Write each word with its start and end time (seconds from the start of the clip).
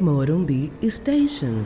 Morumbi 0.00 0.70
Station. 0.90 1.64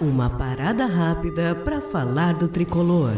Uma 0.00 0.30
parada 0.30 0.86
rápida 0.86 1.54
para 1.54 1.80
falar 1.80 2.34
do 2.34 2.46
tricolor. 2.46 3.12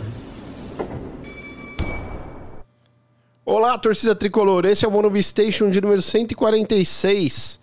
Olá, 3.45 3.77
torcida 3.77 4.15
tricolor. 4.15 4.65
Esse 4.65 4.87
é 4.87 4.89
o 4.89 4.91
Morumbi 4.91 5.23
Station 5.23 5.69
de 5.69 5.81
número 5.83 6.01
146. 6.01 7.61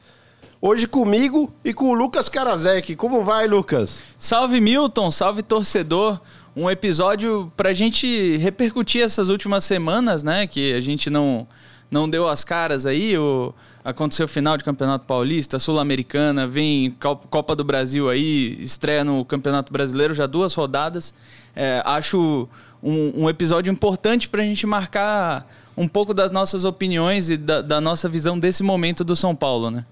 Hoje 0.62 0.88
comigo 0.88 1.52
e 1.66 1.74
com 1.74 1.90
o 1.90 1.94
Lucas 1.94 2.30
Karasek. 2.30 2.96
Como 2.96 3.24
vai, 3.24 3.48
Lucas? 3.48 4.02
Salve 4.18 4.62
Milton, 4.62 5.10
salve 5.10 5.42
torcedor. 5.42 6.20
Um 6.56 6.70
episódio 6.70 7.52
pra 7.58 7.74
gente 7.74 8.38
repercutir 8.38 9.02
essas 9.02 9.30
últimas 9.30 9.66
semanas, 9.66 10.22
né? 10.22 10.46
Que 10.46 10.74
a 10.74 10.82
gente 10.82 11.10
não, 11.10 11.48
não 11.90 12.10
deu 12.10 12.28
as 12.28 12.44
caras 12.44 12.86
aí. 12.86 13.18
O, 13.18 13.54
aconteceu 13.84 14.26
o 14.26 14.30
final 14.30 14.58
de 14.58 14.64
Campeonato 14.64 15.06
Paulista, 15.06 15.60
Sul-Americana, 15.60 16.48
vem 16.48 16.96
Copa 17.30 17.56
do 17.56 17.64
Brasil 17.64 18.10
aí, 18.10 18.62
estreia 18.62 19.04
no 19.04 19.26
Campeonato 19.26 19.72
Brasileiro, 19.72 20.14
já 20.14 20.28
duas 20.28 20.54
rodadas. 20.54 21.14
É, 21.56 21.82
acho 21.86 22.48
um, 22.82 23.24
um, 23.24 23.30
episódio 23.30 23.72
importante 23.72 24.30
para 24.30 24.42
a 24.42 24.46
gente 24.46 24.66
marcar 24.66 25.48
um 25.76 25.88
pouco 25.88 26.14
das 26.14 26.32
nossas 26.32 26.64
opiniões 26.64 27.30
e 27.30 27.38
da, 27.38 27.62
da, 27.62 27.82
nossa 27.82 28.08
visão 28.08 28.38
desse 28.38 28.64
momento 28.64 29.04
do 29.04 29.16
São 29.16 29.36
Paulo, 29.36 29.72
né? 29.72 29.86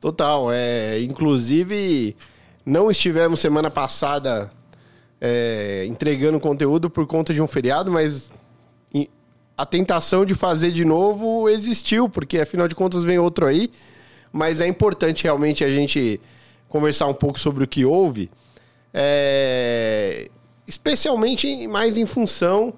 Total. 0.00 0.52
É, 0.52 1.00
inclusive, 1.02 2.14
não 2.64 2.90
estivemos 2.90 3.40
semana 3.40 3.70
passada 3.70 4.50
é, 5.20 5.86
entregando 5.86 6.38
conteúdo 6.38 6.90
por 6.90 7.06
conta 7.06 7.32
de 7.32 7.40
um 7.40 7.46
feriado, 7.46 7.90
mas 7.90 8.30
a 9.56 9.64
tentação 9.64 10.24
de 10.26 10.34
fazer 10.34 10.72
de 10.72 10.84
novo 10.84 11.48
existiu, 11.48 12.08
porque 12.08 12.38
afinal 12.38 12.66
de 12.66 12.74
contas 12.74 13.04
vem 13.04 13.18
outro 13.18 13.46
aí. 13.46 13.70
Mas 14.32 14.60
é 14.60 14.66
importante 14.66 15.24
realmente 15.24 15.62
a 15.62 15.70
gente 15.70 16.20
conversar 16.68 17.06
um 17.06 17.14
pouco 17.14 17.38
sobre 17.38 17.62
o 17.62 17.68
que 17.68 17.84
houve, 17.84 18.28
é, 18.92 20.28
especialmente 20.66 21.68
mais 21.68 21.96
em 21.96 22.04
função 22.04 22.74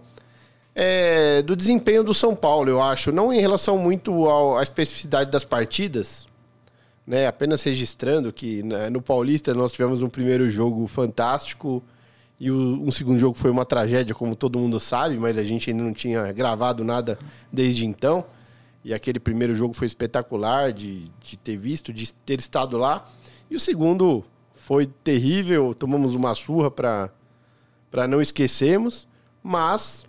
é, 0.75 1.41
do 1.41 1.57
desempenho 1.57 2.05
do 2.05 2.13
São 2.13 2.37
Paulo, 2.37 2.69
eu 2.69 2.83
acho. 2.83 3.11
Não 3.11 3.33
em 3.33 3.41
relação 3.41 3.79
muito 3.79 4.27
ao, 4.27 4.59
à 4.59 4.63
especificidade 4.63 5.31
das 5.31 5.45
partidas, 5.45 6.27
né? 7.07 7.27
apenas 7.27 7.63
registrando 7.63 8.31
que 8.31 8.63
né, 8.63 8.91
no 8.91 9.01
Paulista 9.01 9.55
nós 9.55 9.73
tivemos 9.73 10.03
um 10.03 10.11
primeiro 10.11 10.51
jogo 10.51 10.87
fantástico 10.87 11.83
e 12.39 12.51
o, 12.51 12.83
um 12.83 12.91
segundo 12.91 13.19
jogo 13.19 13.37
foi 13.37 13.51
uma 13.51 13.65
tragédia, 13.65 14.15
como 14.15 14.37
todo 14.37 14.59
mundo 14.59 14.79
sabe, 14.79 15.19
mas 15.19 15.39
a 15.39 15.45
gente 15.45 15.71
ainda 15.71 15.83
não 15.83 15.93
tinha 15.93 16.33
gravado 16.33 16.85
nada 16.85 17.19
desde 17.53 17.87
então. 17.87 18.25
E 18.85 18.95
aquele 18.95 19.19
primeiro 19.19 19.57
jogo 19.57 19.75
foi 19.75 19.87
espetacular 19.87 20.73
de, 20.73 21.11
de 21.21 21.37
ter 21.37 21.57
visto, 21.57 21.93
de 21.93 22.13
ter 22.13 22.39
estado 22.39 22.77
lá. 22.77 23.09
E 23.51 23.57
o 23.57 23.61
segundo 23.61 24.23
foi 24.55 24.87
terrível, 24.87 25.75
tomamos 25.75 26.15
uma 26.15 26.35
surra 26.35 26.71
para 26.71 27.11
não 28.09 28.21
esquecermos, 28.21 29.09
mas 29.43 30.05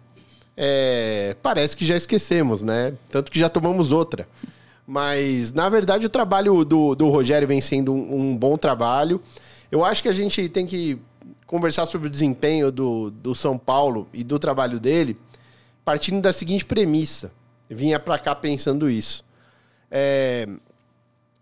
é, 0.55 1.35
parece 1.41 1.77
que 1.77 1.85
já 1.85 1.95
esquecemos, 1.95 2.61
né? 2.61 2.93
Tanto 3.09 3.31
que 3.31 3.39
já 3.39 3.49
tomamos 3.49 3.91
outra. 3.91 4.27
Mas, 4.85 5.53
na 5.53 5.69
verdade, 5.69 6.05
o 6.05 6.09
trabalho 6.09 6.63
do, 6.63 6.93
do 6.93 7.09
Rogério 7.09 7.47
vem 7.47 7.61
sendo 7.61 7.93
um, 7.93 8.31
um 8.31 8.37
bom 8.37 8.57
trabalho. 8.57 9.21
Eu 9.71 9.83
acho 9.83 10.01
que 10.01 10.09
a 10.09 10.13
gente 10.13 10.47
tem 10.49 10.65
que 10.65 10.99
conversar 11.47 11.85
sobre 11.85 12.07
o 12.07 12.11
desempenho 12.11 12.71
do, 12.71 13.09
do 13.09 13.33
São 13.33 13.57
Paulo 13.57 14.07
e 14.13 14.23
do 14.23 14.37
trabalho 14.37 14.79
dele, 14.79 15.17
partindo 15.83 16.21
da 16.21 16.33
seguinte 16.33 16.65
premissa. 16.65 17.31
Vinha 17.69 17.99
para 17.99 18.19
cá 18.19 18.35
pensando 18.35 18.89
isso. 18.89 19.25
É, 19.89 20.47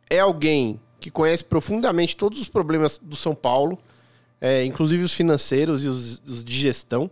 é 0.09 0.19
alguém 0.19 0.79
que 0.99 1.09
conhece 1.09 1.43
profundamente 1.43 2.15
todos 2.15 2.39
os 2.39 2.47
problemas 2.47 2.99
do 3.01 3.15
São 3.15 3.35
Paulo, 3.35 3.77
é, 4.39 4.63
inclusive 4.63 5.03
os 5.03 5.13
financeiros 5.13 5.83
e 5.83 5.87
os, 5.87 6.21
os 6.25 6.43
de 6.43 6.53
gestão. 6.53 7.09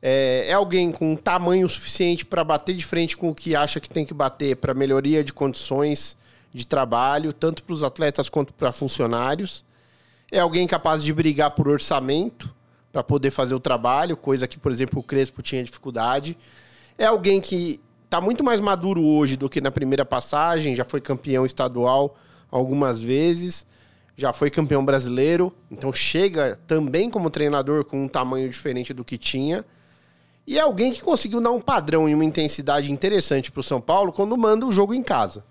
É, 0.00 0.46
é, 0.48 0.52
alguém 0.52 0.92
com 0.92 1.16
tamanho 1.16 1.68
suficiente 1.68 2.24
para 2.24 2.44
bater 2.44 2.76
de 2.76 2.84
frente 2.84 3.16
com 3.16 3.30
o 3.30 3.34
que 3.34 3.56
acha 3.56 3.80
que 3.80 3.88
tem 3.88 4.04
que 4.04 4.14
bater 4.14 4.56
para 4.56 4.72
melhoria 4.74 5.24
de 5.24 5.32
condições 5.32 6.16
de 6.54 6.66
trabalho, 6.66 7.32
tanto 7.32 7.64
para 7.64 7.74
os 7.74 7.82
atletas 7.82 8.28
quanto 8.28 8.54
para 8.54 8.70
funcionários. 8.70 9.64
É 10.30 10.40
alguém 10.40 10.66
capaz 10.66 11.04
de 11.04 11.12
brigar 11.12 11.52
por 11.52 11.68
orçamento 11.68 12.52
para 12.92 13.02
poder 13.02 13.30
fazer 13.30 13.54
o 13.54 13.60
trabalho, 13.60 14.16
coisa 14.16 14.48
que, 14.48 14.58
por 14.58 14.72
exemplo, 14.72 14.98
o 14.98 15.02
Crespo 15.02 15.42
tinha 15.42 15.62
dificuldade. 15.62 16.36
É 16.98 17.04
alguém 17.04 17.40
que 17.40 17.80
está 18.04 18.20
muito 18.20 18.42
mais 18.42 18.60
maduro 18.60 19.04
hoje 19.04 19.36
do 19.36 19.48
que 19.48 19.60
na 19.60 19.70
primeira 19.70 20.04
passagem, 20.04 20.74
já 20.74 20.84
foi 20.84 21.00
campeão 21.00 21.44
estadual 21.44 22.16
algumas 22.50 23.00
vezes, 23.00 23.66
já 24.16 24.32
foi 24.32 24.50
campeão 24.50 24.84
brasileiro, 24.84 25.54
então 25.70 25.92
chega 25.92 26.58
também 26.66 27.10
como 27.10 27.28
treinador 27.28 27.84
com 27.84 28.04
um 28.04 28.08
tamanho 28.08 28.48
diferente 28.48 28.94
do 28.94 29.04
que 29.04 29.18
tinha. 29.18 29.64
E 30.46 30.58
é 30.58 30.62
alguém 30.62 30.92
que 30.92 31.02
conseguiu 31.02 31.40
dar 31.40 31.50
um 31.50 31.60
padrão 31.60 32.08
e 32.08 32.14
uma 32.14 32.24
intensidade 32.24 32.90
interessante 32.90 33.52
para 33.52 33.60
o 33.60 33.64
São 33.64 33.80
Paulo 33.80 34.12
quando 34.12 34.36
manda 34.36 34.64
o 34.64 34.72
jogo 34.72 34.94
em 34.94 35.02
casa. 35.02 35.44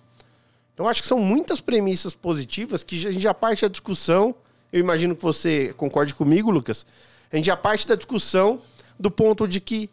Então 0.73 0.87
acho 0.87 1.01
que 1.01 1.07
são 1.07 1.19
muitas 1.19 1.61
premissas 1.61 2.15
positivas 2.15 2.83
que 2.83 2.95
a 2.95 3.11
gente 3.11 3.21
já 3.21 3.33
parte 3.33 3.61
da 3.61 3.67
discussão 3.67 4.35
eu 4.75 4.81
imagino 4.81 5.15
que 5.15 5.23
você 5.23 5.73
concorde 5.77 6.13
comigo, 6.13 6.51
Lucas. 6.51 6.85
A 7.31 7.37
gente 7.37 7.45
já 7.45 7.55
parte 7.55 7.87
da 7.87 7.95
discussão 7.95 8.61
do 8.99 9.09
ponto 9.09 9.47
de 9.47 9.61
que 9.61 9.89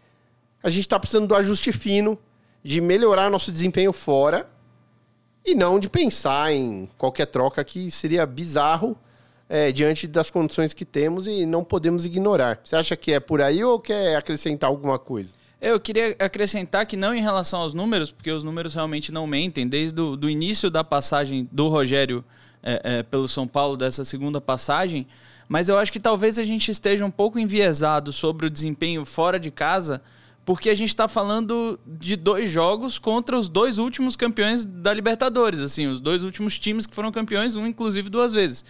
a 0.60 0.68
gente 0.70 0.80
está 0.80 0.98
precisando 0.98 1.28
do 1.28 1.36
ajuste 1.36 1.70
fino, 1.70 2.18
de 2.64 2.80
melhorar 2.80 3.30
nosso 3.30 3.52
desempenho 3.52 3.92
fora 3.92 4.50
e 5.46 5.54
não 5.54 5.78
de 5.78 5.88
pensar 5.88 6.52
em 6.52 6.90
qualquer 6.98 7.26
troca 7.26 7.62
que 7.62 7.92
seria 7.92 8.26
bizarro 8.26 8.98
é, 9.48 9.70
diante 9.70 10.08
das 10.08 10.32
condições 10.32 10.74
que 10.74 10.84
temos 10.84 11.28
e 11.28 11.46
não 11.46 11.62
podemos 11.62 12.04
ignorar. 12.04 12.60
Você 12.64 12.74
acha 12.74 12.96
que 12.96 13.12
é 13.12 13.20
por 13.20 13.40
aí 13.40 13.62
ou 13.62 13.78
quer 13.78 14.16
acrescentar 14.16 14.68
alguma 14.68 14.98
coisa? 14.98 15.30
Eu 15.60 15.78
queria 15.78 16.16
acrescentar 16.18 16.86
que 16.86 16.96
não 16.96 17.14
em 17.14 17.22
relação 17.22 17.60
aos 17.60 17.72
números, 17.72 18.10
porque 18.10 18.32
os 18.32 18.42
números 18.42 18.74
realmente 18.74 19.12
não 19.12 19.28
mentem. 19.28 19.68
Desde 19.68 20.00
o 20.00 20.28
início 20.28 20.68
da 20.68 20.82
passagem 20.82 21.48
do 21.52 21.68
Rogério 21.68 22.24
é, 22.62 22.98
é, 22.98 23.02
pelo 23.02 23.26
São 23.26 23.46
Paulo 23.46 23.76
dessa 23.76 24.04
segunda 24.04 24.40
passagem, 24.40 25.06
mas 25.48 25.68
eu 25.68 25.78
acho 25.78 25.92
que 25.92 26.00
talvez 26.00 26.38
a 26.38 26.44
gente 26.44 26.70
esteja 26.70 27.04
um 27.04 27.10
pouco 27.10 27.38
enviesado 27.38 28.12
sobre 28.12 28.46
o 28.46 28.50
desempenho 28.50 29.04
fora 29.04 29.38
de 29.38 29.50
casa, 29.50 30.00
porque 30.44 30.70
a 30.70 30.74
gente 30.74 30.88
está 30.88 31.06
falando 31.06 31.78
de 31.86 32.16
dois 32.16 32.50
jogos 32.50 32.98
contra 32.98 33.38
os 33.38 33.48
dois 33.48 33.78
últimos 33.78 34.16
campeões 34.16 34.64
da 34.64 34.92
Libertadores, 34.92 35.60
assim, 35.60 35.86
os 35.86 36.00
dois 36.00 36.22
últimos 36.22 36.58
times 36.58 36.86
que 36.86 36.94
foram 36.94 37.12
campeões, 37.12 37.54
um 37.54 37.66
inclusive 37.66 38.08
duas 38.08 38.32
vezes. 38.32 38.64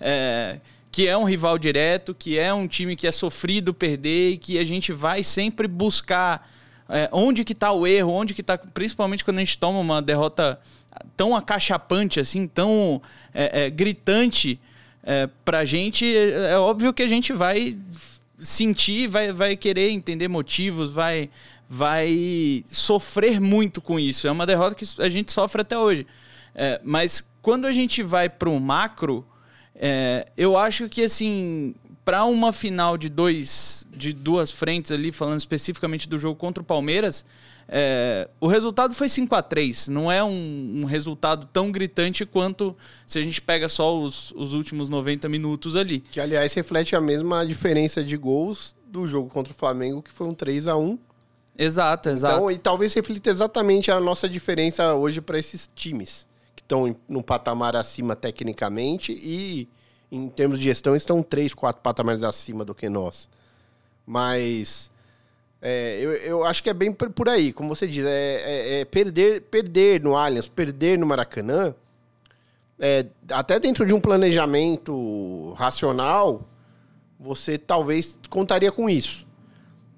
É, 0.00 0.60
que 0.90 1.06
é 1.06 1.16
um 1.16 1.24
rival 1.24 1.58
direto, 1.58 2.14
que 2.14 2.38
é 2.38 2.52
um 2.52 2.66
time 2.66 2.96
que 2.96 3.06
é 3.06 3.12
sofrido 3.12 3.74
perder 3.74 4.32
e 4.32 4.36
que 4.36 4.58
a 4.58 4.64
gente 4.64 4.92
vai 4.92 5.22
sempre 5.22 5.66
buscar 5.66 6.48
é, 6.88 7.08
onde 7.12 7.44
que 7.44 7.52
está 7.52 7.72
o 7.72 7.86
erro, 7.86 8.12
onde 8.12 8.32
que 8.32 8.40
está, 8.40 8.56
principalmente 8.56 9.24
quando 9.24 9.38
a 9.38 9.40
gente 9.40 9.58
toma 9.58 9.78
uma 9.78 10.00
derrota 10.00 10.60
tão 11.16 11.34
acachapante, 11.34 12.20
assim, 12.20 12.46
tão 12.46 13.00
é, 13.34 13.64
é, 13.64 13.70
gritante 13.70 14.60
é, 15.02 15.28
pra 15.44 15.64
gente, 15.64 16.04
é, 16.04 16.52
é 16.52 16.58
óbvio 16.58 16.92
que 16.92 17.02
a 17.02 17.08
gente 17.08 17.32
vai 17.32 17.78
sentir, 18.38 19.08
vai, 19.08 19.32
vai 19.32 19.56
querer 19.56 19.90
entender 19.90 20.28
motivos, 20.28 20.90
vai, 20.90 21.30
vai 21.68 22.64
sofrer 22.66 23.40
muito 23.40 23.80
com 23.80 23.98
isso. 23.98 24.26
É 24.26 24.30
uma 24.30 24.46
derrota 24.46 24.74
que 24.74 24.84
a 24.98 25.08
gente 25.08 25.32
sofre 25.32 25.62
até 25.62 25.78
hoje. 25.78 26.06
É, 26.54 26.80
mas 26.84 27.24
quando 27.40 27.66
a 27.66 27.72
gente 27.72 28.02
vai 28.02 28.28
para 28.28 28.48
o 28.48 28.58
macro, 28.58 29.24
é, 29.74 30.26
eu 30.36 30.56
acho 30.56 30.88
que 30.88 31.02
assim, 31.02 31.74
para 32.04 32.24
uma 32.24 32.52
final 32.52 32.96
de 32.96 33.08
dois, 33.08 33.86
de 33.90 34.12
duas 34.12 34.50
frentes 34.50 34.90
ali, 34.90 35.12
falando 35.12 35.38
especificamente 35.38 36.08
do 36.08 36.18
jogo 36.18 36.36
contra 36.36 36.62
o 36.62 36.66
Palmeiras, 36.66 37.26
é, 37.68 38.28
o 38.40 38.46
resultado 38.46 38.94
foi 38.94 39.08
5 39.08 39.34
a 39.34 39.42
3 39.42 39.88
Não 39.88 40.10
é 40.10 40.22
um, 40.22 40.82
um, 40.82 40.84
resultado 40.84 41.48
tão 41.52 41.72
gritante 41.72 42.24
quanto 42.24 42.76
se 43.04 43.18
a 43.18 43.22
gente 43.22 43.42
pega 43.42 43.68
só 43.68 43.98
os, 43.98 44.32
os 44.32 44.52
últimos 44.52 44.88
90 44.88 45.28
minutos 45.28 45.74
ali. 45.74 46.00
Que, 46.00 46.20
aliás, 46.20 46.52
reflete 46.54 46.94
a 46.94 47.00
mesma 47.00 47.44
diferença 47.44 48.04
de 48.04 48.16
gols 48.16 48.76
do 48.86 49.06
jogo 49.06 49.28
contra 49.28 49.52
o 49.52 49.56
Flamengo, 49.56 50.00
que 50.00 50.12
foi 50.12 50.26
um 50.26 50.34
3 50.34 50.68
a 50.68 50.76
1 50.76 50.98
Exato, 51.58 52.10
exato. 52.10 52.36
Então, 52.36 52.50
e 52.50 52.58
talvez 52.58 52.92
reflita 52.92 53.30
exatamente 53.30 53.90
a 53.90 53.98
nossa 53.98 54.28
diferença 54.28 54.94
hoje 54.94 55.20
para 55.20 55.38
esses 55.38 55.70
times, 55.74 56.28
que 56.54 56.62
estão 56.62 56.94
num 57.08 57.22
patamar 57.22 57.74
acima 57.74 58.14
tecnicamente 58.14 59.12
e, 59.12 59.68
em 60.12 60.28
termos 60.28 60.58
de 60.58 60.64
gestão, 60.64 60.94
estão 60.94 61.22
três, 61.22 61.54
quatro 61.54 61.82
patamares 61.82 62.22
acima 62.22 62.62
do 62.62 62.74
que 62.74 62.88
nós. 62.90 63.26
Mas 64.06 64.90
é, 65.60 65.98
eu, 66.00 66.12
eu 66.12 66.44
acho 66.44 66.62
que 66.62 66.70
é 66.70 66.74
bem 66.74 66.92
por 66.92 67.28
aí, 67.28 67.52
como 67.52 67.68
você 67.68 67.88
diz, 67.88 68.04
é, 68.04 68.10
é, 68.10 68.80
é 68.80 68.84
perder, 68.84 69.42
perder 69.42 70.00
no 70.02 70.16
Allianz, 70.16 70.48
perder 70.48 70.98
no 70.98 71.06
Maracanã, 71.06 71.74
é, 72.78 73.06
até 73.30 73.58
dentro 73.58 73.86
de 73.86 73.94
um 73.94 74.00
planejamento 74.00 75.52
racional, 75.56 76.46
você 77.18 77.56
talvez 77.56 78.18
contaria 78.28 78.70
com 78.70 78.88
isso. 78.88 79.26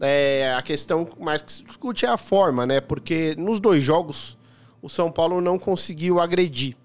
É, 0.01 0.55
a 0.57 0.63
questão 0.63 1.11
mais 1.19 1.43
que 1.43 1.53
se 1.53 1.65
discute 1.65 2.07
é 2.07 2.09
a 2.09 2.17
forma, 2.17 2.65
né? 2.65 2.81
Porque 2.81 3.35
nos 3.37 3.59
dois 3.59 3.83
jogos 3.83 4.39
o 4.81 4.89
São 4.89 5.11
Paulo 5.11 5.41
não 5.41 5.59
conseguiu 5.59 6.21
agredir. 6.21 6.77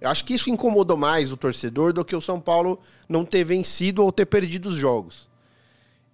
Eu 0.00 0.10
acho 0.10 0.24
que 0.24 0.34
isso 0.34 0.48
incomodou 0.48 0.96
mais 0.96 1.32
o 1.32 1.36
torcedor 1.36 1.92
do 1.92 2.04
que 2.04 2.14
o 2.14 2.20
São 2.20 2.40
Paulo 2.40 2.78
não 3.08 3.24
ter 3.24 3.42
vencido 3.42 4.04
ou 4.04 4.12
ter 4.12 4.26
perdido 4.26 4.68
os 4.68 4.76
jogos. 4.76 5.28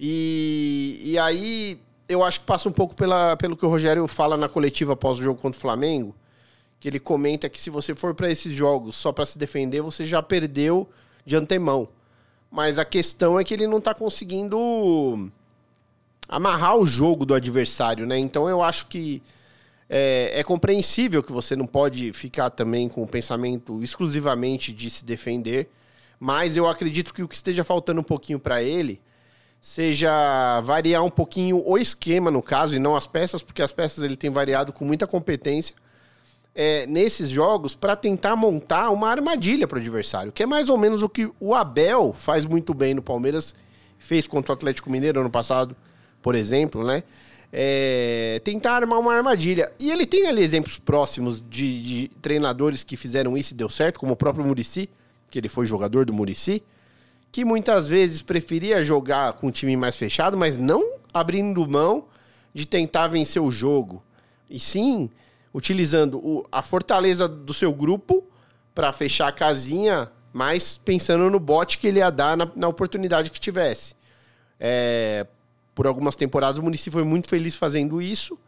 E, 0.01 1.01
e 1.05 1.19
aí 1.19 1.81
eu 2.09 2.25
acho 2.25 2.41
que 2.41 2.47
passa 2.47 2.69
um 2.69 2.73
pouco 2.73 2.95
pela, 2.95 3.37
pelo 3.37 3.57
que 3.57 3.67
o 3.67 3.69
Rogério 3.69 4.07
fala 4.09 4.37
na 4.37 4.49
coletiva 4.49 4.95
após 4.95 5.19
o 5.19 5.23
jogo 5.23 5.41
contra 5.41 5.59
o 5.59 5.61
Flamengo, 5.61 6.17
que 6.81 6.89
ele 6.89 6.99
comenta 6.99 7.49
que 7.49 7.61
se 7.61 7.71
você 7.71 7.95
for 7.95 8.15
para 8.15 8.31
esses 8.31 8.53
jogos 8.53 8.97
só 8.97 9.13
para 9.13 9.27
se 9.27 9.39
defender, 9.39 9.83
você 9.83 10.05
já 10.05 10.23
perdeu 10.23 10.89
de 11.25 11.37
antemão. 11.37 11.89
Mas 12.51 12.79
a 12.79 12.85
questão 12.85 13.39
é 13.39 13.45
que 13.45 13.53
ele 13.53 13.67
não 13.67 13.79
está 13.79 13.93
conseguindo 13.93 15.31
amarrar 16.27 16.77
o 16.77 16.87
jogo 16.87 17.27
do 17.27 17.35
adversário, 17.35 18.07
né? 18.07 18.19
Então 18.19 18.49
eu 18.49 18.63
acho 18.63 18.87
que 18.87 19.23
é, 19.89 20.41
é, 20.41 20.45
compreensível 20.45 21.23
que 21.23 21.33
você 21.33 21.57
não 21.57 21.67
pode 21.67 22.13
ficar 22.13 22.51
também 22.51 22.89
com 22.89 23.03
o 23.03 23.09
pensamento 23.09 23.83
exclusivamente 23.83 24.73
de 24.73 24.91
se 24.91 25.05
defender, 25.05 25.69
mas 26.19 26.57
eu 26.57 26.67
acredito 26.67 27.13
que 27.13 27.23
o 27.23 27.29
que 27.29 27.35
esteja 27.35 27.65
faltando 27.65 28.01
um 28.01 28.05
pouquinho 28.05 28.39
para 28.39 28.63
ele 28.63 29.01
seja 29.61 30.61
variar 30.63 31.05
um 31.05 31.11
pouquinho 31.11 31.63
o 31.67 31.77
esquema, 31.77 32.31
no 32.31 32.43
caso, 32.43 32.75
e 32.75 32.79
não 32.79 32.97
as 32.97 33.07
peças, 33.07 33.43
porque 33.43 33.63
as 33.63 33.73
peças 33.73 34.05
ele 34.05 34.17
tem 34.17 34.31
variado 34.31 34.73
com 34.73 34.85
muita 34.85 35.07
competência 35.07 35.75
é, 36.55 36.87
nesses 36.87 37.29
jogos 37.29 37.75
para 37.75 37.95
tentar 37.95 38.37
montar 38.37 38.91
uma 38.91 39.09
armadilha 39.09 39.67
para 39.67 39.77
o 39.77 39.81
adversário, 39.81 40.33
que 40.33 40.43
é 40.43 40.47
mais 40.47 40.69
ou 40.69 40.79
menos 40.79 41.03
o 41.03 41.09
que 41.09 41.31
o 41.39 41.55
Abel 41.55 42.13
faz 42.13 42.47
muito 42.47 42.73
bem 42.75 42.95
no 42.95 43.03
Palmeiras, 43.03 43.55
fez 43.99 44.27
contra 44.27 44.53
o 44.53 44.55
Atlético 44.55 44.91
Mineiro 44.91 45.21
ano 45.21 45.31
passado, 45.31 45.77
por 46.23 46.35
exemplo, 46.35 46.85
né? 46.85 47.03
é, 47.53 48.41
tentar 48.45 48.75
armar 48.75 48.99
uma 48.99 49.15
armadilha. 49.15 49.73
E 49.79 49.91
ele 49.91 50.07
tem 50.07 50.27
ali 50.27 50.43
exemplos 50.43 50.79
próximos 50.79 51.43
de, 51.49 51.83
de, 51.83 52.09
treinadores 52.21 52.83
que 52.83 52.97
fizeram 52.97 53.37
isso 53.37 53.55
e 53.55 53.57
deu 53.57 53.71
certo, 53.71 53.99
como 53.99 54.13
o 54.13 54.17
próprio 54.17 54.45
Murici, 54.45 54.89
que 55.31 55.39
ele 55.39 55.49
foi 55.49 55.67
jogador 55.67 56.05
do 56.05 56.13
Murici, 56.13 56.63
que 57.31 57.45
muitas 57.45 57.87
vezes 57.87 58.23
preferia 58.23 58.85
jogar 58.85 59.35
com 59.35 59.49
um 59.49 59.51
time 59.51 59.77
mais 59.77 59.97
fechado, 59.97 60.37
mas 60.37 60.57
não 60.57 60.93
abrindo 61.13 61.67
mão 61.69 62.05
de 62.55 62.67
tentar 62.67 63.09
vencer 63.09 63.41
o 63.41 63.51
jogo. 63.51 64.03
E 64.49 64.59
sim 64.59 65.11
utilizando 65.53 66.19
o, 66.19 66.47
a 66.51 66.63
fortaleza 66.63 67.27
do 67.29 67.53
seu 67.53 67.73
grupo 67.73 68.25
para 68.75 68.93
fechar 68.93 69.29
a 69.29 69.33
casinha, 69.33 70.11
mas 70.33 70.79
pensando 70.79 71.29
no 71.31 71.41
bote 71.41 71.79
que 71.79 71.87
ele 71.87 71.99
ia 71.99 72.11
dar 72.11 72.37
na, 72.37 72.51
na 72.55 72.69
oportunidade 72.69 73.31
que 73.31 73.41
tivesse. 73.41 73.95
É, 74.61 75.27
por 75.75 75.87
algumas 75.87 76.17
temporadas 76.17 76.59
o 76.59 76.63
município 76.63 76.93
foi 76.93 77.05
muito 77.05 77.29
feliz 77.29 77.57
fazendo 77.57 78.01
isso. 78.01 78.39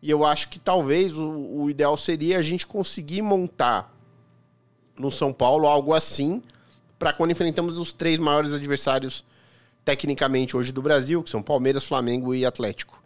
E 0.00 0.10
eu 0.10 0.24
acho 0.24 0.48
que 0.48 0.58
talvez 0.58 1.16
o, 1.16 1.28
o 1.28 1.70
ideal 1.70 1.96
seria 1.96 2.38
a 2.38 2.42
gente 2.42 2.66
conseguir 2.66 3.22
montar 3.22 3.94
no 4.98 5.10
São 5.10 5.32
Paulo 5.32 5.66
algo 5.66 5.94
assim 5.94 6.42
para 7.02 7.12
quando 7.12 7.32
enfrentamos 7.32 7.78
os 7.78 7.92
três 7.92 8.16
maiores 8.16 8.52
adversários 8.52 9.24
tecnicamente 9.84 10.56
hoje 10.56 10.70
do 10.70 10.80
Brasil, 10.80 11.20
que 11.20 11.28
são 11.28 11.42
Palmeiras, 11.42 11.82
Flamengo 11.82 12.32
e 12.32 12.46
Atlético. 12.46 13.02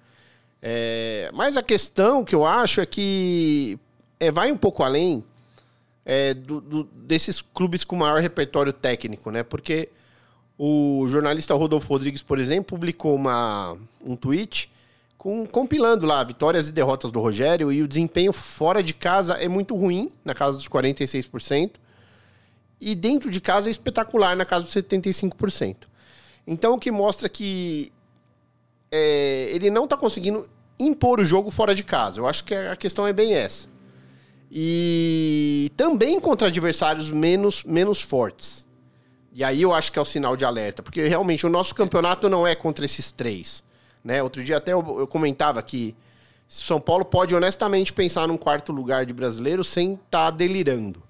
É, 0.60 1.30
mas 1.32 1.56
a 1.56 1.62
questão 1.62 2.22
que 2.22 2.34
eu 2.34 2.44
acho 2.44 2.82
é 2.82 2.84
que 2.84 3.78
é, 4.20 4.30
vai 4.30 4.52
um 4.52 4.56
pouco 4.58 4.82
além 4.82 5.24
é, 6.04 6.34
do, 6.34 6.60
do, 6.60 6.84
desses 6.84 7.40
clubes 7.40 7.84
com 7.84 7.96
maior 7.96 8.20
repertório 8.20 8.70
técnico, 8.70 9.30
né? 9.30 9.42
Porque 9.42 9.88
o 10.58 11.06
jornalista 11.08 11.54
Rodolfo 11.54 11.88
Rodrigues, 11.88 12.22
por 12.22 12.38
exemplo, 12.38 12.76
publicou 12.76 13.14
uma, 13.14 13.78
um 14.04 14.14
tweet 14.14 14.70
com, 15.16 15.46
compilando 15.46 16.06
lá 16.06 16.22
vitórias 16.22 16.68
e 16.68 16.72
derrotas 16.72 17.10
do 17.10 17.18
Rogério 17.18 17.72
e 17.72 17.82
o 17.82 17.88
desempenho 17.88 18.34
fora 18.34 18.82
de 18.82 18.92
casa 18.92 19.36
é 19.36 19.48
muito 19.48 19.74
ruim, 19.74 20.10
na 20.22 20.34
casa 20.34 20.58
dos 20.58 20.68
46%, 20.68 21.76
e 22.80 22.94
dentro 22.94 23.30
de 23.30 23.40
casa 23.40 23.68
é 23.68 23.70
espetacular, 23.70 24.36
na 24.36 24.44
casa 24.44 24.66
dos 24.66 24.74
75%. 24.74 25.76
Então, 26.46 26.74
o 26.74 26.78
que 26.78 26.90
mostra 26.90 27.28
que 27.28 27.92
é, 28.90 29.50
ele 29.52 29.70
não 29.70 29.84
está 29.84 29.96
conseguindo 29.96 30.48
impor 30.78 31.20
o 31.20 31.24
jogo 31.24 31.50
fora 31.50 31.74
de 31.74 31.82
casa. 31.82 32.20
Eu 32.20 32.26
acho 32.26 32.44
que 32.44 32.54
a 32.54 32.76
questão 32.76 33.06
é 33.06 33.12
bem 33.12 33.34
essa. 33.34 33.68
E 34.50 35.72
também 35.76 36.20
contra 36.20 36.48
adversários 36.48 37.10
menos, 37.10 37.64
menos 37.64 38.00
fortes. 38.00 38.66
E 39.32 39.42
aí 39.42 39.62
eu 39.62 39.74
acho 39.74 39.92
que 39.92 39.98
é 39.98 40.02
o 40.02 40.04
sinal 40.04 40.36
de 40.36 40.44
alerta, 40.44 40.82
porque 40.82 41.06
realmente 41.06 41.44
o 41.44 41.50
nosso 41.50 41.74
campeonato 41.74 42.28
não 42.28 42.46
é 42.46 42.54
contra 42.54 42.84
esses 42.84 43.10
três. 43.12 43.64
Né? 44.02 44.22
Outro 44.22 44.42
dia 44.42 44.56
até 44.56 44.72
eu, 44.72 45.00
eu 45.00 45.06
comentava 45.06 45.60
que 45.62 45.94
São 46.48 46.80
Paulo 46.80 47.04
pode 47.04 47.34
honestamente 47.34 47.92
pensar 47.92 48.28
num 48.28 48.36
quarto 48.36 48.72
lugar 48.72 49.04
de 49.04 49.12
brasileiro 49.12 49.64
sem 49.64 49.94
estar 49.94 50.06
tá 50.08 50.30
delirando. 50.30 51.02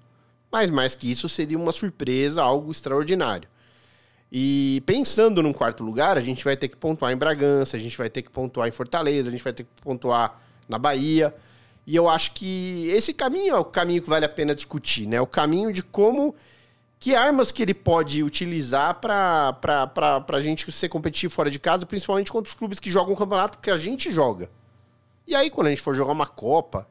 Mas 0.57 0.71
mais 0.71 0.95
que 0.95 1.11
isso 1.11 1.29
seria 1.29 1.59
uma 1.59 1.71
surpresa, 1.71 2.43
algo 2.43 2.73
extraordinário. 2.73 3.47
E 4.33 4.83
pensando 4.87 5.43
num 5.43 5.53
quarto 5.53 5.85
lugar, 5.85 6.17
a 6.17 6.21
gente 6.23 6.43
vai 6.43 6.57
ter 6.57 6.69
que 6.69 6.77
pontuar 6.79 7.13
em 7.13 7.17
Bragança, 7.17 7.77
a 7.77 7.81
gente 7.81 7.95
vai 7.95 8.09
ter 8.09 8.23
que 8.23 8.31
pontuar 8.31 8.67
em 8.67 8.73
Fortaleza, 8.73 9.29
a 9.29 9.31
gente 9.31 9.45
vai 9.45 9.53
ter 9.53 9.65
que 9.65 9.83
pontuar 9.83 10.41
na 10.67 10.79
Bahia. 10.79 11.35
E 11.87 11.95
eu 11.95 12.09
acho 12.09 12.33
que 12.33 12.89
esse 12.89 13.13
caminho 13.13 13.55
é 13.55 13.59
o 13.59 13.67
caminho 13.67 14.01
que 14.01 14.09
vale 14.09 14.25
a 14.25 14.31
pena 14.31 14.55
discutir, 14.55 15.07
né? 15.07 15.21
O 15.21 15.27
caminho 15.27 15.71
de 15.75 15.83
como 15.83 16.35
que 16.99 17.15
armas 17.15 17.53
que 17.53 17.61
ele 17.61 17.75
pode 17.75 18.23
utilizar 18.23 18.95
para 18.95 19.55
a 20.27 20.41
gente 20.41 20.73
ser 20.73 20.89
competitivo 20.89 21.35
fora 21.35 21.51
de 21.51 21.59
casa, 21.59 21.85
principalmente 21.85 22.33
contra 22.33 22.49
os 22.49 22.57
clubes 22.57 22.81
que 22.81 22.91
jogam 22.91 23.13
o 23.13 23.17
campeonato 23.17 23.59
que 23.59 23.71
a 23.71 23.77
gente 23.77 24.11
joga. 24.11 24.49
E 25.27 25.35
aí, 25.35 25.51
quando 25.51 25.67
a 25.67 25.71
gente 25.71 25.83
for 25.83 25.95
jogar 25.95 26.13
uma 26.13 26.27
Copa 26.27 26.89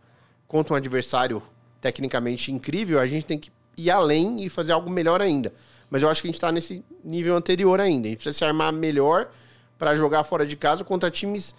contra 0.48 0.74
um 0.74 0.78
adversário 0.78 1.42
tecnicamente 1.82 2.52
incrível, 2.52 3.00
a 3.00 3.06
gente 3.06 3.26
tem 3.26 3.38
que 3.38 3.55
ir 3.78 3.92
além 3.92 4.44
e 4.44 4.50
fazer 4.50 4.72
algo 4.72 4.90
melhor 4.90 5.22
ainda. 5.22 5.54
Mas 5.90 6.02
eu 6.02 6.10
acho 6.10 6.22
que 6.22 6.28
a 6.28 6.30
gente 6.30 6.36
está 6.36 6.52
nesse 6.52 6.84
nível 7.04 7.36
anterior 7.36 7.80
ainda. 7.80 8.08
A 8.08 8.10
gente 8.10 8.18
precisa 8.18 8.38
se 8.38 8.46
armar 8.46 8.74
melhor 8.74 9.30
para 9.78 9.96
jogar 9.96 10.24
fora 10.24 10.46
de 10.46 10.56
casa 10.56 10.84
contra 10.84 11.12
times 11.12 11.54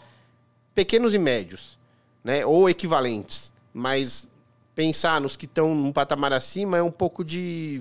pequenos 0.74 1.14
e 1.14 1.18
médios, 1.18 1.78
né? 2.22 2.44
Ou 2.44 2.68
equivalentes. 2.68 3.52
Mas 3.72 4.28
pensar 4.74 5.20
nos 5.20 5.36
que 5.36 5.46
estão 5.46 5.74
num 5.74 5.92
patamar 5.92 6.32
acima 6.32 6.76
é 6.76 6.82
um 6.82 6.90
pouco 6.90 7.24
de 7.24 7.80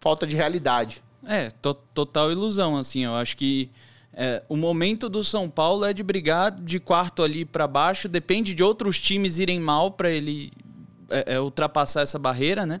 falta 0.00 0.26
de 0.26 0.36
realidade. 0.36 1.02
É, 1.26 1.50
to 1.50 1.74
total 1.92 2.30
ilusão, 2.30 2.76
assim. 2.76 3.04
Eu 3.04 3.14
acho 3.14 3.36
que 3.36 3.70
é, 4.12 4.42
o 4.48 4.56
momento 4.56 5.08
do 5.08 5.22
São 5.22 5.48
Paulo 5.48 5.84
é 5.84 5.92
de 5.92 6.02
brigar 6.02 6.50
de 6.50 6.80
quarto 6.80 7.22
ali 7.22 7.44
para 7.44 7.66
baixo, 7.66 8.08
depende 8.08 8.54
de 8.54 8.62
outros 8.62 8.98
times 8.98 9.38
irem 9.38 9.60
mal 9.60 9.90
para 9.90 10.10
ele 10.10 10.52
é, 11.10 11.34
é, 11.34 11.40
ultrapassar 11.40 12.00
essa 12.00 12.18
barreira, 12.18 12.64
né? 12.64 12.80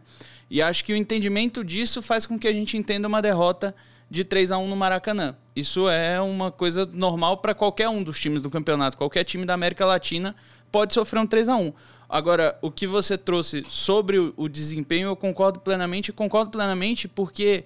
E 0.50 0.62
acho 0.62 0.84
que 0.84 0.92
o 0.92 0.96
entendimento 0.96 1.64
disso 1.64 2.00
faz 2.00 2.24
com 2.26 2.38
que 2.38 2.46
a 2.46 2.52
gente 2.52 2.76
entenda 2.76 3.08
uma 3.08 3.20
derrota 3.20 3.74
de 4.10 4.24
3 4.24 4.52
a 4.52 4.58
1 4.58 4.68
no 4.68 4.76
Maracanã. 4.76 5.36
Isso 5.54 5.88
é 5.88 6.20
uma 6.20 6.50
coisa 6.52 6.88
normal 6.92 7.38
para 7.38 7.54
qualquer 7.54 7.88
um 7.88 8.02
dos 8.02 8.20
times 8.20 8.42
do 8.42 8.50
campeonato. 8.50 8.96
Qualquer 8.96 9.24
time 9.24 9.44
da 9.44 9.54
América 9.54 9.84
Latina 9.84 10.36
pode 10.70 10.94
sofrer 10.94 11.20
um 11.20 11.26
3 11.26 11.48
a 11.48 11.56
1 11.56 11.72
Agora, 12.08 12.56
o 12.62 12.70
que 12.70 12.86
você 12.86 13.18
trouxe 13.18 13.64
sobre 13.68 14.32
o, 14.36 14.48
desempenho, 14.48 15.08
eu 15.08 15.16
concordo 15.16 15.58
plenamente. 15.58 16.12
Concordo 16.12 16.52
plenamente 16.52 17.08
porque 17.08 17.64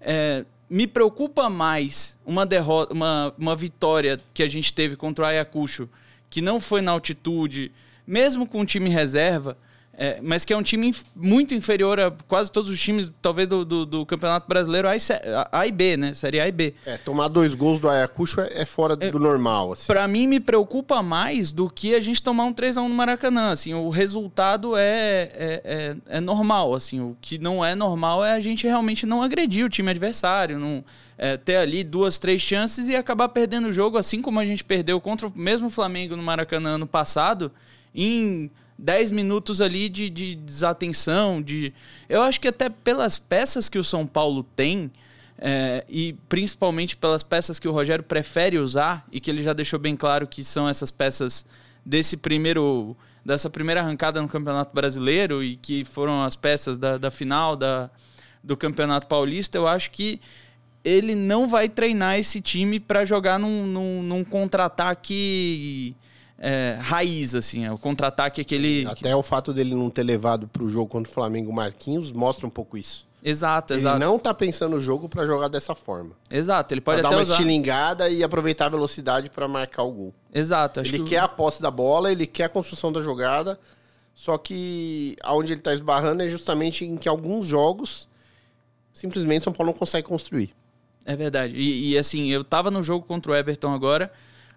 é, 0.00 0.46
me 0.68 0.86
preocupa 0.86 1.50
mais 1.50 2.18
uma 2.24 2.46
derrota, 2.46 2.94
uma, 2.94 3.34
uma 3.36 3.54
vitória 3.54 4.18
que 4.32 4.42
a 4.42 4.48
gente 4.48 4.72
teve 4.72 4.96
contra 4.96 5.24
o 5.24 5.28
Ayacucho, 5.28 5.90
que 6.30 6.40
não 6.40 6.58
foi 6.58 6.80
na 6.80 6.92
altitude, 6.92 7.70
mesmo 8.06 8.46
com 8.46 8.62
o 8.62 8.64
time 8.64 8.88
reserva 8.88 9.58
é, 9.94 10.18
mas 10.22 10.44
que 10.44 10.52
é 10.52 10.56
um 10.56 10.62
time 10.62 10.94
muito 11.14 11.52
inferior 11.52 12.00
a 12.00 12.10
quase 12.26 12.50
todos 12.50 12.70
os 12.70 12.80
times, 12.80 13.12
talvez, 13.20 13.46
do, 13.46 13.62
do, 13.62 13.84
do 13.84 14.06
Campeonato 14.06 14.48
Brasileiro 14.48 14.88
A 14.88 14.96
e, 14.96 15.00
a 15.52 15.66
e, 15.66 15.72
B, 15.72 15.96
né? 15.98 16.14
Série 16.14 16.40
A 16.40 16.48
e 16.48 16.52
B. 16.52 16.74
É, 16.86 16.96
tomar 16.96 17.28
dois 17.28 17.54
gols 17.54 17.78
do 17.78 17.90
Ayacucho 17.90 18.40
é, 18.40 18.62
é 18.62 18.64
fora 18.64 18.96
é, 18.98 19.10
do 19.10 19.18
normal. 19.18 19.74
Assim. 19.74 19.86
Para 19.86 20.08
mim, 20.08 20.26
me 20.26 20.40
preocupa 20.40 21.02
mais 21.02 21.52
do 21.52 21.68
que 21.68 21.94
a 21.94 22.00
gente 22.00 22.22
tomar 22.22 22.44
um 22.44 22.54
3x1 22.54 22.88
no 22.88 22.94
Maracanã. 22.94 23.50
Assim, 23.50 23.74
o 23.74 23.90
resultado 23.90 24.76
é, 24.76 24.82
é, 24.82 25.62
é, 25.64 25.96
é, 26.08 26.20
normal. 26.20 26.74
Assim, 26.74 27.00
o 27.00 27.14
que 27.20 27.38
não 27.38 27.62
é 27.62 27.74
normal 27.74 28.24
é 28.24 28.32
a 28.32 28.40
gente 28.40 28.66
realmente 28.66 29.04
não 29.04 29.22
agredir 29.22 29.66
o 29.66 29.68
time 29.68 29.90
adversário, 29.90 30.58
não 30.58 30.82
é, 31.18 31.36
ter 31.36 31.56
ali 31.56 31.84
duas, 31.84 32.18
três 32.18 32.40
chances 32.40 32.88
e 32.88 32.96
acabar 32.96 33.28
perdendo 33.28 33.68
o 33.68 33.72
jogo, 33.72 33.98
assim 33.98 34.22
como 34.22 34.40
a 34.40 34.46
gente 34.46 34.64
perdeu 34.64 34.98
contra 35.02 35.28
o 35.28 35.32
mesmo 35.36 35.68
Flamengo 35.68 36.16
no 36.16 36.22
Maracanã 36.22 36.76
ano 36.76 36.86
passado, 36.86 37.52
em 37.94 38.50
10 38.78 39.10
minutos 39.10 39.60
ali 39.60 39.88
de, 39.88 40.10
de 40.10 40.34
desatenção, 40.34 41.40
de. 41.40 41.72
Eu 42.08 42.22
acho 42.22 42.40
que 42.40 42.48
até 42.48 42.68
pelas 42.68 43.18
peças 43.18 43.68
que 43.68 43.78
o 43.78 43.84
São 43.84 44.06
Paulo 44.06 44.42
tem, 44.42 44.90
é, 45.38 45.84
e 45.88 46.14
principalmente 46.28 46.96
pelas 46.96 47.22
peças 47.22 47.58
que 47.58 47.68
o 47.68 47.72
Rogério 47.72 48.04
prefere 48.04 48.58
usar, 48.58 49.06
e 49.10 49.20
que 49.20 49.30
ele 49.30 49.42
já 49.42 49.52
deixou 49.52 49.78
bem 49.78 49.96
claro 49.96 50.26
que 50.26 50.44
são 50.44 50.68
essas 50.68 50.90
peças 50.90 51.46
desse 51.84 52.16
primeiro. 52.16 52.96
dessa 53.24 53.48
primeira 53.48 53.80
arrancada 53.80 54.20
no 54.20 54.28
Campeonato 54.28 54.74
Brasileiro, 54.74 55.42
e 55.42 55.56
que 55.56 55.84
foram 55.84 56.22
as 56.24 56.36
peças 56.36 56.76
da, 56.78 56.98
da 56.98 57.10
final 57.10 57.54
da, 57.54 57.90
do 58.42 58.56
Campeonato 58.56 59.06
Paulista, 59.06 59.56
eu 59.56 59.66
acho 59.66 59.90
que 59.90 60.20
ele 60.84 61.14
não 61.14 61.46
vai 61.46 61.68
treinar 61.68 62.18
esse 62.18 62.40
time 62.40 62.80
para 62.80 63.04
jogar 63.04 63.38
num, 63.38 63.66
num, 63.66 64.02
num 64.02 64.24
contra-ataque 64.24 65.94
é, 66.44 66.76
raiz, 66.80 67.36
assim. 67.36 67.64
É 67.64 67.70
o 67.70 67.78
contra-ataque 67.78 68.40
aquele. 68.40 68.84
Até 68.88 69.14
o 69.14 69.22
fato 69.22 69.52
dele 69.52 69.76
não 69.76 69.88
ter 69.88 70.02
levado 70.02 70.48
para 70.48 70.64
o 70.64 70.68
jogo 70.68 70.88
contra 70.88 71.08
o 71.08 71.14
Flamengo 71.14 71.52
Marquinhos 71.52 72.10
mostra 72.10 72.44
um 72.44 72.50
pouco 72.50 72.76
isso. 72.76 73.06
Exato, 73.24 73.74
exato. 73.74 73.98
Ele 73.98 74.04
não 74.04 74.18
tá 74.18 74.34
pensando 74.34 74.74
no 74.74 74.80
jogo 74.80 75.08
para 75.08 75.24
jogar 75.24 75.46
dessa 75.46 75.76
forma. 75.76 76.10
Exato, 76.28 76.74
ele 76.74 76.80
pode 76.80 77.00
pra 77.00 77.06
até 77.06 77.14
dar 77.14 77.20
uma 77.20 77.22
usar... 77.22 77.34
estilingada 77.34 78.08
e 78.08 78.24
aproveitar 78.24 78.66
a 78.66 78.70
velocidade 78.70 79.30
para 79.30 79.46
marcar 79.46 79.84
o 79.84 79.92
gol. 79.92 80.14
Exato. 80.34 80.80
ele 80.80 80.98
que... 80.98 81.04
quer 81.04 81.20
a 81.20 81.28
posse 81.28 81.62
da 81.62 81.70
bola, 81.70 82.10
ele 82.10 82.26
quer 82.26 82.44
a 82.44 82.48
construção 82.48 82.90
da 82.90 83.00
jogada, 83.00 83.56
só 84.12 84.36
que 84.36 85.14
aonde 85.22 85.52
ele 85.52 85.60
tá 85.60 85.72
esbarrando 85.72 86.24
é 86.24 86.28
justamente 86.28 86.84
em 86.84 86.96
que 86.96 87.08
alguns 87.08 87.46
jogos 87.46 88.08
simplesmente 88.92 89.44
São 89.44 89.52
Paulo 89.52 89.70
não 89.72 89.78
consegue 89.78 90.08
construir. 90.08 90.52
É 91.04 91.14
verdade. 91.14 91.54
E, 91.56 91.92
e 91.92 91.98
assim, 91.98 92.28
eu 92.28 92.42
tava 92.42 92.72
no 92.72 92.82
jogo 92.82 93.06
contra 93.06 93.30
o 93.30 93.36
Everton 93.36 93.72
agora 93.72 94.10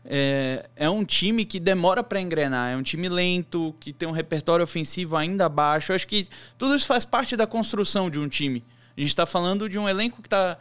é, 0.08 0.70
é 0.76 0.90
um 0.90 1.04
time 1.04 1.46
que 1.46 1.60
demora 1.60 2.04
para 2.04 2.22
engrenar, 2.22 2.72
é 2.72 2.78
um 2.78 2.84
time 2.84 3.10
lento, 3.10 3.76
que 3.80 3.92
tem 3.92 4.08
um 4.08 4.12
repertório 4.12 4.64
ofensivo 4.64 5.18
ainda 5.18 5.50
baixo. 5.50 5.92
Eu 5.92 5.96
acho 5.96 6.08
que 6.08 6.28
tudo 6.58 6.76
isso 6.76 6.86
faz 6.86 7.04
parte 7.04 7.36
da 7.36 7.48
construção 7.48 8.10
de 8.10 8.20
um 8.20 8.28
time. 8.28 8.64
A 8.96 9.02
gente 9.02 9.10
está 9.10 9.26
falando 9.26 9.68
de 9.68 9.80
um 9.80 9.90
elenco 9.90 10.22
que 10.22 10.28
está, 10.28 10.58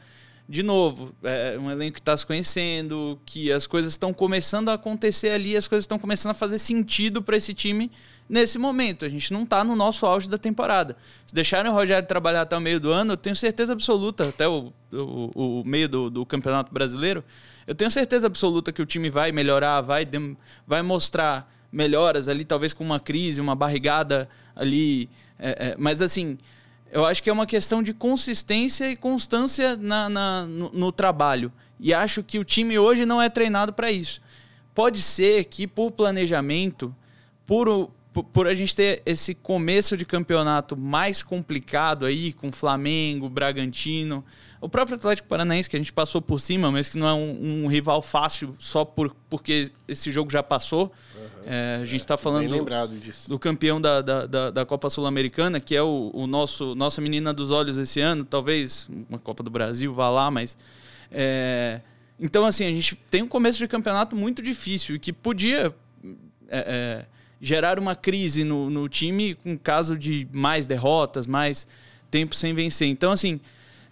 de 0.49 0.63
novo, 0.63 1.15
é 1.23 1.59
um 1.59 1.71
elenco 1.71 1.95
que 1.95 2.01
está 2.01 2.17
se 2.17 2.27
conhecendo, 2.27 3.21
que 3.25 3.53
as 3.53 3.67
coisas 3.67 3.93
estão 3.93 4.13
começando 4.15 4.71
a 4.71 4.75
acontecer 4.75 5.31
ali, 5.31 5.57
as 5.57 5.69
coisas 5.69 5.85
estão 5.85 5.99
começando 5.99 6.31
a 6.31 6.35
fazer 6.35 6.59
sentido 6.59 7.23
para 7.23 7.37
esse 7.37 7.53
time 7.53 7.91
nesse 8.29 8.59
momento. 8.59 9.05
A 9.05 9.09
gente 9.09 9.33
não 9.33 9.43
está 9.43 9.63
no 9.65 9.77
nosso 9.77 10.07
auge 10.07 10.29
da 10.29 10.39
temporada. 10.39 10.97
Se 11.27 11.35
deixarem 11.35 11.71
o 11.71 11.75
Rogério 11.75 12.07
trabalhar 12.07 12.43
até 12.43 12.57
o 12.57 12.61
meio 12.61 12.81
do 12.81 12.91
ano, 12.91 13.13
eu 13.13 13.17
tenho 13.17 13.37
certeza 13.37 13.73
absoluta, 13.73 14.29
até 14.29 14.49
o, 14.49 14.73
o, 14.93 15.61
o 15.61 15.65
meio 15.65 15.89
do, 15.89 16.11
do 16.11 16.27
Campeonato 16.27 16.73
Brasileiro, 16.73 17.25
eu 17.67 17.75
tenho 17.75 17.91
certeza 17.91 18.27
absoluta 18.27 18.73
que 18.73 18.83
o 18.83 18.87
time 18.87 19.09
vai 19.09 19.33
melhorar, 19.33 19.81
vai, 19.81 20.07
vai 20.67 20.83
mostrar 20.83 21.51
melhoras 21.73 22.29
ali, 22.29 22.45
talvez 22.45 22.73
com 22.73 22.85
uma 22.85 23.01
crise, 23.01 23.41
uma 23.41 23.55
barrigada 23.55 24.29
ali. 24.55 25.09
É, 25.39 25.71
é, 25.71 25.77
mas 25.79 26.01
assim, 26.01 26.39
eu 26.91 27.05
acho 27.05 27.23
que 27.23 27.29
é 27.29 27.33
uma 27.33 27.47
questão 27.47 27.83
de 27.83 27.93
consistência 27.93 28.91
e 28.91 28.97
constância 28.97 29.77
na, 29.77 30.09
na 30.09 30.47
no, 30.47 30.71
no, 30.73 30.93
trabalho. 30.93 31.53
E 31.81 31.93
acho 31.93 32.23
que 32.23 32.39
o 32.39 32.45
time 32.45 32.79
hoje 32.79 33.05
não 33.05 33.21
é 33.21 33.29
treinado 33.29 33.73
para 33.73 33.91
isso. 33.91 34.21
Pode 34.75 35.03
ser 35.03 35.45
que 35.45 35.67
por 35.67 35.91
planejamento, 35.91 36.95
por, 37.47 37.91
por 38.23 38.47
a 38.47 38.55
gente 38.55 38.77
ter 38.77 39.03
esse 39.05 39.35
começo 39.35 39.97
de 39.97 40.05
campeonato 40.05 40.77
mais 40.77 41.23
complicado 41.23 42.07
aí, 42.07 42.33
com 42.33 42.53
Flamengo, 42.53 43.29
Bragantino, 43.29 44.25
o 44.61 44.69
próprio 44.69 44.97
Atlético 44.97 45.29
Paranaense, 45.29 45.69
que 45.69 45.77
a 45.77 45.79
gente 45.79 45.93
passou 45.93 46.23
por 46.23 46.41
cima, 46.41 46.71
mas 46.71 46.89
que 46.89 46.97
não 46.97 47.09
é 47.09 47.13
um, 47.13 47.65
um 47.65 47.67
rival 47.67 48.01
fácil 48.01 48.55
só 48.59 48.85
por, 48.85 49.15
porque 49.29 49.71
esse 49.89 50.11
jogo 50.11 50.31
já 50.31 50.43
passou. 50.43 50.93
Uhum. 51.15 51.43
É, 51.45 51.79
a 51.83 51.85
gente 51.85 52.01
está 52.01 52.17
falando 52.17 52.49
do, 52.49 52.65
do, 53.29 53.39
campeão 53.39 53.81
da, 53.81 54.01
da, 54.01 54.27
da, 54.27 54.51
da 54.51 54.65
Copa 54.65 54.89
Sul-Americana, 54.89 55.61
que 55.61 55.75
é 55.75 55.83
o, 55.83 56.11
o, 56.15 56.27
nosso 56.27 56.75
nossa 56.75 57.01
menina 57.03 57.35
dos 57.35 57.51
olhos 57.51 57.77
esse 57.77 58.01
ano, 58.01 58.25
talvez 58.25 58.89
uma 59.11 59.19
Copa 59.19 59.43
do 59.43 59.51
Brasil 59.51 59.93
vá 59.93 60.09
lá, 60.09 60.31
mas. 60.31 60.57
É, 61.11 61.81
então, 62.19 62.47
assim, 62.47 62.65
a 62.65 62.73
gente 62.73 62.95
tem 63.11 63.23
um 63.23 63.29
começo 63.29 63.59
de 63.59 63.67
campeonato 63.67 64.15
muito 64.15 64.41
difícil 64.41 64.95
e 64.95 64.99
que 64.99 65.13
podia. 65.13 65.75
É, 66.49 67.05
é 67.11 67.14
gerar 67.45 67.79
uma 67.79 67.95
crise 67.95 68.43
no, 68.43 68.71
no 68.71 68.89
time 68.89 69.35
com 69.35 69.57
caso 69.59 69.99
de 69.99 70.27
mais 70.33 70.65
derrotas, 70.65 71.27
mais 71.27 71.69
tempo 72.11 72.35
sem 72.35 72.55
vencer. 72.55 72.89
Então, 72.89 73.13
assim, 73.13 73.39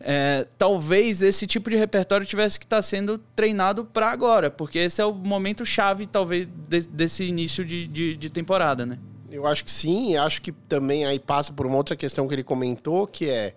é, 0.00 0.46
talvez 0.56 1.20
esse 1.20 1.46
tipo 1.46 1.68
de 1.68 1.76
repertório 1.76 2.26
tivesse 2.26 2.58
que 2.58 2.64
estar 2.64 2.76
tá 2.76 2.82
sendo 2.82 3.18
treinado 3.36 3.84
para 3.84 4.10
agora, 4.10 4.50
porque 4.50 4.78
esse 4.78 5.02
é 5.02 5.04
o 5.04 5.12
momento 5.12 5.66
chave, 5.66 6.06
talvez, 6.06 6.46
de, 6.46 6.88
desse 6.88 7.24
início 7.24 7.62
de, 7.62 7.86
de, 7.86 8.16
de, 8.16 8.30
temporada, 8.30 8.86
né? 8.86 8.98
Eu 9.30 9.46
acho 9.46 9.64
que 9.64 9.70
sim, 9.70 10.16
acho 10.16 10.40
que 10.40 10.50
também 10.50 11.04
aí 11.04 11.18
passa 11.18 11.52
por 11.52 11.66
uma 11.66 11.76
outra 11.76 11.94
questão 11.94 12.26
que 12.26 12.34
ele 12.34 12.42
comentou, 12.42 13.06
que 13.06 13.28
é, 13.28 13.54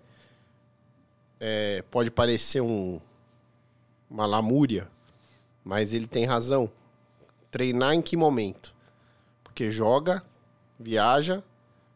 é 1.40 1.84
pode 1.90 2.12
parecer 2.12 2.60
um, 2.60 3.00
uma 4.10 4.26
lamúria, 4.26 4.90
mas 5.64 5.94
ele 5.94 6.06
tem 6.06 6.26
razão. 6.26 6.70
Treinar 7.50 7.94
em 7.94 8.02
que 8.02 8.18
momento? 8.18 8.75
Porque 9.56 9.72
joga, 9.72 10.22
viaja, 10.78 11.42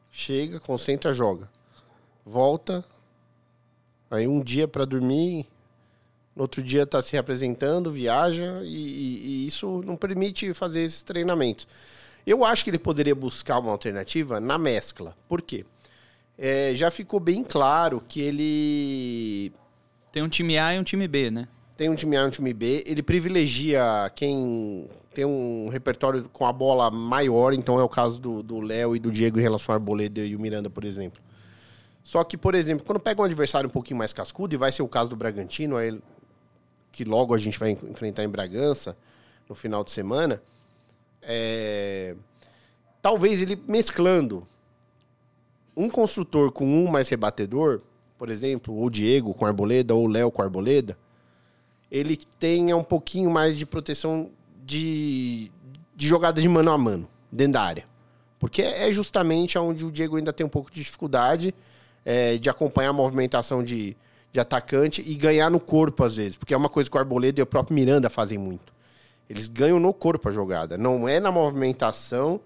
chega, 0.10 0.62
concentra, 0.62 1.14
joga. 1.14 1.52
Volta. 2.26 2.86
Aí 4.10 4.26
um 4.26 4.42
dia 4.42 4.66
para 4.66 4.86
dormir, 4.86 5.46
no 6.34 6.44
outro 6.44 6.64
dia 6.64 6.84
está 6.84 7.02
se 7.02 7.12
representando, 7.12 7.92
viaja, 7.92 8.62
e, 8.64 8.78
e, 8.78 9.28
e, 9.44 9.48
isso 9.48 9.84
não 9.86 9.98
permite 9.98 10.54
fazer 10.54 10.84
esses 10.84 11.04
treinamentos. 11.04 11.68
Eu 12.26 12.46
acho 12.46 12.64
que 12.64 12.70
ele 12.70 12.80
poderia 12.80 13.14
buscar 13.14 13.60
uma 13.60 13.72
alternativa 13.72 14.40
na 14.40 14.58
mescla. 14.58 15.14
Por 15.28 15.42
quê? 15.42 15.66
É, 16.38 16.72
já 16.76 16.90
ficou 16.90 17.20
bem 17.20 17.44
claro 17.44 18.02
que 18.08 18.22
ele. 18.22 19.52
Tem 20.14 20.24
um 20.24 20.30
time 20.30 20.58
A 20.58 20.76
e 20.76 20.80
um 20.80 20.84
time 20.84 21.10
B, 21.10 21.30
né? 21.30 21.50
Tem 21.80 21.88
um 21.88 21.96
time 21.96 22.18
A 22.18 22.24
e 22.24 22.26
um 22.26 22.30
time 22.30 22.54
B. 22.54 22.84
Ele 22.86 23.02
privilegia 23.02 23.82
quem 24.14 24.86
tem 25.14 25.24
um 25.24 25.70
repertório 25.70 26.28
com 26.28 26.46
a 26.46 26.52
bola 26.52 26.92
maior, 26.92 27.54
então 27.54 27.80
é 27.80 27.84
o 27.84 27.88
caso 27.88 28.20
do 28.20 28.60
Léo 28.60 28.98
e 28.98 29.00
do 29.00 29.10
Diego 29.10 29.40
em 29.40 29.42
relação 29.42 29.72
ao 29.72 29.80
Arboleda 29.80 30.20
e 30.20 30.36
o 30.36 30.40
Miranda, 30.42 30.70
por 30.70 30.84
exemplo. 30.84 31.22
Só 32.04 32.22
que, 32.26 32.36
por 32.36 32.54
exemplo, 32.54 32.86
quando 32.86 33.00
pega 33.00 33.22
um 33.22 33.24
adversário 33.24 33.70
um 33.70 33.72
pouquinho 33.72 33.98
mais 33.98 34.12
cascudo, 34.12 34.54
e 34.54 34.58
vai 34.58 34.74
ser 34.74 34.82
o 34.82 34.90
caso 34.90 35.10
do 35.10 35.16
Bragantino, 35.16 35.78
aí, 35.78 35.98
que 36.92 37.06
logo 37.06 37.34
a 37.34 37.40
gente 37.40 37.58
vai 37.58 37.72
enfrentar 37.72 38.26
em 38.26 38.30
Bragança 38.30 38.98
no 39.48 39.56
final 39.56 39.82
de 39.82 39.92
semana, 39.92 40.44
é... 41.22 42.14
talvez 43.02 43.42
ele 43.42 43.58
mesclando 43.66 44.46
um 45.78 45.90
construtor 45.90 46.52
com 46.52 46.66
um 46.66 46.92
mais 46.92 47.08
rebatedor, 47.08 47.80
por 48.18 48.30
exemplo, 48.30 48.84
o 48.84 48.90
Diego 48.90 49.34
com 49.34 49.46
Arboleda 49.46 49.96
ou 49.96 50.08
Léo 50.08 50.30
com 50.30 50.42
Arboleda, 50.42 50.98
ele 51.92 52.18
tenha 52.38 52.76
um 52.78 52.84
pouquinho 52.84 53.30
mais 53.30 53.58
de 53.58 53.66
proteção 53.66 54.30
de, 54.66 55.52
de 55.96 56.08
jogada 56.08 56.42
de 56.42 56.48
mano 56.48 56.72
a 56.72 56.78
mano, 56.78 57.10
dentro 57.32 57.54
da 57.54 57.62
área. 57.62 57.86
Porque 58.38 58.62
é 58.62 58.92
justamente 58.92 59.58
onde 59.58 59.84
o 59.84 59.92
Diego 59.92 60.16
ainda 60.16 60.32
tem 60.32 60.46
um 60.46 60.50
pouco 60.50 60.72
de 60.72 60.82
dificuldade 60.82 61.54
é, 62.06 62.38
de 62.38 62.50
acompanhar 62.50 62.90
a 62.90 62.94
movimentação 62.94 63.64
de, 63.64 63.98
de 64.32 64.40
atacante 64.40 65.04
e 65.06 65.16
ganhar 65.16 65.50
no 65.50 65.60
corpo, 65.60 66.04
às 66.04 66.16
vezes. 66.16 66.38
Porque 66.38 66.54
é 66.54 66.58
uma 66.58 66.70
coisa 66.70 66.90
que 66.90 66.96
o 66.96 67.00
Arboleda 67.00 67.40
e 67.40 67.44
o 67.44 67.46
próprio 67.46 67.76
Miranda 67.76 68.10
fazem 68.10 68.38
muito. 68.38 68.72
Eles 69.30 69.48
ganham 69.48 69.80
no 69.80 69.94
corpo 69.94 70.30
a 70.30 70.32
jogada. 70.32 70.78
Não 70.78 71.08
é 71.08 71.20
na 71.20 71.32
movimentação 71.32 72.40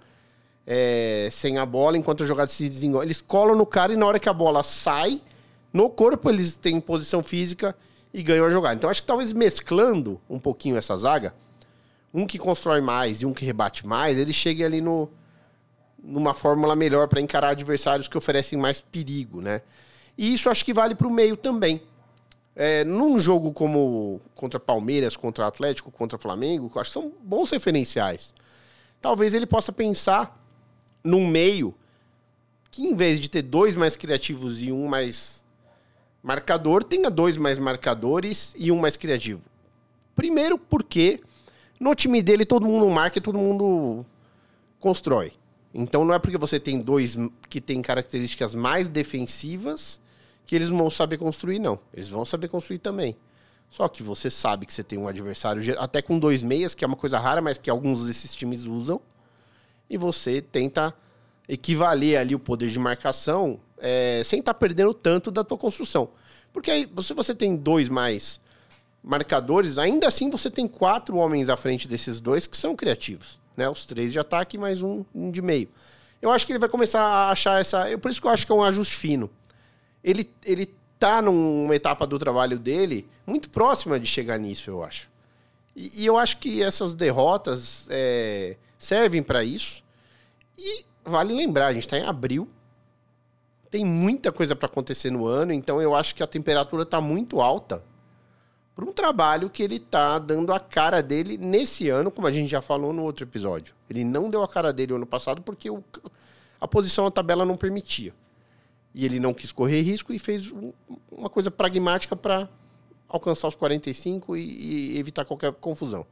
é, 0.65 1.29
sem 1.31 1.57
a 1.57 1.65
bola 1.65 1.97
enquanto 1.97 2.23
a 2.23 2.25
jogada 2.25 2.49
se 2.49 2.67
desenvolve. 2.67 3.05
Eles 3.05 3.21
colam 3.21 3.55
no 3.55 3.65
cara 3.65 3.93
e 3.93 3.97
na 3.97 4.05
hora 4.05 4.19
que 4.19 4.29
a 4.29 4.33
bola 4.33 4.63
sai, 4.63 5.21
no 5.71 5.89
corpo 5.89 6.29
eles 6.29 6.57
têm 6.57 6.79
posição 6.79 7.21
física 7.21 7.75
e 8.13 8.21
ganham 8.21 8.45
a 8.45 8.49
jogada. 8.49 8.75
Então 8.75 8.89
acho 8.89 9.01
que 9.01 9.07
talvez 9.07 9.33
mesclando 9.33 10.21
um 10.29 10.39
pouquinho 10.39 10.77
essa 10.77 10.95
zaga, 10.95 11.33
um 12.13 12.27
que 12.27 12.37
constrói 12.37 12.79
mais 12.79 13.21
e 13.21 13.25
um 13.25 13.33
que 13.33 13.43
rebate 13.43 13.87
mais, 13.87 14.17
ele 14.17 14.31
chega 14.31 14.65
ali 14.65 14.81
no, 14.81 15.09
numa 16.01 16.33
fórmula 16.33 16.75
melhor 16.75 17.07
para 17.07 17.19
encarar 17.19 17.49
adversários 17.49 18.07
que 18.07 18.17
oferecem 18.17 18.59
mais 18.59 18.81
perigo, 18.81 19.41
né? 19.41 19.61
E 20.15 20.33
isso 20.33 20.49
acho 20.49 20.63
que 20.63 20.73
vale 20.73 20.93
para 20.93 21.07
o 21.07 21.11
meio 21.11 21.35
também. 21.35 21.81
É, 22.55 22.83
num 22.83 23.19
jogo 23.19 23.51
como 23.51 24.21
contra 24.35 24.59
Palmeiras, 24.59 25.17
contra 25.17 25.47
Atlético, 25.47 25.91
contra 25.91 26.19
Flamengo, 26.19 26.71
acho 26.75 26.91
que 26.91 26.99
são 26.99 27.11
bons 27.23 27.49
referenciais. 27.49 28.31
Talvez 29.01 29.33
ele 29.33 29.47
possa 29.47 29.71
pensar 29.71 30.39
num 31.03 31.27
meio 31.27 31.73
que, 32.69 32.85
em 32.85 32.95
vez 32.95 33.19
de 33.19 33.27
ter 33.27 33.41
dois 33.41 33.75
mais 33.75 33.95
criativos 33.95 34.61
e 34.61 34.71
um 34.71 34.87
mais 34.87 35.42
marcador, 36.23 36.83
tenha 36.83 37.11
dois 37.11 37.37
mais 37.37 37.59
marcadores 37.59 38.53
e 38.57 38.71
um 38.71 38.79
mais 38.79 38.95
criativo. 38.95 39.41
Primeiro, 40.15 40.57
porque 40.57 41.21
no 41.79 41.93
time 41.93 42.21
dele, 42.21 42.45
todo 42.45 42.65
mundo 42.65 42.89
marca 42.89 43.17
e 43.17 43.21
todo 43.21 43.37
mundo 43.37 44.05
constrói. 44.79 45.33
Então 45.73 46.05
não 46.05 46.13
é 46.13 46.19
porque 46.19 46.37
você 46.37 46.59
tem 46.59 46.79
dois 46.79 47.17
que 47.49 47.59
têm 47.59 47.81
características 47.81 48.55
mais 48.55 48.87
defensivas 48.87 49.99
que 50.45 50.55
eles 50.55 50.69
vão 50.69 50.89
saber 50.89 51.17
construir, 51.17 51.59
não. 51.59 51.79
Eles 51.93 52.07
vão 52.07 52.25
saber 52.25 52.47
construir 52.47 52.79
também. 52.79 53.17
Só 53.69 53.87
que 53.87 54.03
você 54.03 54.29
sabe 54.29 54.65
que 54.65 54.73
você 54.73 54.83
tem 54.83 54.99
um 54.99 55.07
adversário, 55.07 55.61
até 55.79 56.01
com 56.01 56.19
dois 56.19 56.43
meias, 56.43 56.75
que 56.75 56.85
é 56.85 56.87
uma 56.87 56.95
coisa 56.95 57.17
rara, 57.17 57.41
mas 57.41 57.57
que 57.57 57.69
alguns 57.69 58.05
desses 58.05 58.35
times 58.35 58.65
usam. 58.65 59.01
E 59.89 59.97
você 59.97 60.41
tenta 60.41 60.93
equivaler 61.49 62.19
ali 62.19 62.35
o 62.35 62.39
poder 62.39 62.69
de 62.69 62.77
marcação 62.77 63.59
é, 63.83 64.23
sem 64.23 64.39
estar 64.39 64.53
tá 64.53 64.59
perdendo 64.59 64.93
tanto 64.93 65.29
da 65.29 65.43
tua 65.43 65.57
construção. 65.57 66.09
Porque 66.53 66.71
aí, 66.71 66.89
se 67.01 67.13
você 67.13 67.35
tem 67.35 67.55
dois 67.55 67.89
mais 67.89 68.39
marcadores, 69.03 69.77
ainda 69.77 70.07
assim 70.07 70.29
você 70.29 70.49
tem 70.49 70.65
quatro 70.65 71.17
homens 71.17 71.49
à 71.49 71.57
frente 71.57 71.85
desses 71.85 72.21
dois 72.21 72.47
que 72.47 72.55
são 72.55 72.75
criativos. 72.75 73.37
Né? 73.57 73.67
Os 73.67 73.85
três 73.85 74.13
de 74.13 74.17
ataque 74.17 74.57
mais 74.57 74.81
um, 74.81 75.03
um 75.13 75.29
de 75.29 75.41
meio. 75.41 75.67
Eu 76.21 76.31
acho 76.31 76.45
que 76.47 76.53
ele 76.53 76.59
vai 76.59 76.69
começar 76.69 77.01
a 77.01 77.31
achar 77.31 77.59
essa. 77.59 77.85
Por 77.97 78.09
isso 78.09 78.21
que 78.21 78.27
eu 78.27 78.31
acho 78.31 78.45
que 78.45 78.51
é 78.53 78.55
um 78.55 78.63
ajuste 78.63 78.95
fino. 78.95 79.29
Ele, 80.01 80.29
ele 80.45 80.73
tá 80.97 81.21
numa 81.21 81.75
etapa 81.75 82.07
do 82.07 82.17
trabalho 82.17 82.57
dele 82.57 83.05
muito 83.27 83.49
próxima 83.49 83.99
de 83.99 84.07
chegar 84.07 84.37
nisso, 84.37 84.69
eu 84.69 84.81
acho. 84.81 85.09
E, 85.75 86.03
e 86.03 86.05
eu 86.05 86.17
acho 86.17 86.37
que 86.37 86.63
essas 86.63 86.95
derrotas 86.95 87.85
é, 87.89 88.55
servem 88.79 89.21
para 89.21 89.43
isso. 89.43 89.83
E 90.57 90.85
vale 91.03 91.33
lembrar, 91.33 91.67
a 91.67 91.73
gente 91.73 91.83
está 91.83 91.97
em 91.97 92.05
abril, 92.05 92.47
tem 93.73 93.83
muita 93.83 94.31
coisa 94.31 94.55
para 94.55 94.67
acontecer 94.67 95.09
no 95.09 95.25
ano, 95.25 95.51
então 95.51 95.81
eu 95.81 95.95
acho 95.95 96.13
que 96.13 96.21
a 96.21 96.27
temperatura 96.27 96.83
está 96.83 97.01
muito 97.01 97.41
alta 97.41 97.83
para 98.75 98.85
um 98.85 98.93
trabalho 98.93 99.49
que 99.49 99.63
ele 99.63 99.77
está 99.77 100.19
dando 100.19 100.53
a 100.53 100.59
cara 100.59 101.01
dele 101.01 101.39
nesse 101.39 101.89
ano, 101.89 102.11
como 102.11 102.27
a 102.27 102.31
gente 102.31 102.51
já 102.51 102.61
falou 102.61 102.93
no 102.93 103.01
outro 103.01 103.23
episódio. 103.23 103.73
Ele 103.89 104.03
não 104.03 104.29
deu 104.29 104.43
a 104.43 104.47
cara 104.47 104.71
dele 104.71 104.93
ano 104.93 105.07
passado 105.07 105.41
porque 105.41 105.71
o, 105.71 105.83
a 106.61 106.67
posição 106.67 107.05
na 107.05 107.09
tabela 107.09 107.45
não 107.45 107.57
permitia. 107.57 108.13
E 108.93 109.05
ele 109.05 109.19
não 109.19 109.33
quis 109.33 109.51
correr 109.51 109.81
risco 109.81 110.13
e 110.13 110.19
fez 110.19 110.51
um, 110.51 110.71
uma 111.11 111.27
coisa 111.27 111.49
pragmática 111.49 112.15
para 112.15 112.47
alcançar 113.09 113.47
os 113.47 113.55
45 113.55 114.37
e, 114.37 114.41
e, 114.93 114.99
evitar 114.99 115.25
qualquer 115.25 115.51
confusão. 115.53 116.05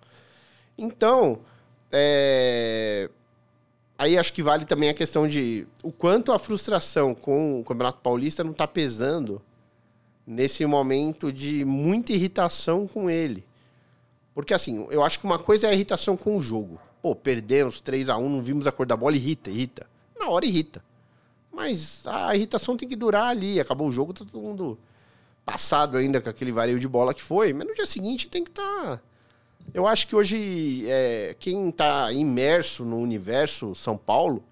Então, 0.76 1.42
é... 1.92 3.08
aí 4.02 4.18
acho 4.18 4.34
que 4.34 4.42
vale 4.42 4.66
também 4.66 4.90
a 4.90 4.94
questão 4.96 5.28
de 5.28 5.68
o 5.84 5.92
quanto 5.92 6.32
a 6.32 6.40
frustração 6.40 7.14
com 7.14 7.60
o 7.60 7.64
Campeonato 7.64 8.00
Paulista 8.00 8.44
não 8.44 8.52
está 8.52 8.68
pesando 8.68 9.40
nesse 10.26 10.66
momento 10.66 11.32
de 11.32 11.64
muita 11.64 12.12
irritação 12.12 12.88
com 12.88 13.10
ele. 13.10 13.46
Porque 14.34 14.56
assim, 14.56 14.88
eu 14.90 15.04
acho 15.04 15.20
que 15.20 15.26
uma 15.26 15.38
coisa 15.38 15.68
é 15.68 15.70
a 15.70 15.74
irritação 15.74 16.18
com 16.18 16.36
o 16.36 16.42
jogo. 16.42 16.80
Pô, 17.00 17.16
perdemos 17.16 17.80
3 17.80 18.10
a 18.10 18.18
1 18.18 18.28
não 18.30 18.42
vimos 18.42 18.66
a 18.66 18.72
cor 18.72 18.88
da 18.88 18.98
bola, 18.98 19.16
irrita, 19.16 19.52
irrita. 19.52 19.88
Na 20.20 20.30
hora 20.30 20.46
irrita. 20.46 20.84
Mas 21.54 22.02
a 22.08 22.36
irritação 22.36 22.76
tem 22.76 22.90
que 22.90 22.96
durar 22.96 23.28
ali. 23.28 23.60
Acabou 23.60 23.88
o 23.88 23.92
jogo, 23.92 24.14
tá 24.14 24.26
todo 24.26 24.42
mundo 24.42 24.80
passado 25.46 25.98
ainda 25.98 26.20
com 26.20 26.30
aquele 26.30 26.52
vareio 26.52 26.80
de 26.80 26.88
bola 26.88 27.14
que 27.14 27.22
foi. 27.22 27.54
Mas 27.54 27.68
no 27.68 27.76
dia 27.76 27.86
seguinte 27.86 28.28
tem 28.28 28.44
que 28.44 28.50
estar. 28.50 28.98
Tá... 28.98 29.02
Eu 29.74 29.88
acho 29.88 30.08
que 30.08 30.16
hoje 30.16 30.86
é, 30.88 31.36
quem 31.40 31.70
está 31.70 32.12
imerso 32.12 32.84
no 32.84 32.98
universo 32.98 33.74
São 33.76 33.98
Paulo 33.98 34.44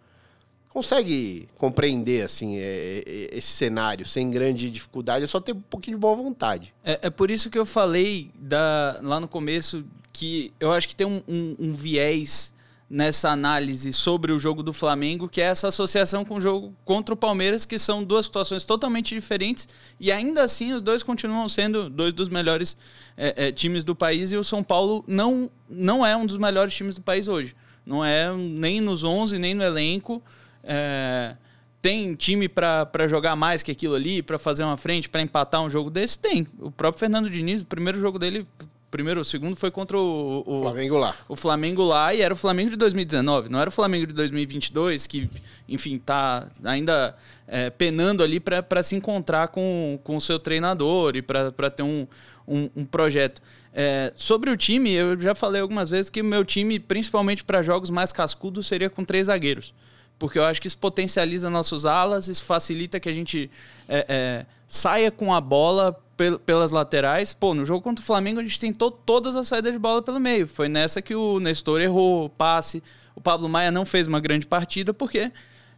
consegue 0.69 1.49
compreender 1.57 2.23
assim 2.23 2.57
é, 2.57 3.03
é, 3.05 3.37
esse 3.37 3.47
cenário 3.47 4.07
sem 4.07 4.29
grande 4.29 4.69
dificuldade. 4.69 5.25
É 5.25 5.27
só 5.27 5.39
ter 5.39 5.53
um 5.53 5.61
pouquinho 5.61 5.97
de 5.97 6.01
boa 6.01 6.15
vontade. 6.15 6.73
É, 6.83 6.99
é 7.03 7.09
por 7.09 7.29
isso 7.29 7.49
que 7.49 7.57
eu 7.57 7.65
falei 7.65 8.31
da, 8.35 8.99
lá 9.01 9.19
no 9.19 9.27
começo 9.27 9.83
que 10.13 10.53
eu 10.59 10.71
acho 10.71 10.87
que 10.87 10.95
tem 10.95 11.05
um, 11.05 11.21
um, 11.27 11.55
um 11.59 11.73
viés 11.73 12.53
nessa 12.89 13.29
análise 13.29 13.93
sobre 13.93 14.31
o 14.31 14.39
jogo 14.39 14.63
do 14.63 14.73
Flamengo, 14.73 15.29
que 15.29 15.39
é 15.39 15.45
essa 15.45 15.67
associação 15.67 16.25
com 16.25 16.35
o 16.35 16.41
jogo 16.41 16.73
contra 16.83 17.13
o 17.13 17.17
Palmeiras, 17.17 17.63
que 17.63 17.77
são 17.77 18.03
duas 18.03 18.25
situações 18.25 18.65
totalmente 18.65 19.13
diferentes 19.13 19.67
e 19.99 20.11
ainda 20.11 20.43
assim 20.43 20.73
os 20.73 20.81
dois 20.81 21.03
continuam 21.03 21.47
sendo 21.47 21.89
dois 21.89 22.13
dos 22.13 22.29
melhores 22.29 22.75
é, 23.15 23.47
é, 23.47 23.51
times 23.51 23.83
do 23.83 23.95
país 23.95 24.31
e 24.31 24.37
o 24.37 24.43
São 24.43 24.63
Paulo 24.63 25.03
não, 25.07 25.51
não 25.69 26.05
é 26.05 26.17
um 26.17 26.25
dos 26.25 26.37
melhores 26.37 26.73
times 26.73 26.95
do 26.95 27.01
país 27.01 27.27
hoje. 27.27 27.55
Não 27.85 28.03
é 28.03 28.31
nem 28.35 28.81
nos 28.81 29.03
11, 29.03 29.37
nem 29.37 29.53
no 29.53 29.63
elenco. 29.63 30.21
É, 30.63 31.35
tem 31.81 32.13
time 32.15 32.49
para 32.49 33.07
jogar 33.07 33.35
mais 33.35 33.63
que 33.63 33.71
aquilo 33.71 33.95
ali, 33.95 34.21
para 34.21 34.37
fazer 34.37 34.63
uma 34.63 34.77
frente, 34.77 35.09
para 35.09 35.21
empatar 35.21 35.61
um 35.61 35.69
jogo 35.69 35.89
desse? 35.89 36.19
Tem. 36.19 36.47
O 36.59 36.71
próprio 36.71 36.99
Fernando 36.99 37.29
Diniz, 37.29 37.61
o 37.61 37.65
primeiro 37.65 37.99
jogo 37.99 38.19
dele 38.19 38.45
primeiro 38.89 39.19
ou 39.19 39.23
segundo 39.23 39.55
foi 39.55 39.71
contra 39.71 39.97
o, 39.97 40.43
o, 40.45 40.61
Flamengo 40.61 40.97
lá. 40.97 41.15
O 41.27 41.35
Flamengo 41.35 41.83
lá 41.83 42.13
e 42.13 42.21
era 42.21 42.33
o 42.33 42.37
Flamengo 42.37 42.71
de 42.71 42.75
2019, 42.75 43.49
não 43.49 43.59
era 43.59 43.69
o 43.69 43.71
Flamengo 43.71 44.07
de 44.07 44.13
2022 44.13 45.07
que, 45.07 45.29
enfim, 45.67 45.97
tá 45.97 46.47
ainda 46.63 47.15
é, 47.47 47.69
penando 47.69 48.23
ali 48.23 48.39
para 48.39 48.83
se 48.83 48.95
encontrar 48.95 49.49
com, 49.49 49.99
com 50.03 50.15
o 50.15 50.21
seu 50.21 50.39
treinador 50.39 51.15
e 51.15 51.21
para 51.21 51.69
ter 51.69 51.83
um, 51.83 52.07
um, 52.47 52.69
um 52.75 52.85
projeto. 52.85 53.41
É, 53.73 54.11
sobre 54.15 54.49
o 54.49 54.57
time, 54.57 54.91
eu 54.91 55.19
já 55.19 55.35
falei 55.35 55.61
algumas 55.61 55.89
vezes 55.89 56.09
que 56.09 56.21
o 56.21 56.25
meu 56.25 56.43
time, 56.43 56.79
principalmente 56.79 57.43
para 57.43 57.61
jogos 57.61 57.89
mais 57.89 58.11
cascudos, 58.11 58.67
seria 58.67 58.89
com 58.89 59.05
três 59.05 59.27
zagueiros. 59.27 59.73
Porque 60.17 60.37
eu 60.37 60.43
acho 60.43 60.59
que 60.59 60.67
isso 60.67 60.77
potencializa 60.77 61.49
nossos 61.49 61.85
alas, 61.85 62.27
isso 62.27 62.43
facilita 62.43 62.99
que 62.99 63.07
a 63.07 63.13
gente 63.13 63.49
é, 63.87 64.05
é 64.09 64.45
saia 64.67 65.09
com 65.09 65.33
a 65.33 65.39
bola 65.39 65.97
pelas 66.45 66.71
laterais. 66.71 67.33
Pô, 67.33 67.53
no 67.53 67.65
jogo 67.65 67.81
contra 67.81 68.01
o 68.01 68.05
Flamengo 68.05 68.39
a 68.39 68.43
gente 68.43 68.59
tentou 68.59 68.91
todas 68.91 69.35
as 69.35 69.47
saídas 69.47 69.71
de 69.71 69.79
bola 69.79 70.01
pelo 70.01 70.19
meio. 70.19 70.47
Foi 70.47 70.67
nessa 70.67 71.01
que 71.01 71.15
o 71.15 71.39
Nestor 71.39 71.81
errou 71.81 72.25
o 72.25 72.29
passe. 72.29 72.83
O 73.15 73.21
Pablo 73.21 73.49
Maia 73.49 73.71
não 73.71 73.85
fez 73.85 74.07
uma 74.07 74.19
grande 74.19 74.45
partida 74.45 74.93
porque 74.93 75.31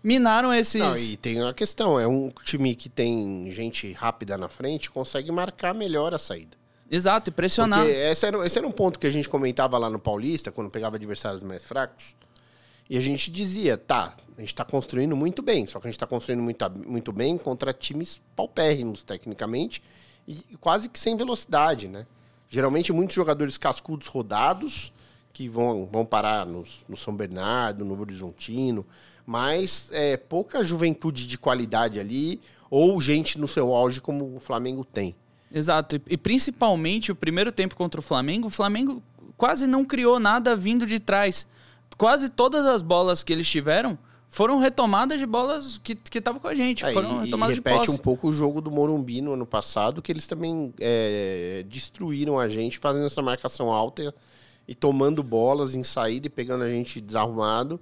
minaram 0.04 0.54
esses. 0.54 0.82
Não, 0.82 0.98
e 0.98 1.18
tem 1.18 1.42
uma 1.42 1.54
questão: 1.54 2.00
é 2.00 2.08
um 2.08 2.32
time 2.44 2.76
que 2.76 2.90
tem 2.90 3.52
gente 3.52 3.92
rápida 3.94 4.38
na 4.38 4.50
frente, 4.50 4.90
consegue 4.90 5.32
marcar 5.32 5.74
melhor 5.74 6.14
a 6.14 6.20
saída. 6.20 6.58
Exato, 6.90 7.30
e 7.30 7.34
pressionar. 7.34 7.80
Porque 7.80 7.96
esse 7.96 8.26
era, 8.26 8.46
esse 8.46 8.58
era 8.58 8.68
um 8.68 8.72
ponto 8.72 9.00
que 9.00 9.08
a 9.08 9.12
gente 9.12 9.30
comentava 9.30 9.78
lá 9.78 9.90
no 9.90 9.98
Paulista, 9.98 10.52
quando 10.52 10.70
pegava 10.70 10.98
adversários 10.98 11.42
mais 11.42 11.64
fracos. 11.64 12.16
E 12.90 12.98
a 12.98 13.02
gente 13.02 13.32
dizia, 13.32 13.78
tá, 13.78 14.14
a 14.36 14.42
gente 14.42 14.50
está 14.50 14.66
construindo 14.66 15.16
muito 15.16 15.42
bem, 15.42 15.66
só 15.66 15.80
que 15.80 15.88
a 15.88 15.90
gente 15.90 15.96
está 15.96 16.06
construindo 16.06 16.44
muito, 16.44 16.70
muito 16.86 17.14
bem 17.14 17.38
contra 17.38 17.72
times 17.72 18.20
paupérrimos, 18.36 19.06
tecnicamente, 19.06 19.82
e 20.28 20.58
quase 20.60 20.90
que 20.90 21.00
sem 21.00 21.16
velocidade, 21.16 21.88
né? 21.88 22.06
Geralmente 22.50 22.92
muitos 22.92 23.16
jogadores 23.16 23.58
cascudos 23.58 24.08
rodados 24.08 24.94
que 25.32 25.48
vão, 25.48 25.88
vão 25.92 26.06
parar 26.06 26.46
no, 26.46 26.64
no 26.88 26.98
São 26.98 27.16
Bernardo, 27.16 27.86
no 27.86 28.00
Horizontino, 28.00 28.86
mas 29.26 29.90
é, 29.94 30.18
pouca 30.18 30.64
juventude 30.64 31.26
de 31.26 31.38
qualidade 31.38 32.00
ali 32.00 32.42
ou 32.70 33.00
gente 33.00 33.38
no 33.38 33.48
seu 33.48 33.74
auge 33.74 34.02
como 34.02 34.36
o 34.36 34.40
Flamengo 34.40 34.84
tem. 34.84 35.16
Exato, 35.52 35.96
e, 35.96 36.02
e 36.10 36.18
principalmente 36.18 37.12
o 37.12 37.16
primeiro 37.16 37.52
tempo 37.52 37.76
contra 37.76 38.00
o 38.00 38.04
Flamengo, 38.04 38.48
o 38.48 38.52
Flamengo 38.52 39.02
quase 39.38 39.68
não 39.68 39.84
criou 39.84 40.20
nada 40.20 40.56
vindo 40.56 40.86
de 40.86 41.00
trás. 41.00 41.48
Quase 41.98 42.30
todas 42.30 42.66
as 42.66 42.82
bolas 42.82 43.24
que 43.24 43.34
eles 43.34 43.50
tiveram 43.50 43.98
foram 44.32 44.60
retomadas 44.60 45.20
de 45.20 45.26
bolas 45.26 45.78
que 45.78 45.98
estavam 46.18 46.40
com 46.40 46.48
a 46.48 46.56
gente. 46.56 46.86
É, 46.86 46.94
foram 46.94 47.18
e, 47.18 47.26
retomadas 47.26 47.58
e 47.58 47.60
repete 47.60 47.88
de 47.88 47.92
um 47.92 47.98
pouco 47.98 48.30
o 48.30 48.34
jogo 48.34 48.62
do 48.62 48.72
Morumbi 48.72 49.22
no 49.22 49.34
ano 49.34 49.46
passado, 49.46 50.02
que 50.02 50.10
eles 50.10 50.26
também 50.26 50.74
é, 50.80 51.66
destruíram 51.68 52.40
a 52.40 52.48
gente 52.48 52.80
fazendo 52.80 53.06
essa 53.06 53.22
marcação 53.22 53.70
alta 53.70 54.16
e 54.66 54.74
tomando 54.74 55.22
bolas 55.22 55.76
em 55.76 55.84
saída 55.84 56.28
e 56.28 56.30
pegando 56.30 56.64
a 56.64 56.70
gente 56.70 57.02
desarrumado. 57.02 57.78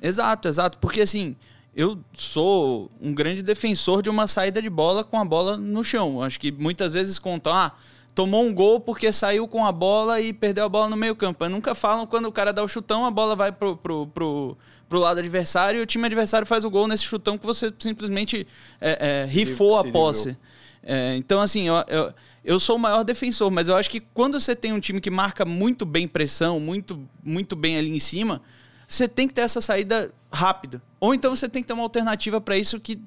Exato, 0.00 0.46
exato. 0.46 0.76
Porque 0.76 1.00
assim, 1.00 1.34
eu 1.74 1.98
sou 2.12 2.90
um 3.00 3.14
grande 3.14 3.42
defensor 3.42 4.02
de 4.02 4.10
uma 4.10 4.28
saída 4.28 4.60
de 4.60 4.68
bola 4.68 5.04
com 5.04 5.18
a 5.18 5.24
bola 5.24 5.56
no 5.56 5.82
chão. 5.82 6.22
Acho 6.22 6.38
que 6.38 6.52
muitas 6.52 6.92
vezes 6.92 7.18
contam, 7.18 7.54
ah, 7.54 7.72
tomou 8.14 8.44
um 8.44 8.54
gol 8.54 8.80
porque 8.80 9.12
saiu 9.12 9.48
com 9.48 9.64
a 9.64 9.72
bola 9.72 10.20
e 10.20 10.32
perdeu 10.32 10.64
a 10.64 10.68
bola 10.68 10.88
no 10.88 10.96
meio 10.96 11.16
campo. 11.16 11.48
nunca 11.48 11.74
falam 11.74 12.06
quando 12.06 12.26
o 12.26 12.32
cara 12.32 12.52
dá 12.52 12.62
o 12.62 12.68
chutão, 12.68 13.04
a 13.04 13.10
bola 13.10 13.34
vai 13.34 13.50
pro, 13.50 13.76
pro, 13.76 14.06
pro 14.06 14.56
pro 14.88 14.98
lado 14.98 15.18
adversário 15.18 15.80
e 15.80 15.82
o 15.82 15.86
time 15.86 16.06
adversário 16.06 16.46
faz 16.46 16.64
o 16.64 16.70
gol 16.70 16.86
nesse 16.86 17.04
chutão 17.04 17.36
que 17.38 17.44
você 17.44 17.72
simplesmente 17.78 18.46
é, 18.80 19.22
é, 19.22 19.24
rifou 19.24 19.80
se, 19.80 19.88
a 19.88 19.92
posse. 19.92 20.38
É, 20.82 21.16
então, 21.16 21.40
assim, 21.40 21.66
eu, 21.66 21.74
eu, 21.88 22.14
eu, 22.44 22.60
sou 22.60 22.76
o 22.76 22.78
maior 22.78 23.02
defensor, 23.02 23.50
mas 23.50 23.68
eu 23.68 23.76
acho 23.76 23.90
que 23.90 24.00
quando 24.00 24.38
você 24.38 24.54
tem 24.54 24.72
um 24.72 24.80
time 24.80 25.00
que 25.00 25.10
marca 25.10 25.44
muito 25.44 25.84
bem 25.86 26.06
pressão, 26.06 26.60
muito, 26.60 27.08
muito 27.22 27.56
bem 27.56 27.76
ali 27.76 27.90
em 27.90 27.98
cima, 27.98 28.42
você 28.86 29.08
tem 29.08 29.26
que 29.26 29.34
ter 29.34 29.40
essa 29.40 29.60
saída 29.60 30.12
rápida. 30.30 30.82
Ou 31.00 31.14
então 31.14 31.34
você 31.34 31.48
tem 31.48 31.62
que 31.62 31.66
ter 31.66 31.72
uma 31.72 31.82
alternativa 31.82 32.40
para 32.40 32.56
isso 32.56 32.78
que 32.78 33.00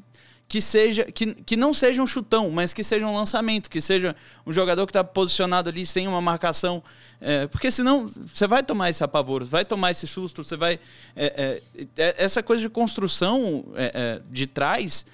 que 0.48 0.62
seja 0.62 1.04
que, 1.04 1.34
que 1.34 1.58
não 1.58 1.74
seja 1.74 2.02
um 2.02 2.08
chutão, 2.08 2.50
mas 2.50 2.74
que 2.74 2.84
seja 2.84 3.06
um 3.06 3.14
lançamento, 3.14 3.70
que 3.70 3.82
seja 3.82 4.16
um 4.46 4.52
jogador 4.52 4.86
que 4.86 4.92
está 4.92 5.04
posicionado 5.04 5.70
ali 5.70 5.86
sem 5.86 6.08
uma 6.08 6.22
marcação, 6.22 6.82
é, 7.20 7.48
porque 7.48 7.70
senão 7.70 8.08
você 8.08 8.48
vai 8.48 8.64
tomar 8.64 8.90
esse 8.90 9.04
apavoro, 9.04 9.46
vai 9.46 9.66
tomar 9.66 9.92
esse 9.92 10.08
susto, 10.08 10.44
você 10.44 10.56
vai 10.56 10.80
é, 11.16 11.62
é, 11.76 11.88
é 11.98 12.16
essa 12.18 12.42
coisa 12.42 12.62
de 12.62 12.70
construção 12.70 13.66
é, 13.76 13.92
é, 13.94 14.22
de 14.32 14.48
trás, 14.48 15.06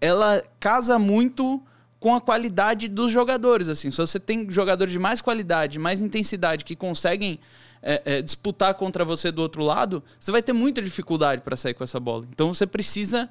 ela 0.00 0.42
casa 0.58 0.98
muito 0.98 1.62
com 2.00 2.14
a 2.14 2.20
qualidade 2.20 2.88
dos 2.88 3.12
jogadores, 3.12 3.68
assim, 3.68 3.90
se 3.90 3.98
você 3.98 4.18
tem 4.18 4.50
jogadores 4.50 4.90
de 4.90 4.98
mais 4.98 5.20
qualidade, 5.20 5.78
mais 5.78 6.00
intensidade 6.00 6.64
que 6.64 6.74
conseguem 6.74 7.38
disputar 8.22 8.74
contra 8.74 9.06
você 9.06 9.32
do 9.32 9.40
outro 9.40 9.62
lado, 9.64 10.02
você 10.18 10.30
vai 10.30 10.42
ter 10.42 10.52
muita 10.52 10.82
dificuldade 10.82 11.40
para 11.40 11.56
sair 11.56 11.72
com 11.72 11.82
essa 11.82 11.98
bola. 11.98 12.26
Então 12.30 12.52
você 12.52 12.66
precisa 12.66 13.26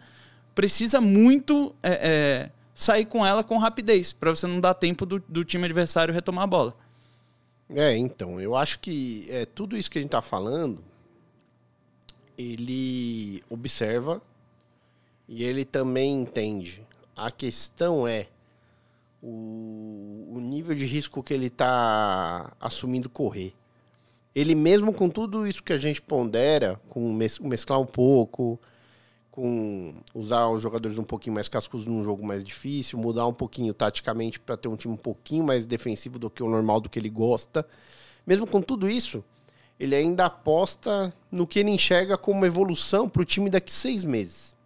precisa 0.60 1.00
muito 1.00 1.74
é, 1.82 1.92
é, 1.92 2.52
sair 2.76 3.06
com 3.06 3.26
ela 3.26 3.46
com 3.46 3.58
rapidez, 3.58 4.12
para 4.12 4.30
você 4.30 4.46
não 4.46 4.60
dar 4.60 4.74
tempo 4.74 5.06
do, 5.06 5.18
do, 5.26 5.46
time 5.46 5.64
adversário 5.64 6.14
retomar 6.14 6.44
a 6.44 6.48
bola. 6.48 6.76
É, 7.70 7.96
então, 7.96 8.42
eu 8.42 8.58
acho 8.58 8.78
que 8.82 9.26
é, 9.30 9.46
tudo 9.46 9.78
isso 9.78 9.90
que 9.90 9.98
a 9.98 10.02
gente 10.02 10.10
está 10.10 10.22
falando, 10.22 10.84
ele 12.38 13.42
observa 13.50 14.22
e 15.30 15.46
ele 15.46 15.64
também 15.64 16.14
entende. 16.24 16.86
A 17.16 17.32
questão 17.32 18.06
é 18.06 18.28
o, 19.24 20.28
o 20.30 20.40
nível 20.42 20.76
de 20.76 20.84
risco 20.84 21.24
que 21.24 21.34
ele 21.34 21.48
está 21.48 22.52
assumindo 22.60 23.10
correr. 23.10 23.54
Ele 24.36 24.56
mesmo 24.56 24.92
com 24.92 25.10
tudo 25.10 25.48
isso 25.48 25.64
que 25.64 25.72
a 25.72 25.78
gente 25.78 26.02
pondera, 26.02 26.82
com 26.90 27.14
mesclar 27.14 27.80
um 27.80 27.86
pouco, 27.86 28.60
com 29.40 29.94
usar 30.14 30.50
os 30.50 30.62
jogadores 30.62 30.98
um 30.98 31.04
pouquinho 31.04 31.34
mais 31.34 31.48
cascudos 31.48 31.88
num 31.88 32.04
jogo 32.04 32.26
mais 32.26 32.44
difícil, 32.44 33.00
mudar 33.00 33.26
um 33.26 33.34
pouquinho 33.34 33.74
taticamente 33.74 34.38
para 34.38 34.58
ter 34.58 34.68
um 34.68 34.76
time 34.76 34.94
um 34.94 34.98
pouquinho 34.98 35.46
mais 35.46 35.66
defensivo 35.66 36.20
do 36.20 36.30
que 36.30 36.44
o 36.44 36.50
normal 36.50 36.82
do 36.82 36.90
que 36.90 37.00
ele 37.00 37.10
gosta. 37.10 37.66
Mesmo 38.28 38.46
com 38.46 38.62
tudo 38.62 38.90
isso, 38.90 39.24
ele 39.80 39.96
ainda 39.96 40.26
aposta 40.26 41.14
no 41.32 41.48
que 41.48 41.58
ele 41.58 41.70
enxerga 41.70 42.18
como 42.18 42.46
evolução 42.46 43.08
para 43.08 43.22
o 43.22 43.26
time 43.26 43.50
daqui 43.50 43.72
seis 43.72 44.04
meses. 44.04 44.58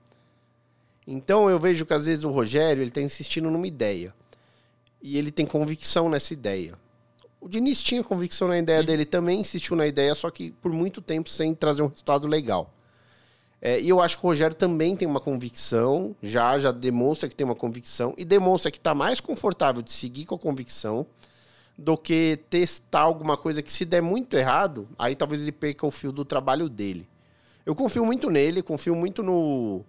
Então 1.05 1.47
eu 1.47 1.59
vejo 1.59 1.85
que 1.85 1.93
às 1.93 2.07
vezes 2.07 2.23
o 2.23 2.31
Rogério 2.31 2.81
ele 2.81 2.89
está 2.89 3.01
insistindo 3.01 3.51
numa 3.51 3.67
ideia 3.67 4.11
e 5.03 5.19
ele 5.19 5.31
tem 5.31 5.45
convicção 5.45 6.09
nessa 6.09 6.33
ideia. 6.33 6.79
O 7.39 7.47
Diniz 7.47 7.83
tinha 7.83 8.03
convicção 8.03 8.47
na 8.47 8.57
ideia 8.57 8.79
Sim. 8.79 8.85
dele 8.87 9.05
também, 9.05 9.41
insistiu 9.41 9.75
na 9.75 9.85
ideia, 9.85 10.15
só 10.15 10.31
que 10.31 10.49
por 10.49 10.71
muito 10.71 10.99
tempo 10.99 11.29
sem 11.29 11.53
trazer 11.53 11.83
um 11.83 11.89
resultado 11.89 12.27
legal. 12.27 12.73
É, 13.65 13.79
e 13.79 13.87
eu 13.87 14.01
acho 14.01 14.19
que 14.19 14.25
o 14.25 14.27
Rogério 14.27 14.53
também 14.53 14.93
tem 14.93 15.07
uma 15.07 15.21
convicção, 15.21 16.13
já 16.21 16.59
já 16.59 16.69
demonstra 16.69 17.29
que 17.29 17.35
tem 17.35 17.45
uma 17.45 17.55
convicção 17.55 18.13
e 18.17 18.25
demonstra 18.25 18.69
que 18.69 18.77
está 18.77 18.93
mais 18.93 19.21
confortável 19.21 19.81
de 19.81 19.93
seguir 19.93 20.25
com 20.25 20.35
a 20.35 20.37
convicção 20.37 21.07
do 21.77 21.97
que 21.97 22.37
testar 22.49 22.99
alguma 22.99 23.37
coisa 23.37 23.61
que 23.61 23.71
se 23.71 23.85
der 23.85 24.01
muito 24.01 24.35
errado, 24.35 24.85
aí 24.99 25.15
talvez 25.15 25.41
ele 25.41 25.53
perca 25.53 25.87
o 25.87 25.91
fio 25.91 26.11
do 26.11 26.25
trabalho 26.25 26.67
dele. 26.67 27.07
Eu 27.65 27.73
confio 27.73 28.05
muito 28.05 28.29
nele, 28.29 28.61
confio 28.61 28.97
muito 28.97 29.23
no 29.23 29.85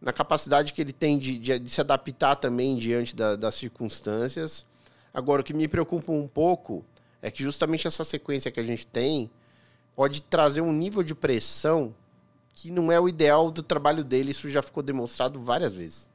na 0.00 0.10
capacidade 0.10 0.72
que 0.72 0.80
ele 0.80 0.92
tem 0.94 1.18
de, 1.18 1.38
de, 1.38 1.58
de 1.58 1.70
se 1.70 1.82
adaptar 1.82 2.36
também 2.36 2.78
diante 2.78 3.14
da, 3.14 3.36
das 3.36 3.56
circunstâncias. 3.56 4.64
Agora, 5.12 5.42
o 5.42 5.44
que 5.44 5.52
me 5.52 5.68
preocupa 5.68 6.12
um 6.12 6.26
pouco 6.26 6.82
é 7.20 7.30
que 7.30 7.42
justamente 7.42 7.86
essa 7.86 8.04
sequência 8.04 8.50
que 8.50 8.58
a 8.60 8.64
gente 8.64 8.86
tem 8.86 9.30
pode 9.94 10.22
trazer 10.22 10.62
um 10.62 10.72
nível 10.72 11.02
de 11.02 11.14
pressão 11.14 11.94
que 12.56 12.70
não 12.70 12.90
é 12.90 12.98
o 12.98 13.06
ideal 13.06 13.50
do 13.50 13.62
trabalho 13.62 14.02
dele, 14.02 14.30
isso 14.30 14.48
já 14.48 14.62
ficou 14.62 14.82
demonstrado 14.82 15.38
várias 15.42 15.74
vezes. 15.74 16.08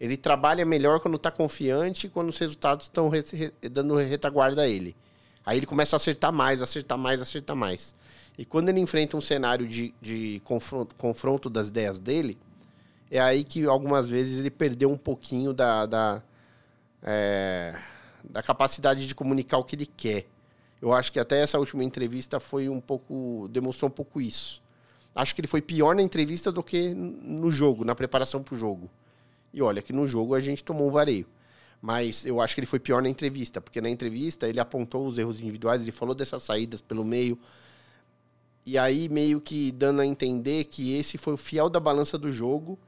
Ele 0.00 0.16
trabalha 0.16 0.64
melhor 0.64 0.98
quando 0.98 1.16
está 1.16 1.30
confiante, 1.30 2.08
quando 2.08 2.30
os 2.30 2.38
resultados 2.38 2.86
estão 2.86 3.10
re 3.10 3.22
dando 3.70 3.94
retaguarda 3.96 4.62
a 4.62 4.66
ele. 4.66 4.96
Aí 5.44 5.58
ele 5.58 5.66
começa 5.66 5.94
a 5.94 5.98
acertar 5.98 6.32
mais, 6.32 6.62
acertar 6.62 6.96
mais, 6.96 7.20
acertar 7.20 7.54
mais. 7.54 7.94
E 8.38 8.46
quando 8.46 8.70
ele 8.70 8.80
enfrenta 8.80 9.14
um 9.14 9.20
cenário 9.20 9.68
de, 9.68 9.94
de 10.00 10.40
confronto, 10.42 10.94
confronto 10.96 11.50
das 11.50 11.68
ideias 11.68 11.98
dele, 11.98 12.38
é 13.10 13.20
aí 13.20 13.44
que 13.44 13.66
algumas 13.66 14.08
vezes 14.08 14.38
ele 14.38 14.50
perdeu 14.50 14.90
um 14.90 14.96
pouquinho 14.96 15.52
da, 15.52 15.84
da, 15.84 16.22
é, 17.02 17.78
da 18.24 18.42
capacidade 18.42 19.06
de 19.06 19.14
comunicar 19.14 19.58
o 19.58 19.64
que 19.64 19.76
ele 19.76 19.86
quer. 19.86 20.24
Eu 20.80 20.94
acho 20.94 21.12
que 21.12 21.20
até 21.20 21.42
essa 21.42 21.58
última 21.58 21.84
entrevista 21.84 22.40
foi 22.40 22.70
um 22.70 22.80
pouco. 22.80 23.48
demonstrou 23.52 23.90
um 23.90 23.94
pouco 23.94 24.18
isso. 24.18 24.63
Acho 25.14 25.34
que 25.34 25.40
ele 25.40 25.48
foi 25.48 25.62
pior 25.62 25.94
na 25.94 26.02
entrevista 26.02 26.50
do 26.50 26.62
que 26.62 26.92
no 26.94 27.50
jogo, 27.50 27.84
na 27.84 27.94
preparação 27.94 28.42
para 28.42 28.54
o 28.54 28.58
jogo. 28.58 28.90
E 29.52 29.62
olha 29.62 29.80
que 29.80 29.92
no 29.92 30.08
jogo 30.08 30.34
a 30.34 30.40
gente 30.40 30.64
tomou 30.64 30.88
um 30.88 30.90
vareio. 30.90 31.26
Mas 31.80 32.26
eu 32.26 32.40
acho 32.40 32.54
que 32.54 32.60
ele 32.60 32.66
foi 32.66 32.80
pior 32.80 33.02
na 33.02 33.08
entrevista, 33.08 33.60
porque 33.60 33.80
na 33.80 33.88
entrevista 33.88 34.48
ele 34.48 34.58
apontou 34.58 35.06
os 35.06 35.16
erros 35.18 35.38
individuais, 35.38 35.82
ele 35.82 35.92
falou 35.92 36.14
dessas 36.14 36.42
saídas 36.42 36.80
pelo 36.80 37.04
meio. 37.04 37.38
E 38.66 38.76
aí 38.78 39.08
meio 39.08 39.40
que 39.40 39.70
dando 39.70 40.00
a 40.00 40.06
entender 40.06 40.64
que 40.64 40.96
esse 40.96 41.18
foi 41.18 41.34
o 41.34 41.36
fiel 41.36 41.68
da 41.68 41.78
balança 41.78 42.18
do 42.18 42.32
jogo 42.32 42.78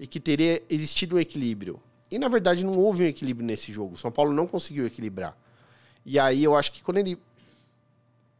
e 0.00 0.06
que 0.06 0.18
teria 0.18 0.62
existido 0.68 1.16
um 1.16 1.18
equilíbrio. 1.18 1.80
E 2.10 2.18
na 2.18 2.28
verdade 2.28 2.64
não 2.64 2.72
houve 2.72 3.04
um 3.04 3.06
equilíbrio 3.06 3.46
nesse 3.46 3.70
jogo. 3.70 3.96
São 3.96 4.10
Paulo 4.10 4.32
não 4.32 4.46
conseguiu 4.46 4.86
equilibrar. 4.86 5.36
E 6.04 6.18
aí 6.18 6.42
eu 6.42 6.56
acho 6.56 6.72
que 6.72 6.82
quando 6.82 6.98
ele 6.98 7.18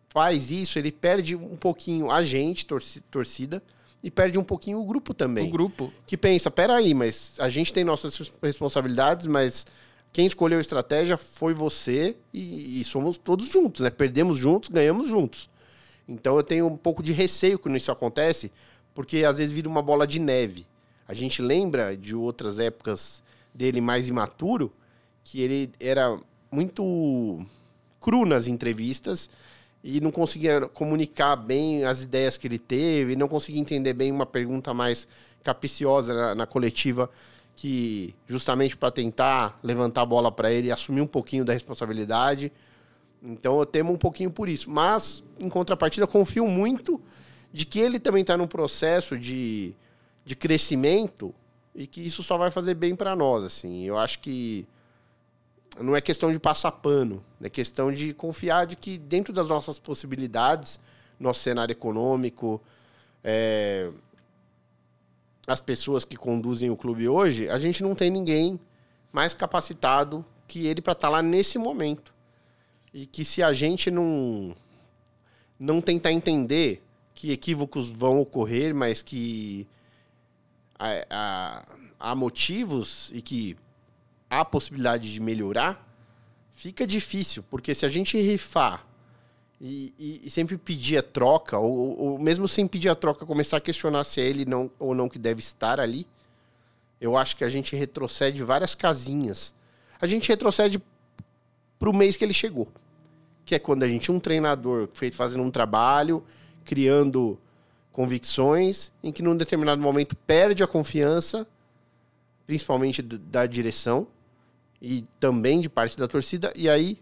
faz 0.08 0.50
isso, 0.50 0.78
ele 0.78 0.90
perde 0.90 1.36
um 1.36 1.56
pouquinho 1.56 2.10
a 2.10 2.24
gente, 2.24 2.66
torcida, 3.10 3.62
e 4.02 4.10
perde 4.10 4.38
um 4.38 4.44
pouquinho 4.44 4.80
o 4.80 4.84
grupo 4.84 5.12
também. 5.12 5.48
O 5.48 5.50
grupo. 5.50 5.92
Que 6.06 6.16
pensa, 6.16 6.50
peraí, 6.50 6.94
mas 6.94 7.32
a 7.38 7.48
gente 7.48 7.72
tem 7.72 7.84
nossas 7.84 8.30
responsabilidades, 8.42 9.26
mas 9.26 9.66
quem 10.12 10.26
escolheu 10.26 10.58
a 10.58 10.60
estratégia 10.60 11.16
foi 11.16 11.52
você 11.52 12.16
e, 12.32 12.80
e, 12.80 12.84
somos 12.84 13.18
todos 13.18 13.48
juntos, 13.48 13.82
né? 13.82 13.90
Perdemos 13.90 14.38
juntos, 14.38 14.68
ganhamos 14.68 15.08
juntos. 15.08 15.50
Então 16.08 16.36
eu 16.36 16.42
tenho 16.42 16.66
um 16.66 16.76
pouco 16.76 17.02
de 17.02 17.12
receio 17.12 17.58
quando 17.58 17.76
isso 17.76 17.92
acontece, 17.92 18.50
porque 18.94 19.24
às 19.24 19.38
vezes 19.38 19.52
vira 19.52 19.68
uma 19.68 19.82
bola 19.82 20.06
de 20.06 20.18
neve. 20.18 20.66
A 21.06 21.14
gente 21.14 21.42
lembra 21.42 21.96
de 21.96 22.14
outras 22.14 22.58
épocas 22.58 23.22
dele 23.52 23.80
mais 23.80 24.08
imaturo, 24.08 24.72
que 25.24 25.40
ele 25.40 25.70
era 25.78 26.18
muito 26.50 27.44
cru 28.00 28.24
nas 28.24 28.46
entrevistas 28.46 29.28
e 29.82 30.00
não 30.00 30.10
conseguia 30.10 30.62
comunicar 30.68 31.36
bem 31.36 31.84
as 31.84 32.02
ideias 32.02 32.36
que 32.36 32.46
ele 32.46 32.58
teve, 32.58 33.16
não 33.16 33.28
conseguia 33.28 33.60
entender 33.60 33.92
bem 33.92 34.10
uma 34.10 34.26
pergunta 34.26 34.74
mais 34.74 35.06
capiciosa 35.42 36.12
na, 36.12 36.34
na 36.34 36.46
coletiva, 36.46 37.08
que 37.54 38.14
justamente 38.26 38.76
para 38.76 38.90
tentar 38.90 39.58
levantar 39.62 40.02
a 40.02 40.06
bola 40.06 40.30
para 40.30 40.52
ele 40.52 40.68
e 40.68 40.72
assumir 40.72 41.00
um 41.00 41.06
pouquinho 41.06 41.44
da 41.44 41.52
responsabilidade. 41.52 42.52
Então 43.22 43.58
eu 43.58 43.66
temo 43.66 43.92
um 43.92 43.96
pouquinho 43.96 44.30
por 44.30 44.48
isso. 44.48 44.70
Mas, 44.70 45.24
em 45.40 45.48
contrapartida, 45.48 46.06
confio 46.06 46.46
muito 46.46 47.00
de 47.52 47.64
que 47.64 47.78
ele 47.78 47.98
também 47.98 48.22
está 48.22 48.36
num 48.36 48.46
processo 48.46 49.18
de, 49.18 49.74
de 50.24 50.36
crescimento 50.36 51.34
e 51.74 51.86
que 51.86 52.04
isso 52.04 52.22
só 52.22 52.36
vai 52.36 52.50
fazer 52.50 52.74
bem 52.74 52.94
para 52.94 53.16
nós. 53.16 53.44
Assim. 53.44 53.84
Eu 53.84 53.98
acho 53.98 54.18
que 54.20 54.66
não 55.80 55.96
é 55.96 56.00
questão 56.00 56.32
de 56.32 56.38
passar 56.38 56.72
pano, 56.72 57.24
é 57.42 57.48
questão 57.48 57.92
de 57.92 58.12
confiar 58.12 58.66
de 58.66 58.76
que 58.76 58.98
dentro 58.98 59.32
das 59.32 59.48
nossas 59.48 59.78
possibilidades, 59.78 60.80
nosso 61.18 61.40
cenário 61.40 61.72
econômico, 61.72 62.60
é, 63.22 63.90
as 65.46 65.60
pessoas 65.60 66.04
que 66.04 66.16
conduzem 66.16 66.70
o 66.70 66.76
clube 66.76 67.08
hoje, 67.08 67.48
a 67.48 67.58
gente 67.58 67.82
não 67.82 67.94
tem 67.94 68.10
ninguém 68.10 68.60
mais 69.12 69.34
capacitado 69.34 70.24
que 70.46 70.66
ele 70.66 70.80
para 70.80 70.92
estar 70.92 71.08
tá 71.08 71.12
lá 71.12 71.22
nesse 71.22 71.58
momento. 71.58 72.12
E 72.92 73.06
que 73.06 73.24
se 73.24 73.42
a 73.42 73.52
gente 73.52 73.90
não 73.90 74.54
não 75.58 75.80
tentar 75.80 76.12
entender 76.12 76.82
que 77.14 77.32
equívocos 77.32 77.88
vão 77.88 78.20
ocorrer, 78.20 78.72
mas 78.74 79.02
que 79.02 79.66
há, 80.78 81.64
há 81.98 82.14
motivos 82.14 83.10
e 83.12 83.20
que 83.20 83.56
há 84.30 84.44
possibilidade 84.44 85.12
de 85.12 85.20
melhorar, 85.20 85.86
fica 86.52 86.86
difícil, 86.86 87.42
porque 87.48 87.74
se 87.74 87.86
a 87.86 87.88
gente 87.88 88.20
rifar 88.20 88.86
e, 89.60 89.94
e, 89.98 90.20
e 90.24 90.30
sempre 90.30 90.56
pedir 90.56 90.98
a 90.98 91.02
troca, 91.02 91.58
ou, 91.58 91.98
ou, 91.98 92.18
mesmo 92.18 92.46
sem 92.46 92.66
pedir 92.66 92.88
a 92.88 92.94
troca, 92.94 93.26
começar 93.26 93.56
a 93.56 93.60
questionar 93.60 94.04
se 94.04 94.20
é 94.20 94.24
ele 94.24 94.44
não, 94.44 94.70
ou 94.78 94.94
não 94.94 95.08
que 95.08 95.18
deve 95.18 95.40
estar 95.40 95.80
ali, 95.80 96.06
eu 97.00 97.16
acho 97.16 97.36
que 97.36 97.44
a 97.44 97.48
gente 97.48 97.76
retrocede 97.76 98.42
várias 98.42 98.74
casinhas. 98.74 99.54
A 100.00 100.06
gente 100.06 100.28
retrocede 100.28 100.82
para 101.78 101.88
o 101.88 101.96
mês 101.96 102.16
que 102.16 102.24
ele 102.24 102.34
chegou, 102.34 102.68
que 103.44 103.54
é 103.54 103.58
quando 103.58 103.84
a 103.84 103.88
gente 103.88 104.10
um 104.10 104.18
treinador 104.18 104.88
feito 104.92 105.16
fazendo 105.16 105.42
um 105.42 105.50
trabalho, 105.50 106.24
criando 106.64 107.38
convicções, 107.92 108.92
em 109.02 109.10
que 109.10 109.22
num 109.22 109.36
determinado 109.36 109.80
momento 109.80 110.14
perde 110.14 110.62
a 110.62 110.66
confiança, 110.66 111.46
principalmente 112.46 113.02
da 113.02 113.46
direção, 113.46 114.06
e 114.80 115.04
também 115.18 115.60
de 115.60 115.68
parte 115.68 115.96
da 115.96 116.06
torcida, 116.06 116.52
e 116.56 116.68
aí 116.68 117.00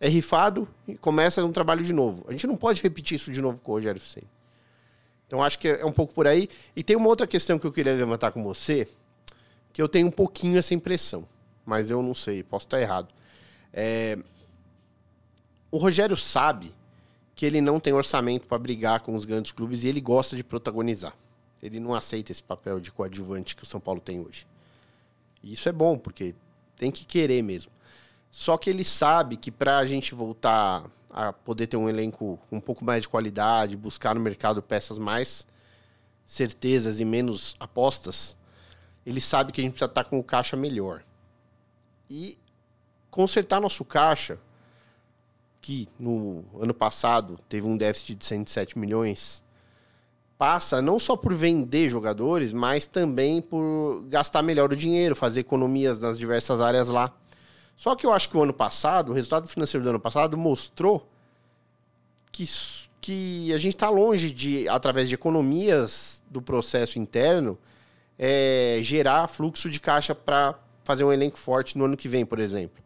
é 0.00 0.08
rifado 0.08 0.68
e 0.86 0.96
começa 0.96 1.44
um 1.44 1.52
trabalho 1.52 1.84
de 1.84 1.92
novo. 1.92 2.24
A 2.28 2.32
gente 2.32 2.46
não 2.46 2.56
pode 2.56 2.80
repetir 2.82 3.16
isso 3.16 3.32
de 3.32 3.42
novo 3.42 3.60
com 3.60 3.72
o 3.72 3.74
Rogério 3.74 4.00
Ceni. 4.00 4.28
Então 5.26 5.42
acho 5.42 5.58
que 5.58 5.68
é 5.68 5.84
um 5.84 5.92
pouco 5.92 6.14
por 6.14 6.26
aí. 6.26 6.48
E 6.74 6.82
tem 6.82 6.96
uma 6.96 7.08
outra 7.08 7.26
questão 7.26 7.58
que 7.58 7.66
eu 7.66 7.72
queria 7.72 7.94
levantar 7.94 8.32
com 8.32 8.42
você, 8.42 8.88
que 9.72 9.82
eu 9.82 9.88
tenho 9.88 10.06
um 10.06 10.10
pouquinho 10.10 10.58
essa 10.58 10.72
impressão, 10.72 11.28
mas 11.66 11.90
eu 11.90 12.02
não 12.02 12.14
sei, 12.14 12.42
posso 12.42 12.66
estar 12.66 12.80
errado. 12.80 13.12
É... 13.72 14.18
O 15.70 15.76
Rogério 15.76 16.16
sabe 16.16 16.72
que 17.34 17.44
ele 17.44 17.60
não 17.60 17.78
tem 17.78 17.92
orçamento 17.92 18.48
para 18.48 18.58
brigar 18.58 19.00
com 19.00 19.14
os 19.14 19.24
grandes 19.24 19.52
clubes 19.52 19.84
e 19.84 19.88
ele 19.88 20.00
gosta 20.00 20.34
de 20.34 20.42
protagonizar. 20.42 21.14
Ele 21.62 21.78
não 21.78 21.94
aceita 21.94 22.32
esse 22.32 22.42
papel 22.42 22.80
de 22.80 22.90
coadjuvante 22.90 23.54
que 23.54 23.64
o 23.64 23.66
São 23.66 23.78
Paulo 23.80 24.00
tem 24.00 24.20
hoje. 24.20 24.46
E 25.42 25.52
isso 25.52 25.68
é 25.68 25.72
bom, 25.72 25.98
porque 25.98 26.34
tem 26.78 26.90
que 26.90 27.04
querer 27.04 27.42
mesmo. 27.42 27.72
Só 28.30 28.56
que 28.56 28.70
ele 28.70 28.84
sabe 28.84 29.36
que 29.36 29.50
para 29.50 29.78
a 29.78 29.86
gente 29.86 30.14
voltar 30.14 30.84
a 31.10 31.32
poder 31.32 31.66
ter 31.66 31.76
um 31.76 31.88
elenco 31.88 32.38
um 32.52 32.60
pouco 32.60 32.84
mais 32.84 33.02
de 33.02 33.08
qualidade, 33.08 33.76
buscar 33.76 34.14
no 34.14 34.20
mercado 34.20 34.62
peças 34.62 34.98
mais 34.98 35.46
certezas 36.24 37.00
e 37.00 37.04
menos 37.04 37.56
apostas, 37.58 38.36
ele 39.04 39.20
sabe 39.20 39.50
que 39.50 39.60
a 39.60 39.64
gente 39.64 39.72
precisa 39.72 39.90
estar 39.90 40.04
com 40.04 40.18
o 40.18 40.24
caixa 40.24 40.56
melhor. 40.56 41.02
E 42.10 42.38
consertar 43.10 43.60
nosso 43.60 43.84
caixa, 43.84 44.38
que 45.60 45.88
no 45.98 46.44
ano 46.60 46.74
passado 46.74 47.38
teve 47.48 47.66
um 47.66 47.76
déficit 47.76 48.14
de 48.14 48.24
107 48.24 48.78
milhões, 48.78 49.42
passa 50.38 50.80
não 50.80 51.00
só 51.00 51.16
por 51.16 51.34
vender 51.34 51.88
jogadores, 51.88 52.52
mas 52.52 52.86
também 52.86 53.42
por 53.42 54.04
gastar 54.08 54.40
melhor 54.40 54.72
o 54.72 54.76
dinheiro, 54.76 55.16
fazer 55.16 55.40
economias 55.40 55.98
nas 55.98 56.16
diversas 56.16 56.60
áreas 56.60 56.88
lá. 56.88 57.12
Só 57.76 57.96
que 57.96 58.06
eu 58.06 58.12
acho 58.12 58.28
que 58.28 58.36
o 58.36 58.42
ano 58.42 58.54
passado, 58.54 59.10
o 59.10 59.12
resultado 59.12 59.48
financeiro 59.48 59.82
do 59.82 59.90
ano 59.90 60.00
passado 60.00 60.36
mostrou 60.36 61.08
que, 62.30 62.48
que 63.00 63.52
a 63.52 63.58
gente 63.58 63.74
está 63.74 63.90
longe 63.90 64.30
de, 64.30 64.68
através 64.68 65.08
de 65.08 65.14
economias 65.14 66.22
do 66.30 66.40
processo 66.40 66.98
interno, 66.98 67.58
é, 68.16 68.78
gerar 68.82 69.26
fluxo 69.26 69.68
de 69.68 69.80
caixa 69.80 70.14
para 70.14 70.54
fazer 70.84 71.04
um 71.04 71.12
elenco 71.12 71.38
forte 71.38 71.76
no 71.76 71.84
ano 71.84 71.96
que 71.96 72.08
vem, 72.08 72.24
por 72.24 72.38
exemplo. 72.38 72.82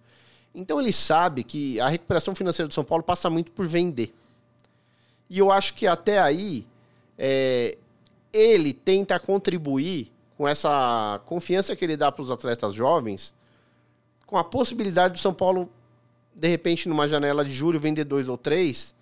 Então 0.55 0.81
ele 0.81 0.93
sabe 0.93 1.45
que 1.45 1.79
a 1.81 1.89
recuperação 1.89 2.35
financeira 2.35 2.69
do 2.69 2.75
São 2.75 2.85
Paulo 2.85 3.05
passa 3.05 3.29
muito 3.31 3.53
por 3.53 3.67
vender. 3.67 4.15
E 5.29 5.39
eu 5.39 5.51
acho 5.51 5.75
que 5.75 5.87
até 5.87 6.19
aí 6.19 6.67
é, 7.25 7.79
ele 8.33 8.73
tenta 8.73 9.17
contribuir 9.21 10.11
com 10.37 10.49
essa 10.49 11.23
confiança 11.25 11.77
que 11.77 11.85
ele 11.85 11.97
dá 11.97 12.11
para 12.11 12.23
os 12.23 12.33
atletas 12.33 12.75
jovens, 12.75 13.33
com 14.27 14.37
a 14.37 14.43
possibilidade 14.43 15.15
do 15.15 15.21
São 15.21 15.33
Paulo, 15.33 15.71
de 16.35 16.49
repente, 16.49 16.89
numa 16.89 17.07
janela 17.07 17.45
de 17.45 17.53
julho, 17.53 17.79
vender 17.79 18.03
dois 18.03 18.29
ou 18.29 18.37
três, 18.37 18.93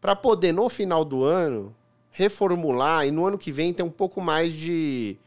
para 0.00 0.16
poder, 0.16 0.52
no 0.52 0.70
final 0.70 1.04
do 1.04 1.22
ano, 1.22 1.76
reformular 2.10 3.06
e 3.06 3.10
no 3.10 3.26
ano 3.26 3.36
que 3.36 3.52
vem 3.52 3.74
ter 3.74 3.82
um 3.82 3.90
pouco 3.90 4.22
mais 4.22 4.54
de, 4.54 5.18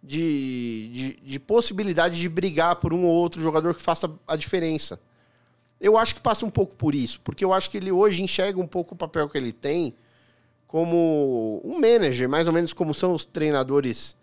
de, 0.00 0.88
de, 0.92 1.20
de 1.20 1.40
possibilidade 1.40 2.20
de 2.20 2.28
brigar 2.28 2.76
por 2.76 2.94
um 2.94 3.04
ou 3.04 3.12
outro 3.12 3.42
jogador 3.42 3.74
que 3.74 3.82
faça 3.82 4.08
a 4.24 4.36
diferença. 4.36 5.00
Eu 5.80 5.98
acho 5.98 6.14
que 6.14 6.20
passa 6.20 6.46
um 6.46 6.50
pouco 6.50 6.76
por 6.76 6.94
isso, 6.94 7.20
porque 7.22 7.44
eu 7.44 7.52
acho 7.52 7.68
que 7.70 7.76
ele 7.76 7.90
hoje 7.90 8.22
enxerga 8.22 8.60
um 8.60 8.68
pouco 8.68 8.94
o 8.94 8.96
papel 8.96 9.28
que 9.28 9.36
ele 9.36 9.52
tem 9.52 9.96
como 10.70 11.60
um 11.64 11.80
manager, 11.80 12.28
mais 12.28 12.46
ou 12.46 12.52
menos 12.52 12.72
como 12.72 12.94
são 12.94 13.12
os 13.12 13.24
treinadores 13.24 14.16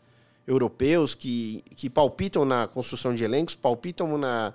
europeus 0.48 1.14
que, 1.14 1.62
que 1.76 1.90
palpitam 1.90 2.46
na 2.46 2.66
construção 2.68 3.14
de 3.14 3.22
elencos, 3.22 3.54
palpitam 3.54 4.18
na 4.18 4.54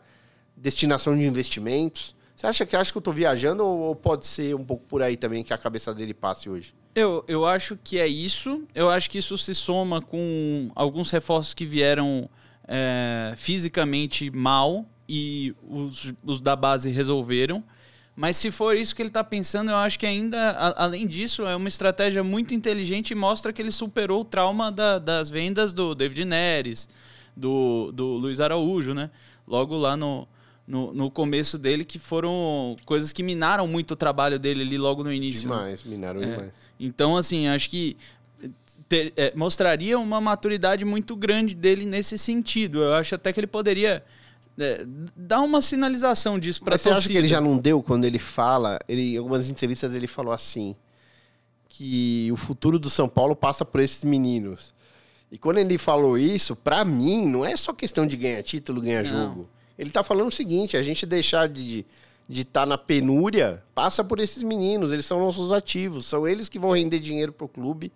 destinação 0.57 1.15
de 1.15 1.23
investimentos. 1.27 2.17
Você 2.35 2.47
acha 2.47 2.65
que 2.65 2.75
acha 2.75 2.91
que 2.91 2.97
eu 2.97 3.01
estou 3.01 3.13
viajando 3.13 3.63
ou 3.63 3.95
pode 3.95 4.27
ser 4.27 4.55
um 4.55 4.65
pouco 4.65 4.85
por 4.85 5.03
aí 5.03 5.19
também 5.19 5.45
que 5.45 5.53
a 5.53 5.59
cabeça 5.59 5.93
dele 5.93 6.15
passe 6.15 6.49
hoje? 6.49 6.75
Eu, 6.95 7.23
eu 7.29 7.45
acho 7.45 7.77
que 7.85 7.99
é 7.99 8.07
isso. 8.07 8.63
Eu 8.75 8.89
acho 8.89 9.11
que 9.11 9.19
isso 9.19 9.37
se 9.37 9.55
soma 9.55 10.01
com 10.01 10.71
alguns 10.75 11.11
reforços 11.11 11.53
que 11.53 11.67
vieram 11.67 12.27
é, 12.67 13.35
fisicamente 13.37 14.31
mal 14.31 14.87
e 15.07 15.55
os, 15.69 16.15
os 16.25 16.41
da 16.41 16.57
base 16.57 16.89
resolveram. 16.89 17.63
Mas 18.15 18.37
se 18.37 18.51
for 18.51 18.77
isso 18.77 18.95
que 18.95 19.01
ele 19.01 19.09
está 19.09 19.25
pensando, 19.25 19.71
eu 19.71 19.77
acho 19.77 19.99
que 19.99 20.05
ainda, 20.05 20.51
a, 20.51 20.85
além 20.85 21.07
disso, 21.07 21.47
é 21.47 21.57
uma 21.57 21.69
estratégia 21.69 22.23
muito 22.23 22.55
inteligente 22.55 23.13
e 23.13 23.15
mostra 23.15 23.53
que 23.53 23.63
ele 23.63 23.73
superou 23.73 24.21
o 24.21 24.25
trauma 24.25 24.71
da, 24.71 24.99
das 24.99 25.31
vendas 25.31 25.73
do 25.73 25.95
David 25.95 26.27
Neres, 26.27 26.89
do, 27.35 27.91
do 27.93 28.07
Luiz 28.07 28.39
Araújo, 28.39 28.93
né? 28.93 29.11
Logo 29.49 29.77
lá 29.77 29.97
no, 29.97 30.29
no, 30.67 30.93
no, 30.93 31.11
começo 31.11 31.59
dele, 31.59 31.85
que 31.85 31.99
foram 31.99 32.77
coisas 32.85 33.13
que 33.13 33.23
minaram 33.23 33.67
muito 33.67 33.93
o 33.93 33.97
trabalho 33.97 34.39
dele 34.39 34.63
ali 34.63 34.77
logo 34.77 35.03
no 35.03 35.13
início. 35.13 35.49
Né? 35.49 35.57
Demais, 35.57 35.85
né? 35.85 35.91
minaram 35.91 36.23
é. 36.23 36.27
demais. 36.27 36.53
Então, 36.79 37.17
assim, 37.17 37.49
acho 37.49 37.71
que 37.71 37.97
ter, 38.89 39.13
é, 39.17 39.33
mostraria 39.35 39.99
uma 39.99 40.21
maturidade 40.21 40.85
muito 40.85 41.17
grande 41.17 41.55
dele 41.55 41.87
nesse 41.87 42.19
sentido. 42.19 42.83
Eu 42.83 42.95
acho 42.95 43.15
até 43.15 43.33
que 43.33 43.41
ele 43.41 43.47
poderia 43.47 44.05
é, 44.59 44.85
dar 45.17 45.41
uma 45.41 45.63
sinalização 45.63 46.39
disso 46.39 46.63
para 46.63 46.77
você 46.77 46.91
acha 46.91 47.09
que 47.09 47.17
ele 47.17 47.29
já 47.29 47.41
não 47.41 47.57
deu 47.57 47.83
quando 47.83 48.05
ele 48.05 48.19
fala? 48.19 48.79
Ele, 48.89 49.15
em 49.15 49.19
algumas 49.19 49.49
entrevistas 49.49 49.95
ele 49.95 50.07
falou 50.07 50.33
assim 50.33 50.77
que 51.69 52.31
o 52.31 52.37
futuro 52.37 52.79
do 52.79 52.91
São 52.91 53.09
Paulo 53.09 53.35
passa 53.35 53.65
por 53.65 53.81
esses 53.81 54.05
meninos. 54.05 54.75
E 55.31 55.39
quando 55.39 55.59
ele 55.59 55.79
falou 55.79 56.19
isso, 56.19 56.55
para 56.55 56.85
mim 56.85 57.27
não 57.27 57.45
é 57.45 57.57
só 57.57 57.73
questão 57.73 58.07
de 58.07 58.17
ganhar 58.17 58.43
título, 58.43 58.83
ganhar 58.83 59.05
não. 59.05 59.11
jogo. 59.11 59.49
Ele 59.79 59.91
tá 59.91 60.03
falando 60.03 60.29
o 60.29 60.33
seguinte: 60.33 60.77
a 60.77 60.83
gente 60.83 61.07
deixar 61.07 61.49
de 61.49 61.87
de 62.29 62.43
estar 62.43 62.61
tá 62.61 62.67
na 62.67 62.79
penúria 62.79 63.63
passa 63.75 64.03
por 64.03 64.19
esses 64.19 64.43
meninos. 64.43 64.91
Eles 64.91 65.05
são 65.05 65.19
nossos 65.19 65.53
ativos, 65.53 66.07
são 66.07 66.27
eles 66.27 66.49
que 66.49 66.59
vão 66.59 66.73
render 66.73 66.99
dinheiro 66.99 67.33
pro 67.33 67.49
clube, 67.49 67.93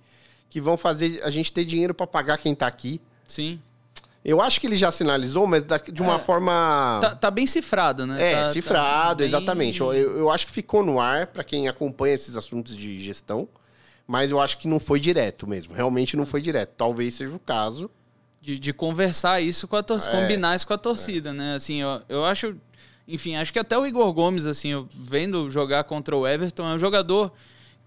que 0.51 0.61
vão 0.61 0.77
fazer 0.77 1.23
a 1.23 1.31
gente 1.31 1.53
ter 1.53 1.65
dinheiro 1.65 1.95
para 1.95 2.07
pagar 2.07 2.39
quem 2.39 2.55
tá 2.55 2.67
aqui. 2.67 3.01
Sim. 3.27 3.61
Eu 4.27 4.41
acho 4.41 4.61
que 4.61 4.67
ele 4.67 4.77
já 4.77 4.91
sinalizou, 4.91 5.47
mas 5.47 5.65
de 5.93 6.03
uma 6.03 6.17
é, 6.17 6.19
forma. 6.19 6.99
Tá, 7.01 7.15
tá, 7.15 7.31
bem 7.31 7.47
cifrado, 7.47 8.05
né? 8.09 8.33
É, 8.33 8.35
tá, 8.35 8.51
cifrado, 8.51 9.11
tá 9.11 9.15
bem... 9.15 9.27
exatamente. 9.29 9.81
Eu, 9.81 9.93
eu 9.93 10.31
acho 10.33 10.47
que 10.47 10.53
ficou 10.53 10.85
no 10.85 10.99
ar 10.99 11.29
para 11.29 11.45
quem 11.45 11.69
acompanha 11.69 12.15
esses 12.15 12.35
assuntos 12.35 12.77
de 12.77 12.99
gestão, 12.99 13.49
mas 14.05 14.33
eu 14.33 14.41
acho 14.41 14.59
que 14.59 14.67
não 14.67 14.81
foi 14.81 14.99
direto 14.99 15.47
mesmo. 15.47 15.73
Realmente 15.73 16.17
não 16.17 16.27
foi 16.27 16.43
direto. 16.43 16.73
Talvez 16.77 17.15
seja 17.15 17.37
o 17.37 17.39
caso. 17.39 17.89
De, 18.43 18.59
de 18.59 18.73
conversar 18.73 19.41
isso 19.41 19.69
com 19.69 19.77
a 19.77 19.83
torcida, 19.83 20.17
é, 20.17 20.23
combinar 20.23 20.57
isso 20.57 20.67
com 20.67 20.75
a 20.75 20.79
torcida, 20.79 21.31
é. 21.31 21.33
né? 21.33 21.55
Assim, 21.55 21.81
eu, 21.83 22.03
eu 22.09 22.25
acho. 22.25 22.57
Enfim, 23.07 23.37
acho 23.37 23.53
que 23.53 23.61
até 23.61 23.79
o 23.79 23.87
Igor 23.87 24.13
Gomes, 24.13 24.45
assim, 24.45 24.73
eu, 24.73 24.89
vendo 24.93 25.49
jogar 25.49 25.85
contra 25.85 26.17
o 26.17 26.27
Everton, 26.27 26.69
é 26.69 26.75
um 26.75 26.79
jogador 26.81 27.33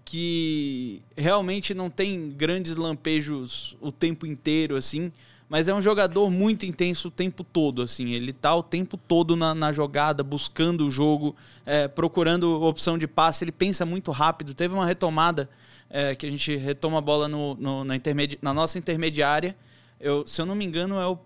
que 0.06 1.02
realmente 1.14 1.74
não 1.74 1.90
tem 1.90 2.30
grandes 2.30 2.76
lampejos 2.76 3.76
o 3.78 3.92
tempo 3.92 4.24
inteiro, 4.24 4.74
assim 4.74 5.12
mas 5.50 5.66
é 5.66 5.74
um 5.74 5.80
jogador 5.80 6.30
muito 6.30 6.64
intenso 6.64 7.08
o 7.08 7.10
tempo 7.10 7.42
todo, 7.42 7.82
assim. 7.82 8.12
Ele 8.12 8.32
tá 8.32 8.54
o 8.54 8.62
tempo 8.62 8.96
todo 8.96 9.34
na, 9.34 9.52
na 9.52 9.72
jogada, 9.72 10.22
buscando 10.22 10.86
o 10.86 10.90
jogo, 10.92 11.34
é, 11.66 11.88
procurando 11.88 12.62
opção 12.62 12.96
de 12.96 13.08
passe. 13.08 13.42
Ele 13.42 13.50
pensa 13.50 13.84
muito 13.84 14.12
rápido. 14.12 14.54
Teve 14.54 14.74
uma 14.74 14.86
retomada 14.86 15.50
é, 15.90 16.14
que 16.14 16.24
a 16.24 16.30
gente 16.30 16.56
retoma 16.56 16.98
a 16.98 17.00
bola 17.00 17.26
no, 17.26 17.56
no 17.56 17.82
na, 17.82 17.96
intermedi 17.96 18.38
na 18.40 18.54
nossa 18.54 18.78
intermediária. 18.78 19.56
Eu, 19.98 20.24
se 20.24 20.40
eu 20.40 20.46
não 20.46 20.54
me 20.54 20.64
engano, 20.64 21.00
é 21.00 21.06
o, 21.08 21.18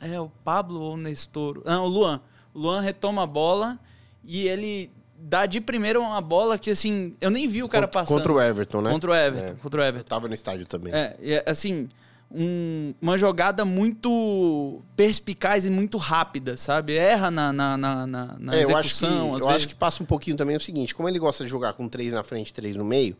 é 0.00 0.20
o 0.20 0.30
Pablo 0.44 0.80
ou 0.80 0.94
o 0.94 0.96
Nestor. 0.96 1.60
Não, 1.64 1.86
o 1.86 1.88
Luan. 1.88 2.20
O 2.54 2.60
Luan 2.60 2.80
retoma 2.80 3.24
a 3.24 3.26
bola 3.26 3.80
e 4.24 4.46
ele 4.46 4.92
dá 5.18 5.44
de 5.44 5.60
primeira 5.60 5.98
uma 5.98 6.20
bola 6.20 6.56
que, 6.56 6.70
assim, 6.70 7.16
eu 7.20 7.30
nem 7.30 7.48
vi 7.48 7.64
o 7.64 7.68
cara 7.68 7.88
passando. 7.88 8.16
Contra 8.16 8.32
o 8.32 8.40
Everton, 8.40 8.80
né? 8.80 8.92
Contra 8.92 9.10
o 9.10 9.14
Everton. 9.14 9.48
É, 9.48 9.54
contra 9.56 9.80
o 9.80 9.84
Everton. 9.84 10.06
Eu 10.06 10.08
tava 10.08 10.28
no 10.28 10.34
estádio 10.34 10.66
também. 10.66 10.92
É, 10.94 11.42
assim, 11.44 11.88
um, 12.32 12.94
uma 13.00 13.18
jogada 13.18 13.64
muito 13.64 14.80
perspicaz 14.94 15.64
e 15.64 15.70
muito 15.70 15.98
rápida, 15.98 16.56
sabe? 16.56 16.94
Erra 16.94 17.30
na, 17.30 17.52
na, 17.52 17.76
na, 17.76 18.06
na 18.06 18.54
é, 18.54 18.62
execução. 18.62 18.70
Eu, 18.70 18.76
acho 18.76 18.98
que, 18.98 19.04
eu 19.04 19.32
vezes. 19.32 19.46
acho 19.48 19.68
que 19.68 19.74
passa 19.74 20.02
um 20.02 20.06
pouquinho 20.06 20.36
também 20.36 20.56
o 20.56 20.60
seguinte: 20.60 20.94
como 20.94 21.08
ele 21.08 21.18
gosta 21.18 21.44
de 21.44 21.50
jogar 21.50 21.72
com 21.72 21.88
três 21.88 22.12
na 22.12 22.22
frente 22.22 22.50
e 22.50 22.54
três 22.54 22.76
no 22.76 22.84
meio, 22.84 23.16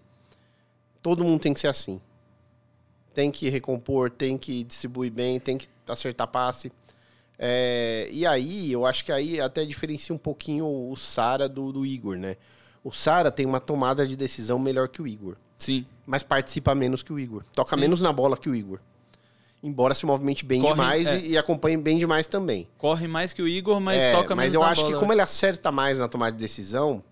todo 1.03 1.25
mundo 1.25 1.41
tem 1.41 1.53
que 1.53 1.61
ser 1.61 1.69
assim. 1.69 2.01
Tem 3.13 3.31
que 3.33 3.49
recompor, 3.49 4.11
tem 4.11 4.39
que 4.39 4.63
distribuir 4.63 5.11
bem, 5.11 5.41
tem 5.41 5.59
que 5.59 5.69
acertar 5.89 6.29
passe. 6.29 6.71
É, 7.37 8.09
e 8.13 8.25
aí, 8.25 8.71
eu 8.71 8.87
acho 8.87 9.05
que 9.05 9.11
aí 9.11 9.41
até 9.41 9.65
diferencia 9.65 10.15
um 10.15 10.19
pouquinho 10.19 10.67
o 10.67 10.95
Sara 10.95 11.49
do, 11.49 11.73
do 11.73 11.85
Igor, 11.85 12.17
né? 12.17 12.37
O 12.85 12.93
Sara 12.93 13.31
tem 13.31 13.45
uma 13.45 13.59
tomada 13.59 14.07
de 14.07 14.17
decisão 14.17 14.59
melhor 14.59 14.89
que 14.89 15.03
o 15.03 15.07
Igor. 15.07 15.37
Sim. 15.59 15.85
Mas 16.07 16.23
participa 16.23 16.75
menos 16.75 17.03
que 17.03 17.13
o 17.13 17.19
Igor. 17.19 17.45
Toca 17.53 17.75
Sim. 17.75 17.81
menos 17.81 18.01
na 18.01 18.13
bola 18.13 18.37
que 18.37 18.49
o 18.49 18.55
Igor 18.55 18.81
embora 19.63 19.95
se 19.95 20.07
movimente 20.07 20.45
bem 20.45 20.61
Corre, 20.61 20.73
demais 20.73 21.07
é. 21.07 21.19
e, 21.19 21.31
e, 21.33 21.39
acompanhe 21.39 21.77
bem 21.77 21.99
demais 21.99 22.27
também. 22.27 22.69
Corre 22.79 23.07
mais 23.07 23.33
que 23.33 23.43
o 23.43 23.49
Igor, 23.49 23.81
mas 23.81 24.05
é, 24.05 24.13
toca 24.13 24.35
mais 24.35 24.49
Mas 24.49 24.55
eu 24.55 24.63
acho 24.63 24.83
bola. 24.83 24.95
que 24.95 24.99
como 24.99 25.13
ele 25.13 25.21
acerta 25.21 25.71
mais 25.71 25.99
na 25.99 26.09
tomada 26.09 26.33
de 26.33 26.39
decisão, 26.39 27.03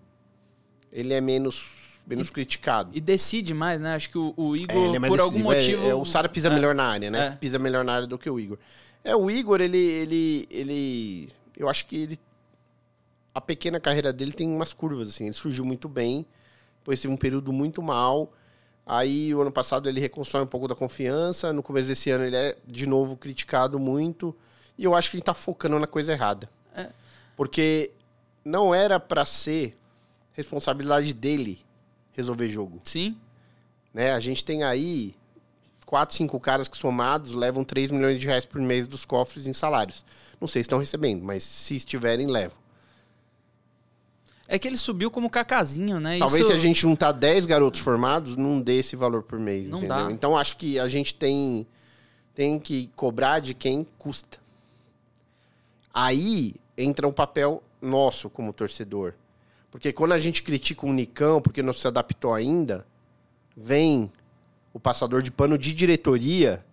ele 0.91 1.13
é 1.13 1.21
menos 1.21 1.77
menos 2.07 2.29
e, 2.29 2.31
criticado. 2.31 2.89
E 2.93 2.99
decide 2.99 3.53
mais, 3.53 3.79
né? 3.79 3.93
Acho 3.93 4.09
que 4.09 4.17
o, 4.17 4.33
o 4.35 4.55
Igor, 4.55 4.95
é, 4.95 4.97
é 4.97 5.07
por 5.07 5.19
algum 5.19 5.39
é, 5.39 5.43
motivo... 5.43 5.87
É, 5.87 5.93
o 5.93 6.03
Sara 6.03 6.27
pisa 6.27 6.49
melhor 6.49 6.73
na 6.73 6.85
área, 6.85 7.11
né? 7.11 7.37
Pisa 7.39 7.59
melhor 7.59 7.85
na 7.85 7.93
área 7.93 8.07
do 8.07 8.17
que 8.17 8.27
o 8.27 8.39
Igor. 8.39 8.57
É, 9.03 9.15
o 9.15 9.29
Igor, 9.29 9.61
ele... 9.61 9.77
ele, 9.77 10.47
ele 10.49 11.29
eu 11.55 11.69
acho 11.69 11.85
que 11.85 11.95
ele... 11.95 12.19
A 13.33 13.39
pequena 13.39 13.79
carreira 13.79 14.11
dele 14.11 14.33
tem 14.33 14.49
umas 14.49 14.73
curvas, 14.73 15.09
assim. 15.09 15.25
Ele 15.25 15.33
surgiu 15.33 15.63
muito 15.63 15.87
bem, 15.87 16.25
depois 16.79 16.99
teve 16.99 17.13
um 17.13 17.17
período 17.17 17.53
muito 17.53 17.81
mal 17.83 18.33
Aí, 18.91 19.35
o 19.35 19.41
ano 19.41 19.51
passado, 19.51 19.87
ele 19.87 20.01
reconstrói 20.01 20.43
um 20.43 20.47
pouco 20.47 20.67
da 20.67 20.73
confiança. 20.73 21.53
No 21.53 21.61
começo 21.61 21.87
desse 21.87 22.09
ano, 22.09 22.23
ele 22.23 22.35
é, 22.35 22.57
de 22.65 22.87
novo, 22.87 23.15
criticado 23.15 23.77
muito. 23.77 24.35
E 24.75 24.83
eu 24.83 24.95
acho 24.95 25.11
que 25.11 25.17
ele 25.17 25.21
está 25.21 25.35
focando 25.35 25.77
na 25.77 25.85
coisa 25.85 26.11
errada. 26.11 26.49
É. 26.75 26.89
Porque 27.35 27.91
não 28.43 28.73
era 28.73 28.99
para 28.99 29.27
ser 29.27 29.77
responsabilidade 30.33 31.13
dele 31.13 31.63
resolver 32.13 32.49
jogo. 32.49 32.79
Sim. 32.83 33.15
Né? 33.93 34.11
A 34.11 34.19
gente 34.19 34.43
tem 34.43 34.63
aí 34.63 35.15
quatro, 35.85 36.15
cinco 36.15 36.39
caras 36.39 36.67
que 36.67 36.75
somados 36.75 37.35
levam 37.35 37.63
3 37.63 37.91
milhões 37.91 38.19
de 38.19 38.25
reais 38.25 38.47
por 38.47 38.59
mês 38.59 38.87
dos 38.87 39.05
cofres 39.05 39.45
em 39.45 39.53
salários. 39.53 40.03
Não 40.41 40.47
sei 40.47 40.63
se 40.63 40.65
estão 40.65 40.79
recebendo, 40.79 41.23
mas 41.23 41.43
se 41.43 41.75
estiverem, 41.75 42.25
levam. 42.25 42.57
É 44.51 44.57
que 44.57 44.67
ele 44.67 44.77
subiu 44.77 45.11
como 45.11 45.29
cacazinho, 45.29 45.99
né? 45.99 46.17
Talvez 46.17 46.41
Isso... 46.41 46.51
se 46.51 46.57
a 46.57 46.59
gente 46.59 46.81
juntar 46.81 47.11
10 47.11 47.45
garotos 47.45 47.81
formados, 47.81 48.35
não 48.35 48.59
dê 48.59 48.79
esse 48.79 48.95
valor 48.95 49.21
por 49.21 49.37
mês, 49.37 49.69
não 49.69 49.77
entendeu? 49.77 50.07
Dá. 50.07 50.11
Então 50.11 50.35
acho 50.35 50.57
que 50.57 50.79
a 50.79 50.89
gente 50.89 51.13
tem, 51.13 51.67
tem 52.33 52.59
que 52.59 52.89
cobrar 52.95 53.39
de 53.39 53.53
quem 53.53 53.85
custa. 53.99 54.39
Aí 55.93 56.55
entra 56.75 57.07
um 57.07 57.13
papel 57.13 57.61
nosso 57.79 58.27
como 58.27 58.51
torcedor. 58.51 59.13
Porque 59.69 59.93
quando 59.93 60.13
a 60.13 60.19
gente 60.19 60.41
critica 60.41 60.83
o 60.83 60.91
Nicão 60.91 61.39
porque 61.39 61.61
não 61.61 61.71
se 61.71 61.87
adaptou 61.87 62.33
ainda, 62.33 62.87
vem 63.55 64.11
o 64.73 64.79
passador 64.79 65.21
de 65.21 65.29
pano 65.29 65.59
de 65.59 65.73
diretoria 65.73 66.65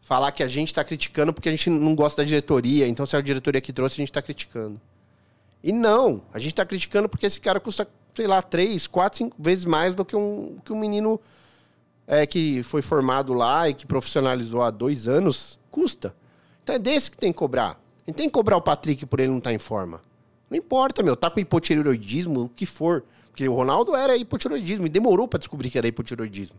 falar 0.00 0.30
que 0.30 0.44
a 0.44 0.48
gente 0.48 0.68
está 0.68 0.84
criticando 0.84 1.32
porque 1.32 1.48
a 1.48 1.52
gente 1.52 1.68
não 1.68 1.96
gosta 1.96 2.22
da 2.22 2.26
diretoria. 2.26 2.86
Então, 2.86 3.04
se 3.04 3.16
é 3.16 3.18
a 3.18 3.22
diretoria 3.22 3.60
que 3.60 3.72
trouxe, 3.72 3.94
a 3.94 4.02
gente 4.02 4.10
está 4.10 4.22
criticando. 4.22 4.80
E 5.62 5.72
não, 5.72 6.22
a 6.32 6.38
gente 6.38 6.52
está 6.52 6.64
criticando 6.64 7.08
porque 7.08 7.26
esse 7.26 7.40
cara 7.40 7.58
custa, 7.58 7.88
sei 8.14 8.26
lá, 8.26 8.42
três, 8.42 8.86
quatro, 8.86 9.18
cinco 9.18 9.36
vezes 9.38 9.64
mais 9.64 9.94
do 9.94 10.04
que 10.04 10.14
um, 10.14 10.58
que 10.64 10.72
um 10.72 10.78
menino 10.78 11.20
é, 12.06 12.26
que 12.26 12.62
foi 12.62 12.82
formado 12.82 13.34
lá 13.34 13.68
e 13.68 13.74
que 13.74 13.86
profissionalizou 13.86 14.62
há 14.62 14.70
dois 14.70 15.08
anos, 15.08 15.58
custa. 15.70 16.14
Então 16.62 16.74
é 16.74 16.78
desse 16.78 17.10
que 17.10 17.16
tem 17.16 17.32
que 17.32 17.38
cobrar. 17.38 17.80
Gente 18.06 18.16
tem 18.16 18.28
que 18.28 18.32
cobrar 18.32 18.56
o 18.56 18.62
Patrick 18.62 19.04
por 19.06 19.18
ele 19.18 19.30
não 19.30 19.38
estar 19.38 19.50
tá 19.50 19.54
em 19.54 19.58
forma. 19.58 20.00
Não 20.48 20.56
importa, 20.56 21.02
meu, 21.02 21.16
tá 21.16 21.28
com 21.28 21.40
hipotireoidismo, 21.40 22.44
o 22.44 22.48
que 22.48 22.64
for. 22.64 23.04
Porque 23.28 23.48
o 23.48 23.54
Ronaldo 23.54 23.94
era 23.94 24.16
hipotiroidismo 24.16 24.86
e 24.86 24.88
demorou 24.88 25.26
para 25.26 25.38
descobrir 25.38 25.68
que 25.70 25.76
era 25.76 25.88
hipotiroidismo. 25.88 26.56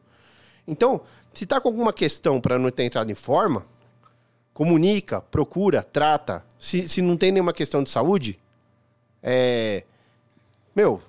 Então, 0.68 1.02
se 1.34 1.46
tá 1.46 1.62
com 1.62 1.70
alguma 1.70 1.94
questão 1.94 2.42
para 2.42 2.60
não 2.60 2.70
ter 2.70 2.84
entrado 2.84 3.10
em 3.10 3.16
forma, 3.16 3.66
comunica, 4.54 5.22
procura, 5.22 5.82
trata. 5.82 6.46
Se, 6.60 6.88
se 6.88 7.02
não 7.02 7.16
tem 7.16 7.32
nenhuma 7.32 7.54
questão 7.54 7.82
de 7.82 7.90
saúde, 7.90 8.38
é. 9.22 9.84
Meu, 10.76 11.02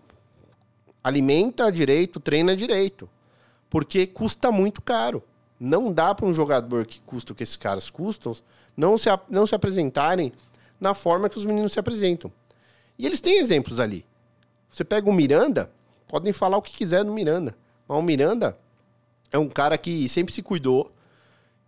alimenta 1.02 1.70
direito, 1.70 2.18
treina 2.20 2.56
direito. 2.56 3.08
Porque 3.68 4.06
custa 4.06 4.50
muito 4.50 4.80
caro. 4.80 5.22
Não 5.60 5.92
dá 5.92 6.14
para 6.14 6.26
um 6.26 6.32
jogador 6.32 6.86
que 6.86 7.00
custa 7.00 7.32
o 7.32 7.34
que 7.34 7.42
esses 7.42 7.56
caras 7.56 7.90
custam 7.90 8.34
não 8.78 8.96
se, 8.96 9.08
não 9.28 9.44
se 9.44 9.56
apresentarem 9.56 10.32
na 10.80 10.94
forma 10.94 11.28
que 11.28 11.36
os 11.36 11.44
meninos 11.44 11.72
se 11.72 11.80
apresentam. 11.80 12.32
E 12.96 13.04
eles 13.04 13.20
têm 13.20 13.38
exemplos 13.38 13.80
ali. 13.80 14.06
Você 14.70 14.84
pega 14.84 15.10
o 15.10 15.12
Miranda, 15.12 15.72
podem 16.06 16.32
falar 16.32 16.56
o 16.56 16.62
que 16.62 16.72
quiser 16.72 17.02
do 17.02 17.12
Miranda. 17.12 17.56
Mas 17.88 17.98
o 17.98 18.02
Miranda 18.02 18.56
é 19.32 19.38
um 19.38 19.48
cara 19.48 19.76
que 19.76 20.08
sempre 20.08 20.32
se 20.32 20.42
cuidou, 20.42 20.88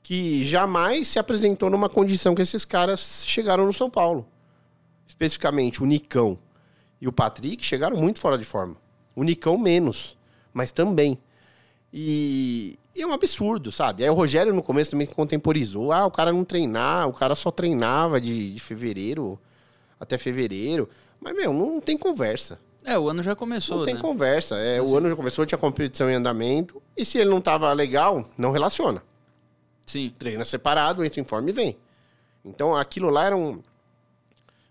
que 0.03 0.45
jamais 0.45 1.09
se 1.09 1.19
apresentou 1.19 1.69
numa 1.69 1.89
condição 1.89 2.35
que 2.35 2.43
esses 2.43 2.65
caras 2.65 3.25
chegaram 3.27 3.67
no 3.67 3.73
São 3.73 3.91
Paulo. 3.91 4.27
Especificamente 5.21 5.83
o 5.83 5.87
Nicão 5.87 6.39
e 6.99 7.07
o 7.07 7.13
Patrick 7.13 7.63
chegaram 7.63 7.95
muito 7.95 8.19
fora 8.19 8.39
de 8.39 8.45
forma. 8.45 8.75
O 9.15 9.23
Nicão 9.23 9.59
menos, 9.59 10.17
mas 10.51 10.73
também. 10.73 11.19
E, 11.93 12.79
e, 12.97 13.03
é 13.03 13.07
um 13.07 13.13
absurdo, 13.13 13.71
sabe? 13.71 14.03
Aí 14.03 14.09
o 14.09 14.15
Rogério 14.15 14.55
no 14.55 14.63
começo 14.63 14.93
também 14.93 15.07
contemporizou. 15.07 15.93
Ah, 15.93 16.07
o 16.07 16.11
cara 16.11 16.33
não 16.33 16.43
treinar, 16.43 17.07
o 17.07 17.13
cara 17.13 17.35
só 17.35 17.51
treinava 17.51 18.19
de, 18.19 18.55
de 18.55 18.61
fevereiro 18.61 19.39
até 20.01 20.17
fevereiro. 20.17 20.89
Mas, 21.21 21.37
meu, 21.37 21.53
não 21.53 21.83
tem 21.83 21.99
conversa. 21.99 22.59
É, 22.83 22.99
o 22.99 23.07
ano 23.07 23.23
já 23.23 23.37
começou. 23.37 23.77
Não 23.77 23.85
tem 23.85 23.97
né? 23.97 24.01
conversa. 24.01 24.57
É, 24.57 24.81
o 24.81 24.97
ano 24.97 25.11
já 25.11 25.17
começou, 25.17 25.45
tinha 25.45 25.59
competição 25.59 26.09
em 26.11 26.15
andamento. 26.15 26.83
E 26.97 27.05
se 27.05 27.19
ele 27.19 27.29
não 27.29 27.43
tava 27.43 27.71
legal, 27.75 28.27
não 28.39 28.53
relaciona. 28.53 29.03
Sim. 29.85 30.15
Treina 30.19 30.47
separado, 30.47 31.05
entra 31.05 31.21
em 31.21 31.25
forma 31.25 31.51
e 31.51 31.53
vem. 31.53 31.77
Então 32.43 32.75
aquilo 32.75 33.11
lá 33.11 33.27
era 33.27 33.37
um, 33.37 33.61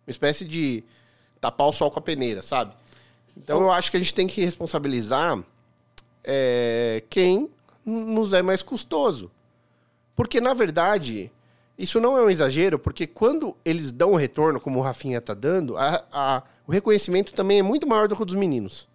uma 0.09 0.11
espécie 0.11 0.43
de 0.43 0.83
tapar 1.39 1.67
o 1.67 1.71
sol 1.71 1.91
com 1.91 1.99
a 1.99 2.01
peneira, 2.01 2.41
sabe? 2.41 2.73
Então 3.37 3.61
eu 3.61 3.71
acho 3.71 3.91
que 3.91 3.97
a 3.97 3.99
gente 3.99 4.13
tem 4.13 4.27
que 4.27 4.43
responsabilizar 4.43 5.41
é, 6.23 7.03
quem 7.09 7.49
nos 7.85 8.33
é 8.33 8.41
mais 8.41 8.61
custoso. 8.61 9.31
Porque, 10.15 10.41
na 10.41 10.53
verdade, 10.53 11.31
isso 11.77 11.99
não 12.01 12.17
é 12.17 12.21
um 12.21 12.29
exagero, 12.29 12.77
porque 12.77 13.07
quando 13.07 13.55
eles 13.63 13.91
dão 13.91 14.11
o 14.11 14.15
retorno, 14.15 14.59
como 14.59 14.79
o 14.79 14.81
Rafinha 14.81 15.19
está 15.19 15.33
dando, 15.33 15.77
a, 15.77 16.03
a, 16.11 16.43
o 16.67 16.71
reconhecimento 16.71 17.33
também 17.33 17.59
é 17.59 17.63
muito 17.63 17.87
maior 17.87 18.07
do 18.07 18.15
que 18.15 18.21
o 18.21 18.25
dos 18.25 18.35
meninos. 18.35 18.87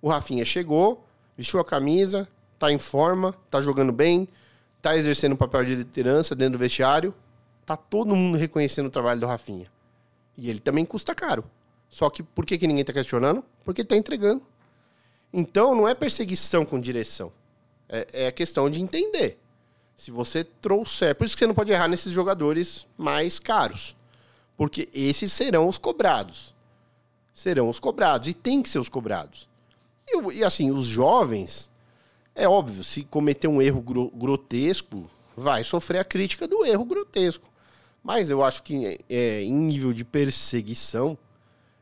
O 0.00 0.08
Rafinha 0.08 0.44
chegou, 0.44 1.04
vestiu 1.36 1.58
a 1.58 1.64
camisa, 1.64 2.28
está 2.54 2.70
em 2.70 2.78
forma, 2.78 3.34
está 3.46 3.60
jogando 3.60 3.90
bem, 3.90 4.28
está 4.76 4.96
exercendo 4.96 5.32
um 5.32 5.36
papel 5.36 5.64
de 5.64 5.74
liderança 5.74 6.34
dentro 6.34 6.52
do 6.52 6.58
vestiário. 6.58 7.12
Tá 7.64 7.76
todo 7.76 8.14
mundo 8.14 8.38
reconhecendo 8.38 8.86
o 8.86 8.90
trabalho 8.90 9.18
do 9.18 9.26
Rafinha. 9.26 9.66
E 10.36 10.50
ele 10.50 10.60
também 10.60 10.84
custa 10.84 11.14
caro. 11.14 11.44
Só 11.88 12.10
que 12.10 12.22
por 12.22 12.44
que, 12.44 12.58
que 12.58 12.66
ninguém 12.66 12.82
está 12.82 12.92
questionando? 12.92 13.44
Porque 13.64 13.80
ele 13.80 13.86
está 13.86 13.96
entregando. 13.96 14.42
Então 15.32 15.74
não 15.74 15.88
é 15.88 15.94
perseguição 15.94 16.64
com 16.64 16.80
direção. 16.80 17.32
É, 17.88 18.26
é 18.26 18.32
questão 18.32 18.68
de 18.68 18.80
entender. 18.80 19.38
Se 19.96 20.10
você 20.10 20.44
trouxer. 20.44 21.14
Por 21.14 21.24
isso 21.24 21.34
que 21.34 21.40
você 21.40 21.46
não 21.46 21.54
pode 21.54 21.72
errar 21.72 21.88
nesses 21.88 22.12
jogadores 22.12 22.86
mais 22.96 23.38
caros. 23.38 23.96
Porque 24.56 24.88
esses 24.92 25.32
serão 25.32 25.68
os 25.68 25.78
cobrados. 25.78 26.54
Serão 27.32 27.68
os 27.68 27.78
cobrados. 27.78 28.28
E 28.28 28.34
tem 28.34 28.62
que 28.62 28.68
ser 28.68 28.78
os 28.78 28.88
cobrados. 28.88 29.48
E, 30.08 30.38
e 30.38 30.44
assim, 30.44 30.70
os 30.70 30.84
jovens, 30.84 31.70
é 32.34 32.48
óbvio, 32.48 32.84
se 32.84 33.04
cometer 33.04 33.48
um 33.48 33.60
erro 33.60 33.80
gro 33.80 34.10
grotesco, 34.14 35.10
vai 35.36 35.64
sofrer 35.64 35.98
a 35.98 36.04
crítica 36.04 36.46
do 36.46 36.64
erro 36.64 36.84
grotesco. 36.84 37.46
Mas 38.06 38.30
eu 38.30 38.44
acho 38.44 38.62
que 38.62 39.00
é, 39.10 39.42
em 39.42 39.52
nível 39.52 39.92
de 39.92 40.04
perseguição, 40.04 41.18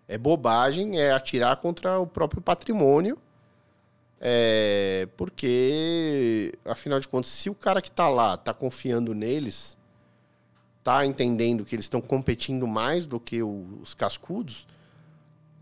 é 0.08 0.16
bobagem, 0.16 0.98
é 0.98 1.12
atirar 1.12 1.56
contra 1.58 1.98
o 1.98 2.06
próprio 2.06 2.40
patrimônio 2.40 3.18
é, 4.26 5.06
porque, 5.18 6.54
afinal 6.64 6.98
de 6.98 7.06
contas, 7.06 7.30
se 7.30 7.50
o 7.50 7.54
cara 7.54 7.82
que 7.82 7.90
está 7.90 8.08
lá 8.08 8.36
está 8.36 8.54
confiando 8.54 9.14
neles, 9.14 9.76
está 10.78 11.04
entendendo 11.04 11.62
que 11.62 11.74
eles 11.74 11.84
estão 11.84 12.00
competindo 12.00 12.66
mais 12.66 13.06
do 13.06 13.20
que 13.20 13.42
os 13.42 13.92
cascudos, 13.92 14.66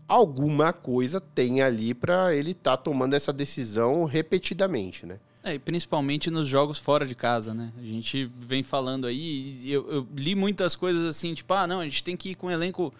alguma 0.07 0.71
coisa 0.71 1.19
tem 1.19 1.61
ali 1.61 1.93
para 1.93 2.33
ele 2.33 2.51
estar 2.51 2.77
tá 2.77 2.83
tomando 2.83 3.15
essa 3.15 3.33
decisão 3.33 4.05
repetidamente, 4.05 5.05
né? 5.05 5.19
É, 5.43 5.55
e 5.55 5.59
principalmente 5.59 6.31
nos 6.31 6.47
jogos 6.47 6.79
fora 6.79 7.05
de 7.05 7.13
casa, 7.13 7.53
né? 7.53 7.71
A 7.77 7.83
gente 7.83 8.31
vem 8.39 8.63
falando 8.63 9.05
aí, 9.05 9.69
eu, 9.69 9.91
eu 9.91 10.07
li 10.15 10.35
muitas 10.35 10.75
coisas 10.75 11.05
assim, 11.05 11.33
tipo, 11.33 11.53
ah, 11.53 11.67
não, 11.67 11.81
a 11.81 11.83
gente 11.83 12.03
tem 12.03 12.15
que 12.15 12.29
ir 12.29 12.35
com 12.35 12.47
um 12.47 12.51
elenco 12.51 12.93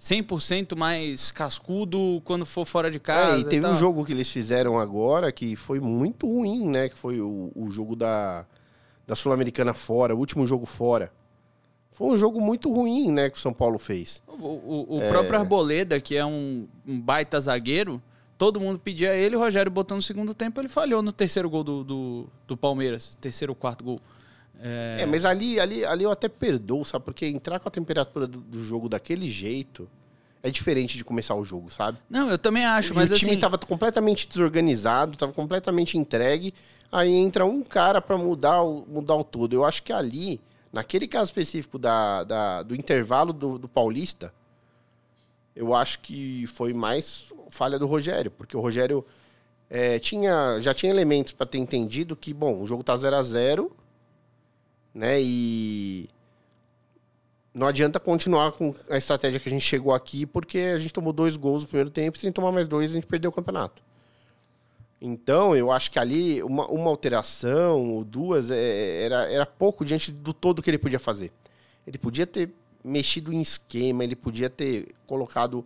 100% 0.00 0.76
mais 0.76 1.32
cascudo 1.32 2.22
quando 2.24 2.46
for 2.46 2.64
fora 2.64 2.88
de 2.90 3.00
casa. 3.00 3.38
É, 3.38 3.40
e 3.40 3.44
teve 3.44 3.66
e 3.66 3.68
um 3.68 3.76
jogo 3.76 4.04
que 4.04 4.12
eles 4.12 4.30
fizeram 4.30 4.78
agora 4.78 5.32
que 5.32 5.56
foi 5.56 5.80
muito 5.80 6.26
ruim, 6.26 6.68
né? 6.68 6.88
Que 6.88 6.96
foi 6.96 7.20
o, 7.20 7.50
o 7.54 7.68
jogo 7.70 7.96
da, 7.96 8.46
da 9.06 9.16
Sul-Americana 9.16 9.74
fora, 9.74 10.14
o 10.14 10.18
último 10.18 10.46
jogo 10.46 10.66
fora. 10.66 11.10
Foi 11.98 12.14
um 12.14 12.16
jogo 12.16 12.40
muito 12.40 12.72
ruim, 12.72 13.10
né, 13.10 13.28
que 13.28 13.36
o 13.36 13.40
São 13.40 13.52
Paulo 13.52 13.76
fez. 13.76 14.22
O, 14.28 14.32
o, 14.32 14.96
o 14.98 15.02
é... 15.02 15.10
próprio 15.10 15.36
Arboleda, 15.36 16.00
que 16.00 16.14
é 16.14 16.24
um, 16.24 16.68
um, 16.86 17.00
baita 17.00 17.40
zagueiro, 17.40 18.00
todo 18.38 18.60
mundo 18.60 18.78
pedia 18.78 19.14
ele, 19.14 19.34
o 19.34 19.40
Rogério 19.40 19.70
botou 19.70 19.96
no 19.96 20.02
segundo 20.02 20.32
tempo, 20.32 20.60
ele 20.60 20.68
falhou 20.68 21.02
no 21.02 21.10
terceiro 21.10 21.50
gol 21.50 21.64
do, 21.64 21.82
do, 21.82 22.26
do 22.46 22.56
Palmeiras, 22.56 23.18
terceiro 23.20 23.50
ou 23.50 23.56
quarto 23.56 23.84
gol. 23.84 24.00
É... 24.60 24.98
é, 25.00 25.06
mas 25.06 25.24
ali, 25.24 25.58
ali, 25.58 25.84
ali 25.84 26.04
eu 26.04 26.10
até 26.10 26.28
perdoo, 26.28 26.84
sabe? 26.84 27.04
Porque 27.04 27.26
entrar 27.26 27.58
com 27.58 27.68
a 27.68 27.72
temperatura 27.72 28.26
do, 28.26 28.40
do, 28.40 28.64
jogo 28.64 28.88
daquele 28.88 29.28
jeito 29.30 29.88
é 30.42 30.50
diferente 30.50 30.96
de 30.96 31.04
começar 31.04 31.34
o 31.34 31.44
jogo, 31.44 31.70
sabe? 31.70 31.98
Não, 32.08 32.30
eu 32.30 32.38
também 32.38 32.64
acho, 32.64 32.92
e 32.92 32.96
mas 32.96 33.10
o 33.10 33.14
time 33.14 33.32
assim... 33.32 33.40
tava 33.40 33.58
completamente 33.58 34.28
desorganizado, 34.28 35.16
tava 35.16 35.32
completamente 35.32 35.98
entregue. 35.98 36.54
Aí 36.90 37.12
entra 37.12 37.44
um 37.44 37.62
cara 37.62 38.00
para 38.00 38.16
mudar 38.16 38.62
o, 38.62 38.86
mudar 38.88 39.16
o 39.16 39.24
todo. 39.24 39.52
Eu 39.52 39.64
acho 39.64 39.82
que 39.82 39.92
ali, 39.92 40.40
naquele 40.72 41.06
caso 41.06 41.26
específico 41.26 41.78
da, 41.78 42.24
da 42.24 42.62
do 42.62 42.74
intervalo 42.74 43.32
do, 43.32 43.58
do 43.58 43.68
Paulista, 43.68 44.32
eu 45.58 45.74
acho 45.74 45.98
que 45.98 46.46
foi 46.46 46.72
mais 46.72 47.32
falha 47.50 47.80
do 47.80 47.86
Rogério, 47.86 48.30
porque 48.30 48.56
o 48.56 48.60
Rogério 48.60 49.04
é, 49.68 49.98
tinha, 49.98 50.60
já 50.60 50.72
tinha 50.72 50.88
elementos 50.88 51.32
para 51.32 51.46
ter 51.46 51.58
entendido 51.58 52.14
que, 52.14 52.32
bom, 52.32 52.62
o 52.62 52.66
jogo 52.66 52.84
tá 52.84 52.96
0 52.96 53.16
a 53.16 53.22
0 53.24 53.76
né? 54.94 55.20
E 55.20 56.08
não 57.52 57.66
adianta 57.66 57.98
continuar 57.98 58.52
com 58.52 58.72
a 58.88 58.96
estratégia 58.96 59.40
que 59.40 59.48
a 59.48 59.52
gente 59.52 59.64
chegou 59.64 59.92
aqui, 59.92 60.24
porque 60.24 60.58
a 60.58 60.78
gente 60.78 60.94
tomou 60.94 61.12
dois 61.12 61.36
gols 61.36 61.62
no 61.62 61.68
primeiro 61.68 61.90
tempo, 61.90 62.16
sem 62.18 62.30
tomar 62.30 62.52
mais 62.52 62.68
dois, 62.68 62.92
a 62.92 62.94
gente 62.94 63.08
perdeu 63.08 63.30
o 63.30 63.34
campeonato. 63.34 63.82
Então, 65.00 65.56
eu 65.56 65.72
acho 65.72 65.90
que 65.90 65.98
ali 65.98 66.40
uma, 66.44 66.68
uma 66.68 66.88
alteração 66.88 67.94
ou 67.94 68.04
duas 68.04 68.48
é, 68.52 69.02
era, 69.02 69.32
era 69.32 69.46
pouco 69.46 69.84
diante 69.84 70.12
do 70.12 70.32
todo 70.32 70.62
que 70.62 70.70
ele 70.70 70.78
podia 70.78 71.00
fazer. 71.00 71.32
Ele 71.84 71.98
podia 71.98 72.26
ter 72.26 72.52
mexido 72.84 73.32
em 73.32 73.40
esquema, 73.40 74.04
ele 74.04 74.16
podia 74.16 74.48
ter 74.48 74.88
colocado 75.06 75.64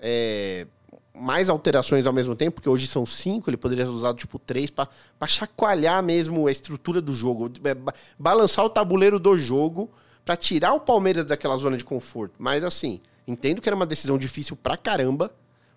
é, 0.00 0.66
mais 1.14 1.48
alterações 1.48 2.06
ao 2.06 2.12
mesmo 2.12 2.34
tempo, 2.34 2.56
porque 2.56 2.68
hoje 2.68 2.86
são 2.86 3.06
cinco, 3.06 3.48
ele 3.48 3.56
poderia 3.56 3.88
usar 3.88 4.14
tipo 4.14 4.38
três 4.38 4.68
para 4.70 4.88
chacoalhar 5.26 6.02
mesmo 6.02 6.46
a 6.46 6.52
estrutura 6.52 7.00
do 7.00 7.14
jogo, 7.14 7.50
é, 7.64 7.76
balançar 8.18 8.64
o 8.64 8.70
tabuleiro 8.70 9.18
do 9.18 9.38
jogo 9.38 9.88
para 10.24 10.36
tirar 10.36 10.74
o 10.74 10.80
Palmeiras 10.80 11.26
daquela 11.26 11.56
zona 11.56 11.76
de 11.76 11.84
conforto. 11.84 12.34
Mas 12.38 12.64
assim, 12.64 13.00
entendo 13.28 13.62
que 13.62 13.68
era 13.68 13.76
uma 13.76 13.86
decisão 13.86 14.18
difícil 14.18 14.56
pra 14.56 14.76
caramba. 14.76 15.30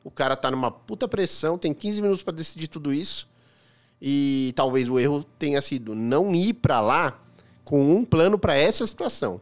O 0.04 0.10
cara 0.10 0.36
tá 0.36 0.50
numa 0.50 0.72
puta 0.72 1.08
pressão, 1.08 1.58
tem 1.58 1.74
15 1.74 2.02
minutos 2.02 2.24
para 2.24 2.34
decidir 2.34 2.70
tudo 2.70 2.94
isso. 2.94 3.28
E 4.02 4.54
talvez 4.56 4.90
o 4.90 4.98
erro 4.98 5.24
tenha 5.38 5.62
sido 5.62 5.94
não 5.94 6.34
ir 6.34 6.54
para 6.54 6.80
lá 6.80 7.20
com 7.66 7.96
um 7.96 8.06
plano 8.06 8.40
para 8.40 8.56
essa 8.56 8.88
situação. 8.88 9.42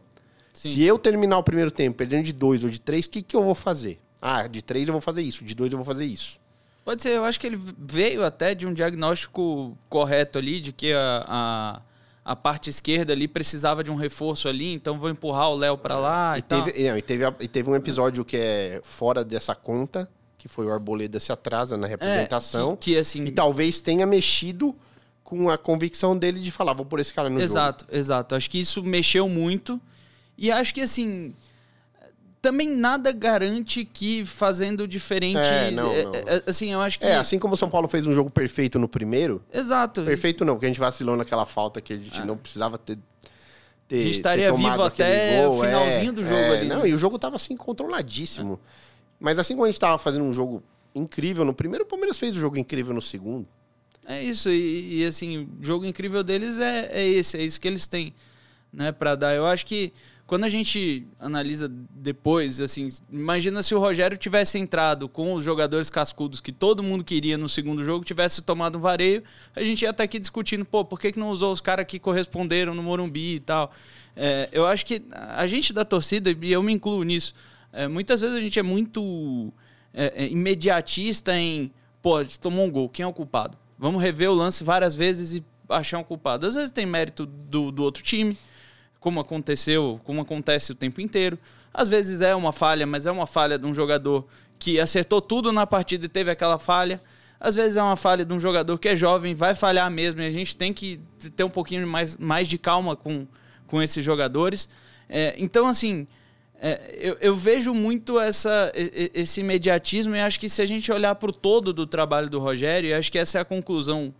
Sim. 0.56 0.72
Se 0.72 0.82
eu 0.82 0.98
terminar 0.98 1.36
o 1.38 1.42
primeiro 1.42 1.70
tempo 1.70 1.98
perdendo 1.98 2.24
de 2.24 2.32
dois 2.32 2.64
ou 2.64 2.70
de 2.70 2.80
três, 2.80 3.04
o 3.04 3.10
que, 3.10 3.20
que 3.20 3.36
eu 3.36 3.42
vou 3.42 3.54
fazer? 3.54 4.00
Ah, 4.22 4.46
de 4.46 4.62
três 4.62 4.88
eu 4.88 4.92
vou 4.92 5.02
fazer 5.02 5.20
isso, 5.20 5.44
de 5.44 5.54
dois 5.54 5.70
eu 5.70 5.76
vou 5.76 5.84
fazer 5.84 6.06
isso. 6.06 6.40
Pode 6.82 7.02
ser, 7.02 7.10
eu 7.10 7.24
acho 7.24 7.38
que 7.38 7.46
ele 7.46 7.60
veio 7.78 8.24
até 8.24 8.54
de 8.54 8.66
um 8.66 8.72
diagnóstico 8.72 9.76
correto 9.88 10.38
ali, 10.38 10.60
de 10.60 10.72
que 10.72 10.92
a, 10.94 11.24
a, 11.26 11.82
a 12.24 12.36
parte 12.36 12.70
esquerda 12.70 13.12
ali 13.12 13.28
precisava 13.28 13.84
de 13.84 13.90
um 13.90 13.96
reforço 13.96 14.48
ali, 14.48 14.72
então 14.72 14.98
vou 14.98 15.10
empurrar 15.10 15.50
o 15.50 15.56
Léo 15.56 15.76
para 15.76 15.98
lá 15.98 16.36
e, 16.36 16.38
e 16.38 16.42
teve, 16.42 16.88
não, 16.88 16.96
e, 16.96 17.02
teve, 17.02 17.24
e 17.40 17.48
teve 17.48 17.70
um 17.70 17.74
episódio 17.74 18.24
que 18.24 18.36
é 18.36 18.80
fora 18.82 19.22
dessa 19.22 19.54
conta, 19.54 20.08
que 20.38 20.48
foi 20.48 20.64
o 20.64 20.72
Arboleda 20.72 21.20
se 21.20 21.30
atrasa 21.30 21.76
na 21.76 21.86
representação. 21.86 22.72
É, 22.72 22.76
que, 22.76 22.92
que, 22.92 22.98
assim... 22.98 23.24
E 23.24 23.30
talvez 23.30 23.80
tenha 23.80 24.06
mexido 24.06 24.74
com 25.22 25.50
a 25.50 25.58
convicção 25.58 26.16
dele 26.16 26.40
de 26.40 26.52
falar, 26.52 26.72
vou 26.72 26.86
pôr 26.86 27.00
esse 27.00 27.12
cara 27.12 27.28
no 27.28 27.40
exato, 27.40 27.84
jogo. 27.84 27.92
Exato, 27.92 27.96
exato. 27.98 28.34
Acho 28.36 28.48
que 28.48 28.60
isso 28.60 28.82
mexeu 28.82 29.28
muito. 29.28 29.80
E 30.36 30.50
acho 30.50 30.74
que 30.74 30.80
assim 30.80 31.34
também 32.46 32.68
nada 32.68 33.10
garante 33.10 33.84
que 33.84 34.24
fazendo 34.24 34.86
diferente. 34.86 35.38
É, 35.38 35.70
não, 35.72 35.92
não. 35.92 36.14
é, 36.14 36.42
assim, 36.46 36.72
eu 36.72 36.80
acho 36.80 37.00
que. 37.00 37.04
É, 37.04 37.16
assim 37.16 37.40
como 37.40 37.54
o 37.54 37.56
São 37.56 37.68
Paulo 37.68 37.88
fez 37.88 38.06
um 38.06 38.12
jogo 38.12 38.30
perfeito 38.30 38.78
no 38.78 38.88
primeiro. 38.88 39.42
Exato. 39.52 40.02
Perfeito 40.04 40.44
não, 40.44 40.54
porque 40.54 40.66
a 40.66 40.68
gente 40.68 40.78
vacilou 40.78 41.16
naquela 41.16 41.44
falta 41.44 41.80
que 41.80 41.92
a 41.92 41.96
gente 41.96 42.24
não 42.24 42.36
precisava 42.36 42.78
ter. 42.78 42.96
ter 43.88 43.98
A 43.98 44.02
gente 44.02 44.14
estaria 44.14 44.52
vivo 44.52 44.82
até 44.82 45.42
gol, 45.42 45.58
o 45.58 45.64
finalzinho 45.64 46.10
é, 46.10 46.12
do 46.12 46.22
jogo 46.22 46.36
é, 46.36 46.58
ali, 46.58 46.68
Não, 46.68 46.82
né? 46.82 46.88
e 46.88 46.94
o 46.94 46.98
jogo 46.98 47.18
tava 47.18 47.34
assim, 47.34 47.56
controladíssimo. 47.56 48.60
Mas 49.18 49.40
assim 49.40 49.54
como 49.54 49.64
a 49.64 49.68
gente 49.68 49.80
tava 49.80 49.98
fazendo 49.98 50.24
um 50.24 50.32
jogo 50.32 50.62
incrível 50.94 51.44
no 51.44 51.52
primeiro, 51.52 51.84
o 51.84 51.88
Palmeiras 51.88 52.16
fez 52.16 52.36
o 52.36 52.40
jogo 52.40 52.56
incrível 52.56 52.94
no 52.94 53.02
segundo. 53.02 53.46
É 54.06 54.22
isso, 54.22 54.50
e, 54.50 55.00
e, 55.00 55.04
assim, 55.04 55.48
o 55.60 55.64
jogo 55.64 55.84
incrível 55.84 56.22
deles 56.22 56.58
é, 56.58 56.88
é 56.92 57.04
esse, 57.04 57.36
é 57.36 57.42
isso 57.42 57.60
que 57.60 57.66
eles 57.66 57.88
têm, 57.88 58.14
né, 58.72 58.92
para 58.92 59.16
dar. 59.16 59.34
Eu 59.34 59.44
acho 59.44 59.66
que 59.66 59.92
quando 60.26 60.44
a 60.44 60.48
gente 60.48 61.06
analisa 61.20 61.68
depois, 61.68 62.60
assim, 62.60 62.88
imagina 63.10 63.62
se 63.62 63.74
o 63.74 63.78
Rogério 63.78 64.16
tivesse 64.16 64.58
entrado 64.58 65.08
com 65.08 65.32
os 65.34 65.44
jogadores 65.44 65.88
cascudos 65.88 66.40
que 66.40 66.50
todo 66.50 66.82
mundo 66.82 67.04
queria 67.04 67.38
no 67.38 67.48
segundo 67.48 67.84
jogo, 67.84 68.04
tivesse 68.04 68.42
tomado 68.42 68.76
um 68.76 68.80
vareio, 68.80 69.22
a 69.54 69.62
gente 69.62 69.82
ia 69.82 69.90
estar 69.90 70.02
aqui 70.02 70.18
discutindo, 70.18 70.64
pô, 70.64 70.84
por 70.84 70.98
que, 70.98 71.12
que 71.12 71.18
não 71.18 71.30
usou 71.30 71.52
os 71.52 71.60
caras 71.60 71.86
que 71.86 72.00
corresponderam 72.00 72.74
no 72.74 72.82
Morumbi 72.82 73.36
e 73.36 73.40
tal. 73.40 73.70
É, 74.16 74.48
eu 74.50 74.66
acho 74.66 74.84
que 74.84 75.02
a 75.12 75.46
gente 75.46 75.72
da 75.72 75.84
torcida, 75.84 76.36
e 76.42 76.50
eu 76.50 76.62
me 76.62 76.72
incluo 76.72 77.04
nisso, 77.04 77.32
é, 77.72 77.86
muitas 77.86 78.20
vezes 78.20 78.34
a 78.34 78.40
gente 78.40 78.58
é 78.58 78.62
muito 78.64 79.52
é, 79.94 80.24
é, 80.24 80.28
imediatista 80.28 81.36
em, 81.36 81.70
pô, 82.02 82.24
tomou 82.40 82.66
um 82.66 82.70
gol, 82.70 82.88
quem 82.88 83.04
é 83.04 83.06
o 83.06 83.12
culpado? 83.12 83.56
Vamos 83.78 84.02
rever 84.02 84.28
o 84.28 84.34
lance 84.34 84.64
várias 84.64 84.96
vezes 84.96 85.34
e 85.34 85.44
achar 85.68 85.98
um 85.98 86.04
culpado. 86.04 86.46
Às 86.46 86.54
vezes 86.54 86.72
tem 86.72 86.84
mérito 86.84 87.26
do, 87.26 87.70
do 87.70 87.84
outro 87.84 88.02
time, 88.02 88.36
como 89.06 89.20
aconteceu, 89.20 90.00
como 90.02 90.20
acontece 90.20 90.72
o 90.72 90.74
tempo 90.74 91.00
inteiro. 91.00 91.38
Às 91.72 91.86
vezes 91.86 92.20
é 92.20 92.34
uma 92.34 92.52
falha, 92.52 92.84
mas 92.84 93.06
é 93.06 93.10
uma 93.12 93.24
falha 93.24 93.56
de 93.56 93.64
um 93.64 93.72
jogador 93.72 94.26
que 94.58 94.80
acertou 94.80 95.22
tudo 95.22 95.52
na 95.52 95.64
partida 95.64 96.06
e 96.06 96.08
teve 96.08 96.28
aquela 96.28 96.58
falha. 96.58 97.00
Às 97.38 97.54
vezes 97.54 97.76
é 97.76 97.82
uma 97.84 97.94
falha 97.94 98.24
de 98.24 98.34
um 98.34 98.40
jogador 98.40 98.76
que 98.78 98.88
é 98.88 98.96
jovem, 98.96 99.32
vai 99.32 99.54
falhar 99.54 99.88
mesmo, 99.92 100.22
e 100.22 100.26
a 100.26 100.30
gente 100.32 100.56
tem 100.56 100.74
que 100.74 100.98
ter 101.36 101.44
um 101.44 101.48
pouquinho 101.48 101.86
mais, 101.86 102.16
mais 102.16 102.48
de 102.48 102.58
calma 102.58 102.96
com, 102.96 103.28
com 103.68 103.80
esses 103.80 104.04
jogadores. 104.04 104.68
É, 105.08 105.36
então, 105.38 105.68
assim, 105.68 106.08
é, 106.60 106.98
eu, 106.98 107.16
eu, 107.20 107.36
vejo 107.36 107.72
muito 107.72 108.18
essa, 108.18 108.72
esse 108.74 109.38
imediatismo 109.38 110.16
e 110.16 110.20
acho 110.20 110.40
que 110.40 110.48
se 110.48 110.60
a 110.60 110.66
gente 110.66 110.90
olhar 110.90 111.14
para 111.14 111.30
o 111.30 111.32
todo 111.32 111.72
do 111.72 111.86
trabalho 111.86 112.28
do 112.28 112.40
Rogério, 112.40 112.98
acho 112.98 113.12
que 113.12 113.20
essa 113.20 113.38
é 113.38 113.40
a 113.40 113.44
conclusão 113.44 114.12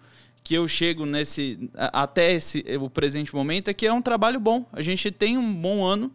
que 0.47 0.55
eu 0.55 0.69
chego 0.69 1.05
nesse 1.05 1.69
até 1.75 2.35
esse, 2.35 2.65
o 2.81 2.89
presente 2.89 3.35
momento, 3.35 3.67
é 3.67 3.75
que 3.75 3.85
é 3.85 3.93
um 3.93 4.01
trabalho 4.01 4.39
bom. 4.39 4.65
A 4.73 4.81
gente 4.81 5.11
tem 5.11 5.37
um 5.37 5.53
bom 5.53 5.85
ano, 5.85 6.13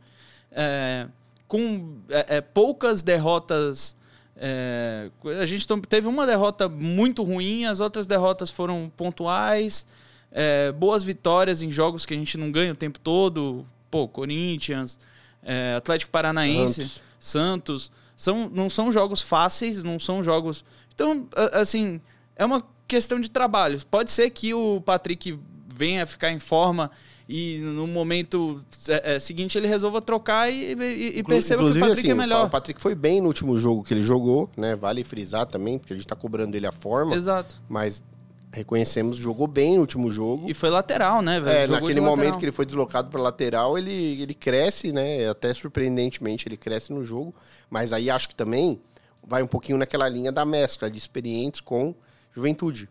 é, 0.49 1.05
com 1.49 1.97
é, 2.07 2.39
poucas 2.39 3.03
derrotas. 3.03 3.93
É, 4.37 5.11
a 5.37 5.45
gente 5.45 5.67
teve 5.89 6.07
uma 6.07 6.25
derrota 6.25 6.69
muito 6.69 7.23
ruim, 7.23 7.65
as 7.65 7.81
outras 7.81 8.07
derrotas 8.07 8.49
foram 8.49 8.89
pontuais, 8.95 9.85
é, 10.31 10.71
boas 10.71 11.03
vitórias 11.03 11.61
em 11.61 11.69
jogos 11.69 12.05
que 12.05 12.13
a 12.13 12.17
gente 12.17 12.37
não 12.37 12.53
ganha 12.53 12.71
o 12.71 12.75
tempo 12.75 13.01
todo. 13.01 13.67
Pô, 13.91 14.07
Corinthians, 14.07 14.97
é, 15.43 15.75
Atlético 15.75 16.09
Paranaense, 16.09 16.83
Santos. 16.83 17.01
Santos. 17.19 17.91
São, 18.15 18.49
não 18.49 18.69
são 18.69 18.93
jogos 18.93 19.21
fáceis, 19.21 19.83
não 19.83 19.99
são 19.99 20.23
jogos. 20.23 20.63
Então, 20.95 21.27
assim, 21.51 21.99
é 22.37 22.45
uma 22.45 22.63
questão 22.91 23.21
de 23.21 23.31
trabalho. 23.31 23.79
Pode 23.89 24.11
ser 24.11 24.29
que 24.31 24.53
o 24.53 24.81
Patrick 24.81 25.39
venha 25.73 26.05
ficar 26.05 26.29
em 26.29 26.39
forma 26.39 26.91
e 27.27 27.59
no 27.59 27.87
momento 27.87 28.61
é, 28.89 29.17
seguinte 29.17 29.57
ele 29.57 29.65
resolva 29.65 30.01
trocar 30.01 30.51
e, 30.51 30.73
e, 30.73 31.19
e 31.19 31.23
perceba 31.23 31.61
Inclusive, 31.61 31.79
que 31.79 31.85
o 31.85 31.87
Patrick 31.87 32.07
assim, 32.09 32.11
é 32.11 32.13
melhor. 32.13 32.47
O 32.47 32.49
Patrick 32.49 32.81
foi 32.81 32.93
bem 32.93 33.21
no 33.21 33.27
último 33.27 33.57
jogo 33.57 33.81
que 33.81 33.93
ele 33.93 34.03
jogou, 34.03 34.49
né? 34.57 34.75
Vale 34.75 35.05
frisar 35.05 35.45
também, 35.45 35.79
porque 35.79 35.93
a 35.93 35.95
gente 35.95 36.05
tá 36.05 36.17
cobrando 36.17 36.57
ele 36.57 36.67
a 36.67 36.71
forma. 36.73 37.15
Exato. 37.15 37.55
Mas 37.69 38.03
reconhecemos, 38.51 39.15
jogou 39.15 39.47
bem 39.47 39.75
no 39.75 39.81
último 39.81 40.11
jogo. 40.11 40.49
E 40.49 40.53
foi 40.53 40.69
lateral, 40.69 41.21
né, 41.21 41.39
velho? 41.39 41.57
É, 41.57 41.61
Jogou 41.67 41.79
naquele 41.79 42.01
momento 42.01 42.17
lateral. 42.17 42.39
que 42.39 42.45
ele 42.45 42.51
foi 42.51 42.65
deslocado 42.65 43.09
para 43.09 43.21
lateral, 43.21 43.77
ele, 43.77 44.21
ele 44.21 44.33
cresce, 44.33 44.91
né? 44.91 45.29
Até 45.29 45.53
surpreendentemente 45.53 46.45
ele 46.49 46.57
cresce 46.57 46.91
no 46.91 47.05
jogo. 47.05 47.33
Mas 47.69 47.93
aí 47.93 48.09
acho 48.09 48.27
que 48.27 48.35
também 48.35 48.81
vai 49.25 49.41
um 49.41 49.47
pouquinho 49.47 49.77
naquela 49.77 50.09
linha 50.09 50.33
da 50.33 50.43
mescla 50.43 50.91
de 50.91 50.97
experientes 50.97 51.61
com 51.61 51.95
juventude. 52.33 52.89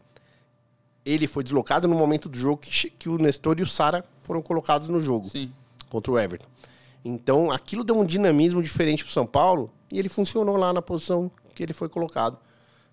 Ele 1.05 1.27
foi 1.27 1.43
deslocado 1.43 1.89
no 1.89 1.97
momento 1.97 2.29
do 2.29 2.39
jogo 2.39 2.59
que, 2.59 2.91
que 2.91 3.09
o 3.09 3.19
Nestor 3.19 3.59
e 3.59 3.63
o 3.63 3.67
Sara 3.67 4.05
foram 4.23 4.43
colocados 4.43 4.89
no 4.89 5.01
jogo 5.01 5.29
Sim. 5.29 5.53
contra 5.89 6.13
o 6.13 6.19
Everton. 6.19 6.47
Então 7.05 7.51
aquilo 7.51 7.83
deu 7.83 7.99
um 7.99 8.05
dinamismo 8.05 8.63
diferente 8.63 9.05
para 9.05 9.13
São 9.13 9.27
Paulo 9.27 9.73
e 9.91 9.99
ele 9.99 10.09
funcionou 10.09 10.57
lá 10.57 10.73
na 10.73 10.83
posição 10.83 11.31
que 11.55 11.63
ele 11.63 11.73
foi 11.73 11.89
colocado. 11.89 12.39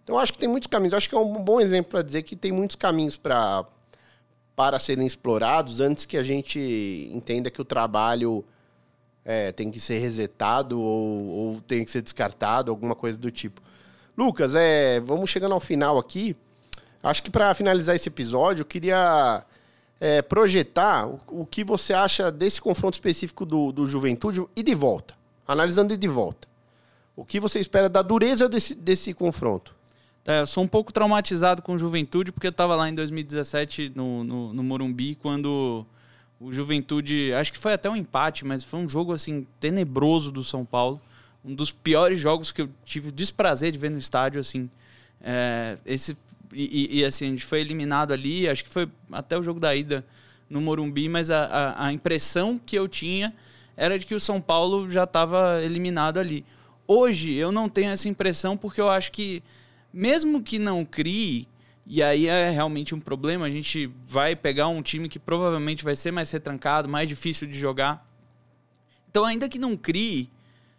Então 0.03 0.17
acho 0.17 0.31
que 0.31 0.39
tem 0.39 0.47
muitos 0.47 0.67
caminhos. 0.67 0.93
Acho 0.93 1.09
que 1.09 1.15
é 1.15 1.19
um 1.19 1.43
bom 1.43 1.59
exemplo 1.59 1.91
para 1.91 2.01
dizer 2.01 2.23
que 2.23 2.35
tem 2.35 2.51
muitos 2.51 2.75
caminhos 2.75 3.17
para 3.17 3.65
para 4.55 4.79
serem 4.79 5.05
explorados 5.05 5.79
antes 5.79 6.03
que 6.03 6.17
a 6.17 6.23
gente 6.23 7.11
entenda 7.13 7.51
que 7.51 7.61
o 7.61 7.65
trabalho 7.65 8.43
é, 9.23 9.51
tem 9.51 9.69
que 9.69 9.79
ser 9.79 9.99
resetado 9.99 10.81
ou, 10.81 11.27
ou, 11.27 11.61
tem 11.61 11.85
que 11.85 11.91
ser 11.91 12.01
descartado, 12.01 12.71
alguma 12.71 12.95
coisa 12.95 13.19
do 13.19 13.29
tipo. 13.29 13.61
Lucas, 14.17 14.55
é, 14.55 14.99
vamos 14.99 15.29
chegando 15.29 15.53
ao 15.53 15.59
final 15.59 15.99
aqui. 15.99 16.35
Acho 17.03 17.21
que 17.21 17.29
para 17.29 17.53
finalizar 17.53 17.95
esse 17.95 18.09
episódio, 18.09 18.61
eu 18.61 18.65
queria 18.65 19.45
é, 19.99 20.23
projetar 20.23 21.07
o, 21.07 21.21
o, 21.27 21.45
que 21.45 21.63
você 21.63 21.93
acha 21.93 22.31
desse 22.31 22.59
confronto 22.59 22.95
específico 22.95 23.45
do, 23.45 23.71
do 23.71 23.85
Juventude 23.85 24.43
e 24.55 24.63
de 24.63 24.73
volta. 24.73 25.13
Analisando 25.47 25.93
e 25.93 25.97
de 25.97 26.07
volta. 26.07 26.47
O 27.15 27.23
que 27.23 27.39
você 27.39 27.59
espera 27.59 27.87
da 27.87 28.01
dureza 28.01 28.49
desse, 28.49 28.73
desse 28.73 29.13
confronto? 29.13 29.75
É, 30.25 30.41
eu 30.41 30.47
sou 30.47 30.63
um 30.63 30.67
pouco 30.67 30.91
traumatizado 30.91 31.61
com 31.61 31.77
Juventude, 31.77 32.31
porque 32.31 32.47
eu 32.47 32.51
estava 32.51 32.75
lá 32.75 32.89
em 32.89 32.95
2017 32.95 33.93
no, 33.95 34.23
no, 34.23 34.53
no, 34.53 34.63
Morumbi, 34.63 35.15
quando 35.15 35.85
o 36.39 36.51
Juventude. 36.51 37.33
Acho 37.33 37.53
que 37.53 37.57
foi 37.57 37.73
até 37.73 37.89
um 37.89 37.95
empate, 37.95 38.43
mas 38.43 38.63
foi 38.63 38.79
um 38.79 38.89
jogo 38.89 39.13
assim 39.13 39.47
tenebroso 39.59 40.31
do 40.31 40.43
São 40.43 40.65
Paulo. 40.65 40.99
Um 41.47 41.55
dos 41.55 41.71
piores 41.71 42.19
jogos 42.19 42.51
que 42.51 42.61
eu 42.61 42.69
tive 42.83 43.09
o 43.09 43.11
desprazer 43.11 43.71
de 43.71 43.79
ver 43.79 43.89
no 43.89 43.97
estádio. 43.97 44.41
assim 44.41 44.69
é, 45.21 45.77
esse 45.85 46.17
e, 46.53 46.99
e, 46.99 47.05
assim, 47.05 47.25
a 47.25 47.29
gente 47.29 47.45
foi 47.45 47.59
eliminado 47.59 48.13
ali, 48.13 48.47
acho 48.47 48.63
que 48.63 48.69
foi 48.69 48.89
até 49.11 49.37
o 49.37 49.43
jogo 49.43 49.59
da 49.59 49.75
ida 49.75 50.05
no 50.49 50.61
Morumbi, 50.61 51.09
mas 51.09 51.29
a, 51.29 51.45
a, 51.45 51.87
a 51.87 51.93
impressão 51.93 52.59
que 52.63 52.77
eu 52.77 52.87
tinha 52.87 53.33
era 53.75 53.99
de 53.99 54.05
que 54.05 54.15
o 54.15 54.19
São 54.19 54.39
Paulo 54.39 54.89
já 54.89 55.03
estava 55.03 55.61
eliminado 55.61 56.17
ali. 56.17 56.45
Hoje 56.87 57.33
eu 57.33 57.51
não 57.51 57.67
tenho 57.67 57.91
essa 57.91 58.07
impressão 58.07 58.55
porque 58.55 58.79
eu 58.79 58.89
acho 58.89 59.11
que 59.11 59.43
mesmo 59.91 60.41
que 60.41 60.57
não 60.57 60.85
crie, 60.85 61.47
e 61.85 62.01
aí 62.01 62.27
é 62.27 62.49
realmente 62.49 62.95
um 62.95 62.99
problema, 62.99 63.45
a 63.45 63.49
gente 63.49 63.91
vai 64.05 64.35
pegar 64.35 64.67
um 64.67 64.81
time 64.81 65.09
que 65.09 65.19
provavelmente 65.19 65.83
vai 65.83 65.95
ser 65.95 66.11
mais 66.11 66.31
retrancado, 66.31 66.87
mais 66.87 67.09
difícil 67.09 67.47
de 67.47 67.57
jogar. 67.57 68.05
Então, 69.09 69.25
ainda 69.25 69.49
que 69.49 69.59
não 69.59 69.75
crie, 69.75 70.29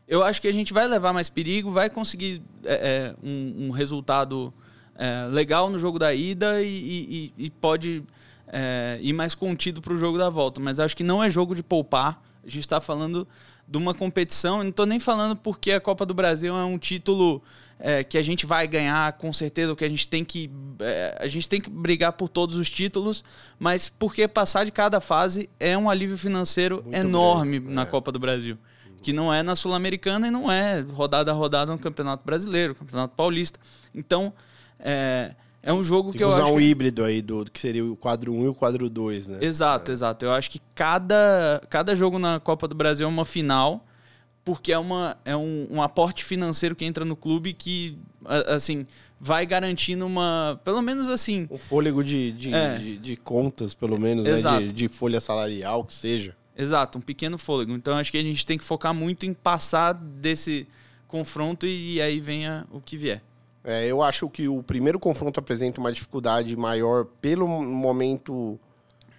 eu 0.08 0.24
acho 0.24 0.40
que 0.40 0.48
a 0.48 0.52
gente 0.52 0.72
vai 0.72 0.88
levar 0.88 1.12
mais 1.12 1.28
perigo, 1.28 1.70
vai 1.70 1.90
conseguir 1.90 2.42
é, 2.64 3.14
um, 3.22 3.66
um, 3.66 3.70
resultado 3.70 4.52
é, 4.96 5.28
legal 5.30 5.68
no 5.68 5.78
jogo 5.78 5.98
da 5.98 6.14
ida 6.14 6.62
e, 6.62 7.32
e, 7.36 7.44
e 7.46 7.50
pode 7.50 8.02
é, 8.46 8.98
ir 9.02 9.12
mais 9.12 9.34
contido 9.34 9.80
para 9.82 9.92
o 9.92 9.98
jogo 9.98 10.16
da 10.16 10.30
volta. 10.30 10.60
Mas 10.60 10.80
acho 10.80 10.96
que 10.96 11.04
não 11.04 11.22
é 11.22 11.30
jogo 11.30 11.54
de 11.54 11.62
poupar. 11.62 12.22
A 12.42 12.48
gente 12.48 12.60
está 12.60 12.80
falando 12.80 13.28
de 13.66 13.76
uma 13.76 13.92
competição, 13.92 14.62
não 14.62 14.70
estou 14.70 14.86
nem 14.86 14.98
falando 14.98 15.36
porque 15.36 15.72
a 15.72 15.80
Copa 15.80 16.06
do 16.06 16.14
Brasil 16.14 16.56
é 16.56 16.64
um 16.64 16.78
título 16.78 17.42
é, 17.78 18.02
que 18.02 18.16
a 18.16 18.22
gente 18.22 18.46
vai 18.46 18.66
ganhar 18.66 19.12
com 19.12 19.32
certeza, 19.32 19.76
que 19.76 19.84
a 19.84 19.88
gente 19.88 20.08
tem 20.08 20.24
que 20.24 20.50
é, 20.80 21.18
a 21.20 21.28
gente 21.28 21.48
tem 21.48 21.60
que 21.60 21.68
brigar 21.68 22.14
por 22.14 22.28
todos 22.28 22.56
os 22.56 22.70
títulos, 22.70 23.22
mas 23.58 23.88
porque 23.88 24.26
passar 24.26 24.64
de 24.64 24.72
cada 24.72 25.00
fase 25.00 25.50
é 25.60 25.76
um 25.76 25.90
alívio 25.90 26.16
financeiro 26.16 26.82
Muito 26.82 26.96
enorme 26.96 27.58
grande, 27.58 27.74
na 27.74 27.82
é. 27.82 27.86
Copa 27.86 28.10
do 28.10 28.18
Brasil, 28.18 28.56
que 29.02 29.12
não 29.12 29.32
é 29.32 29.42
na 29.42 29.56
Sul-Americana 29.56 30.28
e 30.28 30.30
não 30.30 30.50
é 30.50 30.80
rodada 30.80 31.30
a 31.30 31.34
rodada 31.34 31.72
no 31.72 31.78
Campeonato 31.78 32.24
Brasileiro, 32.24 32.74
Campeonato 32.74 33.14
Paulista. 33.14 33.58
Então 33.94 34.32
é, 34.78 35.34
é 35.62 35.72
um 35.72 35.82
jogo 35.82 36.10
tem 36.10 36.18
que 36.18 36.24
eu 36.24 36.28
usar 36.28 36.44
acho 36.44 36.52
um 36.52 36.58
que... 36.58 36.64
híbrido 36.64 37.04
aí 37.04 37.22
do 37.22 37.44
que 37.44 37.60
seria 37.60 37.84
o 37.84 37.96
quadro 37.96 38.32
1 38.32 38.44
e 38.44 38.48
o 38.48 38.54
quadro 38.54 38.88
2, 38.88 39.26
né? 39.26 39.38
Exato, 39.40 39.90
exato. 39.90 40.24
Eu 40.24 40.32
acho 40.32 40.50
que 40.50 40.60
cada 40.74 41.60
cada 41.68 41.94
jogo 41.96 42.18
na 42.18 42.40
Copa 42.40 42.66
do 42.66 42.74
Brasil 42.74 43.06
é 43.06 43.08
uma 43.08 43.24
final 43.24 43.84
porque 44.48 44.72
é, 44.72 44.78
uma, 44.78 45.14
é 45.26 45.36
um, 45.36 45.66
um 45.70 45.82
aporte 45.82 46.24
financeiro 46.24 46.74
que 46.74 46.82
entra 46.82 47.04
no 47.04 47.14
clube 47.14 47.52
que, 47.52 47.98
assim, 48.46 48.86
vai 49.20 49.44
garantindo 49.44 50.06
uma. 50.06 50.58
Pelo 50.64 50.80
menos 50.80 51.06
assim. 51.10 51.46
Um 51.50 51.58
fôlego 51.58 52.02
de, 52.02 52.32
de, 52.32 52.54
É. 52.54 52.78
de, 52.78 52.96
de 52.96 53.16
contas, 53.16 53.74
pelo 53.74 53.98
menos, 54.00 54.24
né? 54.24 54.60
De, 54.60 54.68
de 54.68 54.88
folha 54.88 55.20
salarial, 55.20 55.84
que 55.84 55.92
seja. 55.92 56.34
Exato, 56.58 56.98
um 56.98 57.00
pequeno 57.00 57.38
fôlego. 57.38 57.72
Então 57.72 57.96
acho 57.96 58.10
que 58.10 58.18
a 58.18 58.22
gente 58.22 58.44
tem 58.44 58.58
que 58.58 58.64
focar 58.64 58.92
muito 58.92 59.24
em 59.24 59.32
passar 59.32 59.94
desse 59.94 60.66
confronto 61.06 61.64
e, 61.64 62.02
aí 62.02 62.20
venha 62.20 62.66
o 62.72 62.80
que 62.80 62.96
vier. 62.96 63.22
É, 63.62 63.86
eu 63.86 64.02
acho 64.02 64.28
que 64.28 64.48
o 64.48 64.60
primeiro 64.60 64.98
confronto 64.98 65.38
apresenta 65.38 65.80
uma 65.80 65.92
dificuldade 65.92 66.56
maior 66.56 67.04
pelo 67.20 67.46
momento 67.46 68.58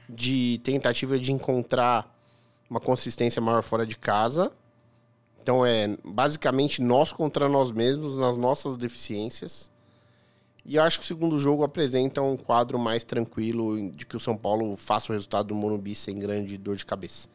de 0.08 0.60
tentativa 0.64 1.18
de 1.18 1.32
encontrar 1.32 2.14
uma 2.70 2.80
consistência 2.80 3.42
maior 3.42 3.64
fora 3.64 3.86
de 3.86 3.96
casa. 3.96 4.52
Então 5.42 5.66
é 5.66 5.98
basicamente 6.04 6.82
nós 6.82 7.14
contra 7.14 7.48
nós 7.48 7.72
mesmos, 7.72 8.18
nas 8.18 8.36
nossas 8.36 8.76
deficiências. 8.76 9.72
E 10.66 10.76
eu 10.76 10.84
acho 10.84 11.00
que 11.00 11.06
o 11.06 11.08
segundo 11.08 11.40
jogo 11.40 11.64
apresenta 11.64 12.22
um 12.22 12.38
quadro 12.38 12.78
mais 12.78 13.04
tranquilo 13.04 13.92
de 13.92 14.06
que 14.06 14.16
o 14.16 14.20
São 14.20 14.38
Paulo 14.38 14.76
faça 14.76 15.12
o 15.12 15.16
resultado 15.16 15.48
do 15.48 15.56
Morumbi 15.56 15.96
sem 15.96 16.20
grande 16.20 16.58
dor 16.58 16.76
de 16.76 16.86
cabeça. 16.86 17.28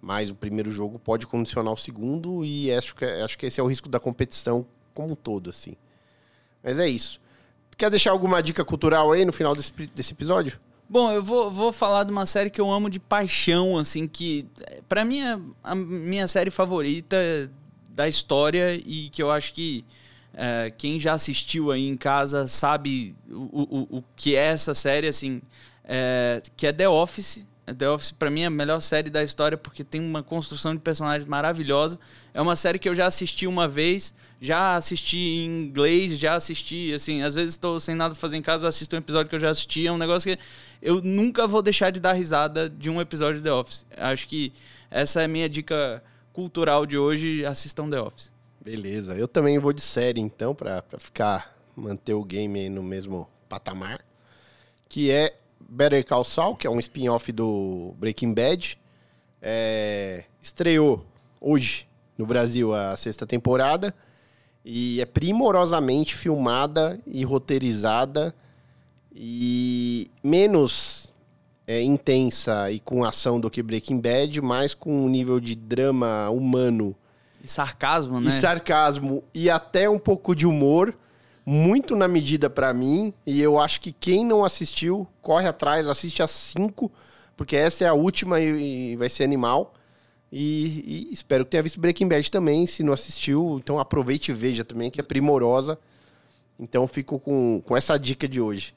Mas 0.00 0.30
o 0.30 0.34
primeiro 0.34 0.70
jogo 0.70 0.98
pode 0.98 1.26
condicionar 1.26 1.74
o 1.74 1.76
segundo 1.76 2.44
e 2.44 2.72
acho 2.72 2.94
que, 2.94 3.04
acho 3.04 3.36
que 3.36 3.46
esse 3.46 3.60
é 3.60 3.62
o 3.62 3.66
risco 3.66 3.88
da 3.88 4.00
competição 4.00 4.64
como 4.94 5.12
um 5.12 5.16
todo, 5.16 5.50
assim. 5.50 5.74
Mas 6.62 6.78
é 6.78 6.88
isso. 6.88 7.20
Quer 7.76 7.90
deixar 7.90 8.10
alguma 8.12 8.42
dica 8.42 8.64
cultural 8.64 9.12
aí 9.12 9.24
no 9.24 9.32
final 9.32 9.54
desse, 9.54 9.72
desse 9.94 10.12
episódio? 10.12 10.58
Bom, 10.88 11.10
eu 11.12 11.22
vou, 11.22 11.50
vou 11.50 11.72
falar 11.72 12.04
de 12.04 12.10
uma 12.10 12.26
série 12.26 12.50
que 12.50 12.60
eu 12.60 12.70
amo 12.70 12.90
de 12.90 12.98
paixão, 12.98 13.78
assim, 13.78 14.08
que 14.08 14.46
para 14.88 15.04
mim 15.04 15.20
é 15.20 15.38
a 15.62 15.74
minha 15.74 16.26
série 16.26 16.50
favorita 16.50 17.16
da 17.90 18.08
história 18.08 18.74
e 18.74 19.08
que 19.08 19.22
eu 19.22 19.30
acho 19.30 19.52
que 19.52 19.84
é, 20.42 20.70
quem 20.70 20.98
já 20.98 21.12
assistiu 21.12 21.70
aí 21.70 21.86
em 21.86 21.98
casa 21.98 22.48
sabe 22.48 23.14
o, 23.28 23.88
o, 23.90 23.98
o 23.98 24.04
que 24.16 24.34
é 24.34 24.46
essa 24.46 24.72
série, 24.72 25.06
assim, 25.06 25.42
é, 25.84 26.40
que 26.56 26.66
é 26.66 26.72
The 26.72 26.88
Office. 26.88 27.46
The 27.76 27.90
Office, 27.90 28.10
para 28.10 28.30
mim, 28.30 28.40
é 28.40 28.46
a 28.46 28.50
melhor 28.50 28.80
série 28.80 29.10
da 29.10 29.22
história 29.22 29.58
porque 29.58 29.84
tem 29.84 30.00
uma 30.00 30.22
construção 30.22 30.74
de 30.74 30.80
personagens 30.80 31.28
maravilhosa. 31.28 32.00
É 32.32 32.40
uma 32.40 32.56
série 32.56 32.78
que 32.78 32.88
eu 32.88 32.94
já 32.94 33.06
assisti 33.06 33.46
uma 33.46 33.68
vez, 33.68 34.14
já 34.40 34.76
assisti 34.76 35.18
em 35.18 35.64
inglês, 35.64 36.18
já 36.18 36.36
assisti, 36.36 36.90
assim, 36.94 37.20
às 37.20 37.34
vezes 37.34 37.50
estou 37.50 37.78
sem 37.78 37.94
nada 37.94 38.14
pra 38.14 38.20
fazer 38.20 38.38
em 38.38 38.42
casa, 38.42 38.64
eu 38.64 38.68
assisto 38.70 38.96
um 38.96 38.98
episódio 38.98 39.28
que 39.28 39.36
eu 39.36 39.40
já 39.40 39.50
assisti, 39.50 39.86
é 39.86 39.92
um 39.92 39.98
negócio 39.98 40.34
que 40.34 40.42
eu 40.80 41.02
nunca 41.02 41.46
vou 41.46 41.60
deixar 41.60 41.90
de 41.90 42.00
dar 42.00 42.14
risada 42.14 42.70
de 42.70 42.88
um 42.88 42.98
episódio 42.98 43.36
de 43.36 43.44
The 43.44 43.52
Office. 43.52 43.84
Acho 43.94 44.26
que 44.26 44.54
essa 44.90 45.20
é 45.20 45.26
a 45.26 45.28
minha 45.28 45.50
dica 45.50 46.02
cultural 46.32 46.86
de 46.86 46.96
hoje, 46.96 47.44
assistam 47.44 47.90
The 47.90 48.00
Office. 48.00 48.39
Beleza, 48.62 49.14
eu 49.14 49.26
também 49.26 49.58
vou 49.58 49.72
de 49.72 49.80
série 49.80 50.20
então, 50.20 50.54
para 50.54 50.84
ficar, 50.98 51.56
manter 51.74 52.12
o 52.12 52.22
game 52.22 52.68
no 52.68 52.82
mesmo 52.82 53.26
patamar, 53.48 54.04
que 54.86 55.10
é 55.10 55.34
Better 55.58 56.04
Call 56.04 56.24
Saul, 56.24 56.54
que 56.54 56.66
é 56.66 56.70
um 56.70 56.78
spin-off 56.78 57.32
do 57.32 57.94
Breaking 57.98 58.34
Bad. 58.34 58.78
É, 59.40 60.24
estreou 60.42 61.06
hoje 61.40 61.88
no 62.18 62.26
Brasil 62.26 62.74
a 62.74 62.96
sexta 62.98 63.26
temporada 63.26 63.94
e 64.62 65.00
é 65.00 65.06
primorosamente 65.06 66.14
filmada 66.14 67.00
e 67.06 67.24
roteirizada 67.24 68.34
e 69.10 70.10
menos 70.22 71.10
é, 71.66 71.80
intensa 71.80 72.70
e 72.70 72.78
com 72.78 73.04
ação 73.04 73.40
do 73.40 73.50
que 73.50 73.62
Breaking 73.62 74.00
Bad, 74.00 74.42
mais 74.42 74.74
com 74.74 74.92
um 74.92 75.08
nível 75.08 75.40
de 75.40 75.54
drama 75.54 76.28
humano. 76.28 76.94
E 77.42 77.48
sarcasmo, 77.48 78.20
né? 78.20 78.30
E 78.30 78.32
sarcasmo 78.32 79.24
e 79.34 79.48
até 79.48 79.88
um 79.88 79.98
pouco 79.98 80.34
de 80.34 80.46
humor, 80.46 80.94
muito 81.44 81.96
na 81.96 82.06
medida 82.06 82.50
para 82.50 82.72
mim. 82.72 83.14
E 83.26 83.40
eu 83.40 83.58
acho 83.58 83.80
que 83.80 83.92
quem 83.92 84.24
não 84.24 84.44
assistiu, 84.44 85.06
corre 85.22 85.48
atrás, 85.48 85.86
assiste 85.86 86.22
as 86.22 86.30
cinco, 86.30 86.90
porque 87.36 87.56
essa 87.56 87.84
é 87.84 87.88
a 87.88 87.94
última 87.94 88.40
e, 88.40 88.92
e 88.92 88.96
vai 88.96 89.08
ser 89.08 89.24
animal. 89.24 89.74
E, 90.32 91.08
e, 91.10 91.12
espero 91.12 91.44
que 91.44 91.50
tenha 91.50 91.62
visto 91.62 91.80
Breaking 91.80 92.06
Bad 92.06 92.30
também, 92.30 92.66
se 92.66 92.82
não 92.82 92.92
assistiu. 92.92 93.58
Então 93.62 93.78
aproveite 93.78 94.30
e 94.30 94.34
veja 94.34 94.64
também, 94.64 94.90
que 94.90 95.00
é 95.00 95.02
primorosa. 95.02 95.78
Então 96.58 96.86
fico 96.86 97.18
com, 97.18 97.62
com 97.64 97.76
essa 97.76 97.98
dica 97.98 98.28
de 98.28 98.40
hoje. 98.40 98.74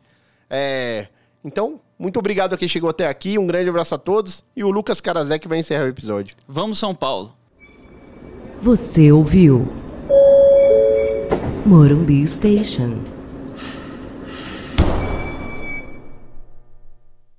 É, 0.50 1.08
então, 1.44 1.82
muito 2.00 2.18
obrigado 2.18 2.54
a 2.54 2.58
quem 2.58 2.68
chegou 2.68 2.90
até 2.90 3.08
aqui. 3.08 3.38
Um 3.38 3.46
grande 3.46 3.70
abraço 3.70 3.94
a 3.94 3.98
todos. 3.98 4.44
E 4.56 4.64
o 4.64 4.72
Lucas 4.72 5.02
Karazek 5.02 5.48
vai 5.48 5.60
encerrar 5.60 5.84
o 5.84 5.90
episódio. 5.90 6.36
Vamos, 6.48 6.80
São 6.80 6.96
Paulo. 6.96 7.36
Você 8.64 9.12
ouviu? 9.12 9.68
Morumbi 11.66 12.26
Station. 12.26 12.94